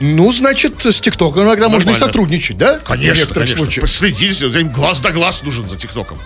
Ну, 0.00 0.32
значит, 0.32 0.74
с 0.84 1.00
ТикТоком 1.00 1.44
иногда 1.44 1.68
можно 1.68 1.90
и 1.90 1.92
Нормально. 1.92 2.06
сотрудничать, 2.06 2.56
да? 2.56 2.78
В 2.78 2.84
Конечно, 2.84 3.20
некоторых 3.20 3.48
конечно. 3.48 3.64
случаях. 3.64 3.88
Следите, 3.88 4.46
им 4.46 4.68
глаз 4.68 5.00
да 5.00 5.10
глаз 5.10 5.42
нужен 5.42 5.68
за 5.68 5.76
ТикТоком. 5.76 6.18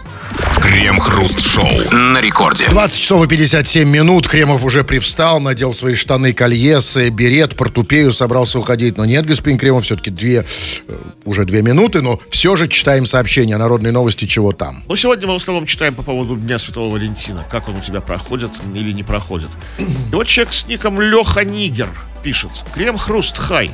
Крем-хруст-шоу 0.61 1.91
на 1.97 2.20
рекорде. 2.20 2.68
20 2.68 2.99
часов 2.99 3.25
и 3.25 3.29
57 3.29 3.89
минут. 3.89 4.29
Кремов 4.29 4.64
уже 4.64 4.85
привстал, 4.85 5.41
надел 5.41 5.73
свои 5.73 5.95
штаны, 5.95 6.33
кольесы, 6.35 7.09
берет, 7.09 7.57
портупею, 7.57 8.12
собрался 8.12 8.59
уходить. 8.59 8.97
Но 8.97 9.05
нет, 9.05 9.27
господин 9.27 9.59
Кремов, 9.59 9.85
все-таки 9.85 10.11
две, 10.11 10.45
э, 10.89 10.97
уже 11.25 11.45
две 11.45 11.62
минуты, 11.62 12.03
но 12.03 12.20
все 12.31 12.57
же 12.57 12.68
читаем 12.68 13.07
сообщения, 13.07 13.57
народные 13.57 13.93
новости, 13.93 14.27
чего 14.27 14.53
там. 14.53 14.85
Ну, 14.87 14.97
сегодня 14.97 15.27
мы 15.27 15.35
в 15.35 15.43
основном 15.43 15.66
читаем 15.66 15.95
по 15.95 16.03
поводу 16.03 16.37
Дня 16.37 16.59
Святого 16.59 16.93
Валентина. 16.93 17.45
Как 17.51 17.68
он 17.68 17.77
у 17.77 17.81
тебя 17.81 18.01
проходит 18.01 18.51
или 18.75 18.93
не 18.93 19.03
проходит. 19.03 19.51
И 19.79 20.14
вот 20.14 20.27
человек 20.27 20.53
с 20.53 20.66
ником 20.66 21.01
Леха 21.01 21.45
Нигер 21.45 21.89
пишет. 22.23 22.51
Крем-хруст, 22.75 23.37
хай. 23.39 23.70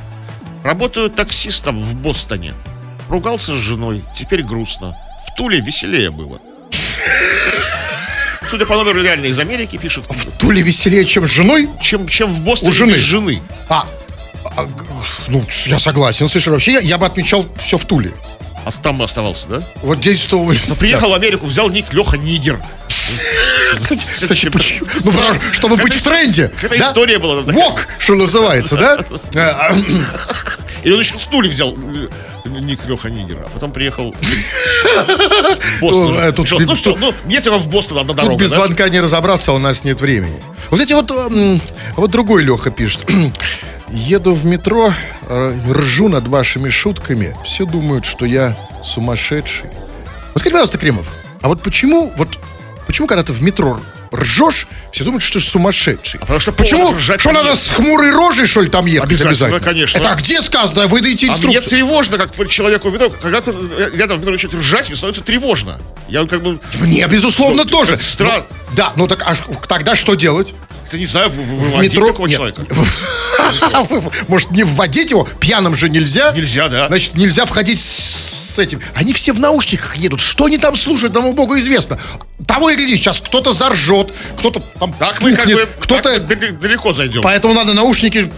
Работаю 0.63 1.09
таксистом 1.09 1.79
в 1.81 1.93
Бостоне. 1.95 2.53
Ругался 3.07 3.53
с 3.53 3.57
женой, 3.59 4.03
теперь 4.17 4.43
грустно. 4.43 4.95
В 5.31 5.35
Туле 5.37 5.59
веселее 5.61 6.11
было. 6.11 6.39
Судя 8.49 8.65
по 8.65 8.75
номеру 8.75 9.01
реально 9.03 9.27
из 9.27 9.37
Америки, 9.37 9.77
пишет, 9.77 10.05
То 10.39 10.51
ли 10.51 10.61
веселее, 10.61 11.05
чем 11.05 11.27
с 11.27 11.31
женой? 11.31 11.69
чем, 11.81 12.07
чем 12.07 12.33
в 12.33 12.39
Бостоне 12.39 12.71
У 12.71 12.73
жены. 12.73 12.91
без 12.93 12.99
жены. 12.99 13.41
А, 13.69 13.85
а, 14.57 14.67
ну, 15.27 15.45
я 15.67 15.77
согласен. 15.77 16.27
Слушай, 16.27 16.49
вообще 16.49 16.73
я, 16.73 16.79
я 16.79 16.97
бы 16.97 17.05
отмечал 17.05 17.45
все 17.63 17.77
в 17.77 17.85
Туле. 17.85 18.11
А 18.65 18.71
там 18.71 19.01
оставался, 19.03 19.47
да? 19.47 19.63
Вот 19.83 19.99
здесь 19.99 20.21
что 20.21 20.39
вы... 20.43 20.57
Ну, 20.67 20.75
приехал 20.75 21.11
в 21.11 21.13
Америку, 21.13 21.45
взял 21.45 21.69
ник 21.69 21.93
Леха 21.93 22.17
Нигер. 22.17 22.59
Ну, 25.03 25.13
чтобы 25.51 25.77
быть 25.77 25.93
в 25.93 26.03
тренде. 26.03 26.51
Это 26.61 26.77
история 26.77 27.19
была. 27.19 27.41
Вок, 27.41 27.87
что 27.97 28.15
называется, 28.15 28.75
да? 28.75 28.99
Э, 29.35 29.39
а, 29.39 29.71
И 30.83 30.91
он 30.91 30.99
еще 30.99 31.17
в 31.17 31.25
Туле 31.27 31.49
взял 31.49 31.75
ник 32.45 32.79
Леха 32.87 33.09
Нигера, 33.09 33.45
а 33.45 33.49
потом 33.49 33.71
приехал 33.71 34.15
в 35.77 35.81
Бостон. 35.81 36.15
Ну, 36.15 36.19
э, 36.19 36.45
Что, 36.45 36.59
Ну 36.59 36.75
что, 36.75 36.95
ну, 36.97 37.13
мне 37.25 37.41
тебе 37.41 37.57
в 37.57 37.67
Бостон 37.67 37.99
одна 37.99 38.13
дорога, 38.13 38.43
без 38.43 38.51
звонка 38.51 38.89
не 38.89 38.99
разобраться, 38.99 39.51
а 39.51 39.55
у 39.55 39.59
нас 39.59 39.83
нет 39.83 40.01
времени. 40.01 40.39
Вот 40.69 40.77
знаете, 40.77 40.95
вот, 40.95 41.11
м, 41.11 41.61
вот 41.95 42.11
другой 42.11 42.43
Леха 42.43 42.71
пишет. 42.71 43.09
Еду 43.89 44.33
в 44.33 44.45
метро, 44.45 44.93
ржу 45.29 46.09
над 46.09 46.27
вашими 46.27 46.69
шутками. 46.69 47.35
Все 47.43 47.65
думают, 47.65 48.05
что 48.05 48.25
я 48.25 48.55
сумасшедший. 48.85 49.65
Вот 50.33 50.41
скажите, 50.41 50.51
пожалуйста, 50.51 50.77
Кремов, 50.77 51.07
а 51.41 51.47
вот 51.47 51.61
почему, 51.61 52.13
вот, 52.15 52.29
почему, 52.89 53.05
когда 53.07 53.21
ты 53.23 53.33
в 53.33 53.41
метро 53.43 53.79
ржешь, 54.11 54.65
все 54.91 55.03
думают, 55.03 55.23
что 55.23 55.39
ты 55.39 55.45
сумасшедший? 55.45 56.17
А 56.19 56.21
потому 56.21 56.39
что 56.39 56.51
Почему? 56.51 56.97
Что 56.97 57.31
надо 57.31 57.55
с 57.55 57.69
хмурой 57.69 58.09
рожей, 58.11 58.47
что 58.47 58.61
ли, 58.61 58.69
там 58.69 58.87
ехать 58.87 59.07
Обязательно, 59.07 59.29
обязательно? 59.29 59.59
конечно. 59.59 59.97
Это 59.99 60.11
а 60.11 60.15
где 60.15 60.41
сказано? 60.41 60.87
Выдайте 60.87 61.27
А 61.27 61.29
мне 61.29 61.35
инструкцию. 61.37 61.69
тревожно, 61.69 62.17
как 62.17 62.49
человеку 62.49 62.89
в 62.89 62.93
метро, 62.93 63.11
когда 63.21 63.41
кто-то 63.41 63.59
рядом 63.95 64.17
в 64.17 64.21
метро 64.21 64.31
начинает 64.31 64.59
ржать, 64.59 64.87
мне 64.87 64.95
становится 64.95 65.23
тревожно. 65.23 65.79
Я 66.07 66.25
как 66.25 66.41
бы, 66.41 66.59
Мне, 66.79 67.05
безусловно, 67.07 67.63
Ну, 67.63 67.69
тоже. 67.69 67.99
странно. 68.01 68.45
Ну, 68.49 68.75
да, 68.75 68.93
ну 68.95 69.07
так 69.07 69.21
а 69.23 69.35
тогда 69.67 69.95
что 69.95 70.15
делать? 70.15 70.55
ты 70.89 70.97
не 70.97 71.05
знаю, 71.05 71.29
В 71.29 71.35
выводить 71.35 71.93
метро 71.93 72.07
такого 72.07 72.25
нет. 72.25 72.37
человека. 72.37 72.63
Может, 74.27 74.49
не 74.49 74.63
вводить 74.63 75.11
его? 75.11 75.27
Пьяным 75.39 75.75
же 75.75 75.87
нельзя. 75.87 76.31
Нельзя, 76.31 76.67
да. 76.67 76.87
Значит, 76.87 77.13
нельзя 77.13 77.45
входить 77.45 77.79
с, 77.79 77.85
с 78.49 78.59
этим. 78.59 78.81
Они 78.93 79.13
все 79.13 79.33
в 79.33 79.39
наушниках 79.39 79.95
едут. 79.95 80.19
Что 80.19 80.45
они 80.45 80.57
там 80.57 80.75
слушают, 80.75 81.13
тому 81.13 81.33
богу 81.33 81.57
известно. 81.57 81.99
Того 82.45 82.69
и 82.69 82.75
гляди, 82.75 82.95
сейчас 82.95 83.21
кто-то 83.21 83.51
заржет, 83.51 84.11
кто-то 84.37 84.61
там 84.79 84.93
Так 84.93 85.21
мы 85.21 85.33
как 85.33 85.47
бы 85.47 85.67
кто-то... 85.79 86.19
далеко 86.19 86.93
зайдем. 86.93 87.21
Поэтому 87.21 87.53
надо 87.53 87.73
наушники... 87.73 88.31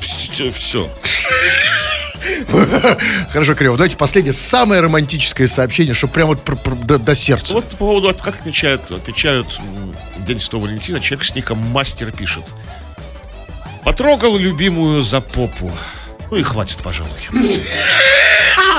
Все, 0.00 0.50
все. 0.50 0.90
Хорошо, 3.30 3.54
Криво, 3.54 3.76
давайте 3.76 3.96
последнее, 3.96 4.32
самое 4.32 4.80
романтическое 4.80 5.46
сообщение, 5.46 5.94
чтобы 5.94 6.12
прямо 6.12 6.34
вот 6.34 6.86
до, 6.86 6.98
до 6.98 7.14
сердца. 7.14 7.54
Вот 7.54 7.68
по 7.70 7.76
поводу, 7.76 8.14
как 8.14 8.36
отмечают, 8.36 8.90
отмечают 8.90 9.60
День 10.18 10.40
Святого 10.40 10.66
Валентина, 10.66 11.00
человек 11.00 11.24
с 11.24 11.34
ником 11.34 11.58
Мастер 11.58 12.12
пишет. 12.12 12.44
Потрогал 13.84 14.36
любимую 14.36 15.02
за 15.02 15.20
попу. 15.20 15.70
Ну 16.32 16.38
и 16.38 16.42
хватит, 16.42 16.78
пожалуй. 16.82 17.12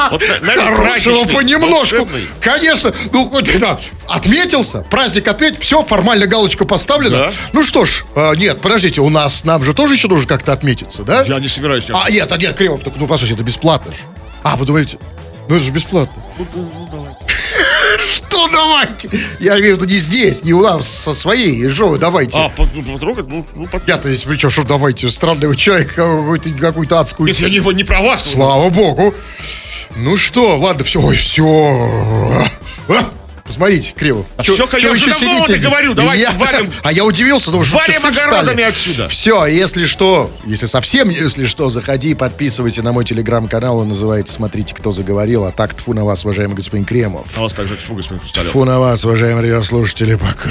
Вот 0.10 0.24
на- 0.42 0.48
на 0.48 0.52
этот 0.54 0.76
Хорошего 0.76 1.26
понемножку. 1.26 1.98
волшебный, 1.98 2.28
Конечно. 2.42 2.92
Ну, 3.12 3.30
хоть 3.30 3.60
да, 3.60 3.80
отметился, 4.10 4.80
праздник 4.82 5.28
отметь, 5.28 5.60
все, 5.62 5.84
формально 5.84 6.26
галочка 6.26 6.66
поставлена. 6.66 7.18
Да. 7.18 7.32
Ну 7.52 7.62
что 7.64 7.86
ж, 7.86 8.06
а, 8.16 8.34
нет, 8.34 8.60
подождите, 8.60 9.02
у 9.02 9.10
нас, 9.10 9.44
нам 9.44 9.64
же 9.64 9.74
тоже 9.76 9.94
еще 9.94 10.08
должен 10.08 10.28
как-то 10.28 10.52
отметиться, 10.52 11.04
да? 11.04 11.22
Я 11.26 11.38
не 11.40 11.48
собираюсь. 11.48 11.86
А, 11.94 12.10
нет, 12.10 12.32
а 12.32 12.38
нет, 12.38 12.56
Кремов, 12.58 12.82
так, 12.82 12.94
ну, 12.96 13.06
послушайте, 13.06 13.36
это 13.36 13.44
бесплатно 13.44 13.92
же. 13.92 14.00
А, 14.42 14.56
вы 14.56 14.66
думаете, 14.66 14.98
ну 15.48 15.56
это 15.56 15.64
же 15.64 15.70
бесплатно. 15.72 16.24
Что 18.00 18.48
давайте? 18.48 19.10
Я 19.40 19.56
говорю, 19.58 19.78
это 19.78 19.86
не 19.86 19.98
здесь, 19.98 20.44
не 20.44 20.54
у 20.54 20.62
нас, 20.62 20.88
со 20.88 21.14
своей. 21.14 21.68
Вы 21.68 21.98
давайте? 21.98 22.38
А, 22.38 22.52
ну, 22.58 22.94
потрогать? 22.94 23.28
Ну, 23.28 23.46
ну, 23.56 23.68
Я-то 23.88 24.10
есть, 24.10 24.26
при 24.26 24.38
что 24.38 24.64
давайте, 24.64 25.10
странный 25.10 25.48
вы 25.48 25.56
человек, 25.56 25.94
какую-то, 25.94 26.50
какую-то 26.52 27.00
адскую... 27.00 27.28
Нет, 27.28 27.40
я 27.40 27.50
не, 27.50 27.60
не 27.74 27.84
про 27.84 28.02
вас. 28.02 28.32
Слава 28.32 28.70
богу. 28.70 29.14
Ну 29.96 30.18
что, 30.18 30.58
ладно, 30.58 30.84
все, 30.84 31.00
ой, 31.02 31.16
все. 31.16 32.48
Посмотрите, 33.46 33.94
Кривов. 33.94 34.26
А 34.38 34.44
всё, 34.44 34.56
я 34.56 34.92
уже 34.92 35.10
давно 35.10 35.44
это 35.44 35.58
говорю, 35.58 35.94
давайте 35.94 36.30
валим. 36.32 36.72
А 36.84 36.92
я 36.94 37.04
удивился, 37.04 37.48
потому 37.48 37.66
что 37.66 37.76
Валим 37.78 37.98
огородами 37.98 38.52
встали. 38.52 38.62
отсюда. 38.62 39.10
Все, 39.10 39.46
если 39.46 39.86
что, 39.86 40.32
если 40.46 40.66
совсем, 40.66 41.10
если 41.10 41.46
что, 41.46 41.70
заходи 41.70 42.14
подписывайся 42.14 42.82
на 42.84 42.94
мой 42.94 43.04
телеграм-канал. 43.06 43.80
Он 43.80 43.90
называется 43.90 44.34
«Смотрите, 44.34 44.74
кто 44.74 44.92
заговорил». 44.92 45.44
А 45.44 45.52
так, 45.52 45.74
тфу 45.74 45.94
на 45.94 46.06
вас, 46.06 46.24
уважаемый 46.24 46.56
господин 46.56 46.86
Кремов. 46.86 47.28
А 47.38 47.42
вас 47.42 47.54
также 47.54 47.76
фу, 47.76 47.96
господин 47.96 48.20
Хрусталев. 48.22 48.50
Тфу 48.50 48.64
на 48.64 48.80
вас, 48.80 49.04
уважаемые 49.04 49.42
радиослушатели, 49.42 50.16
пока. 50.16 50.50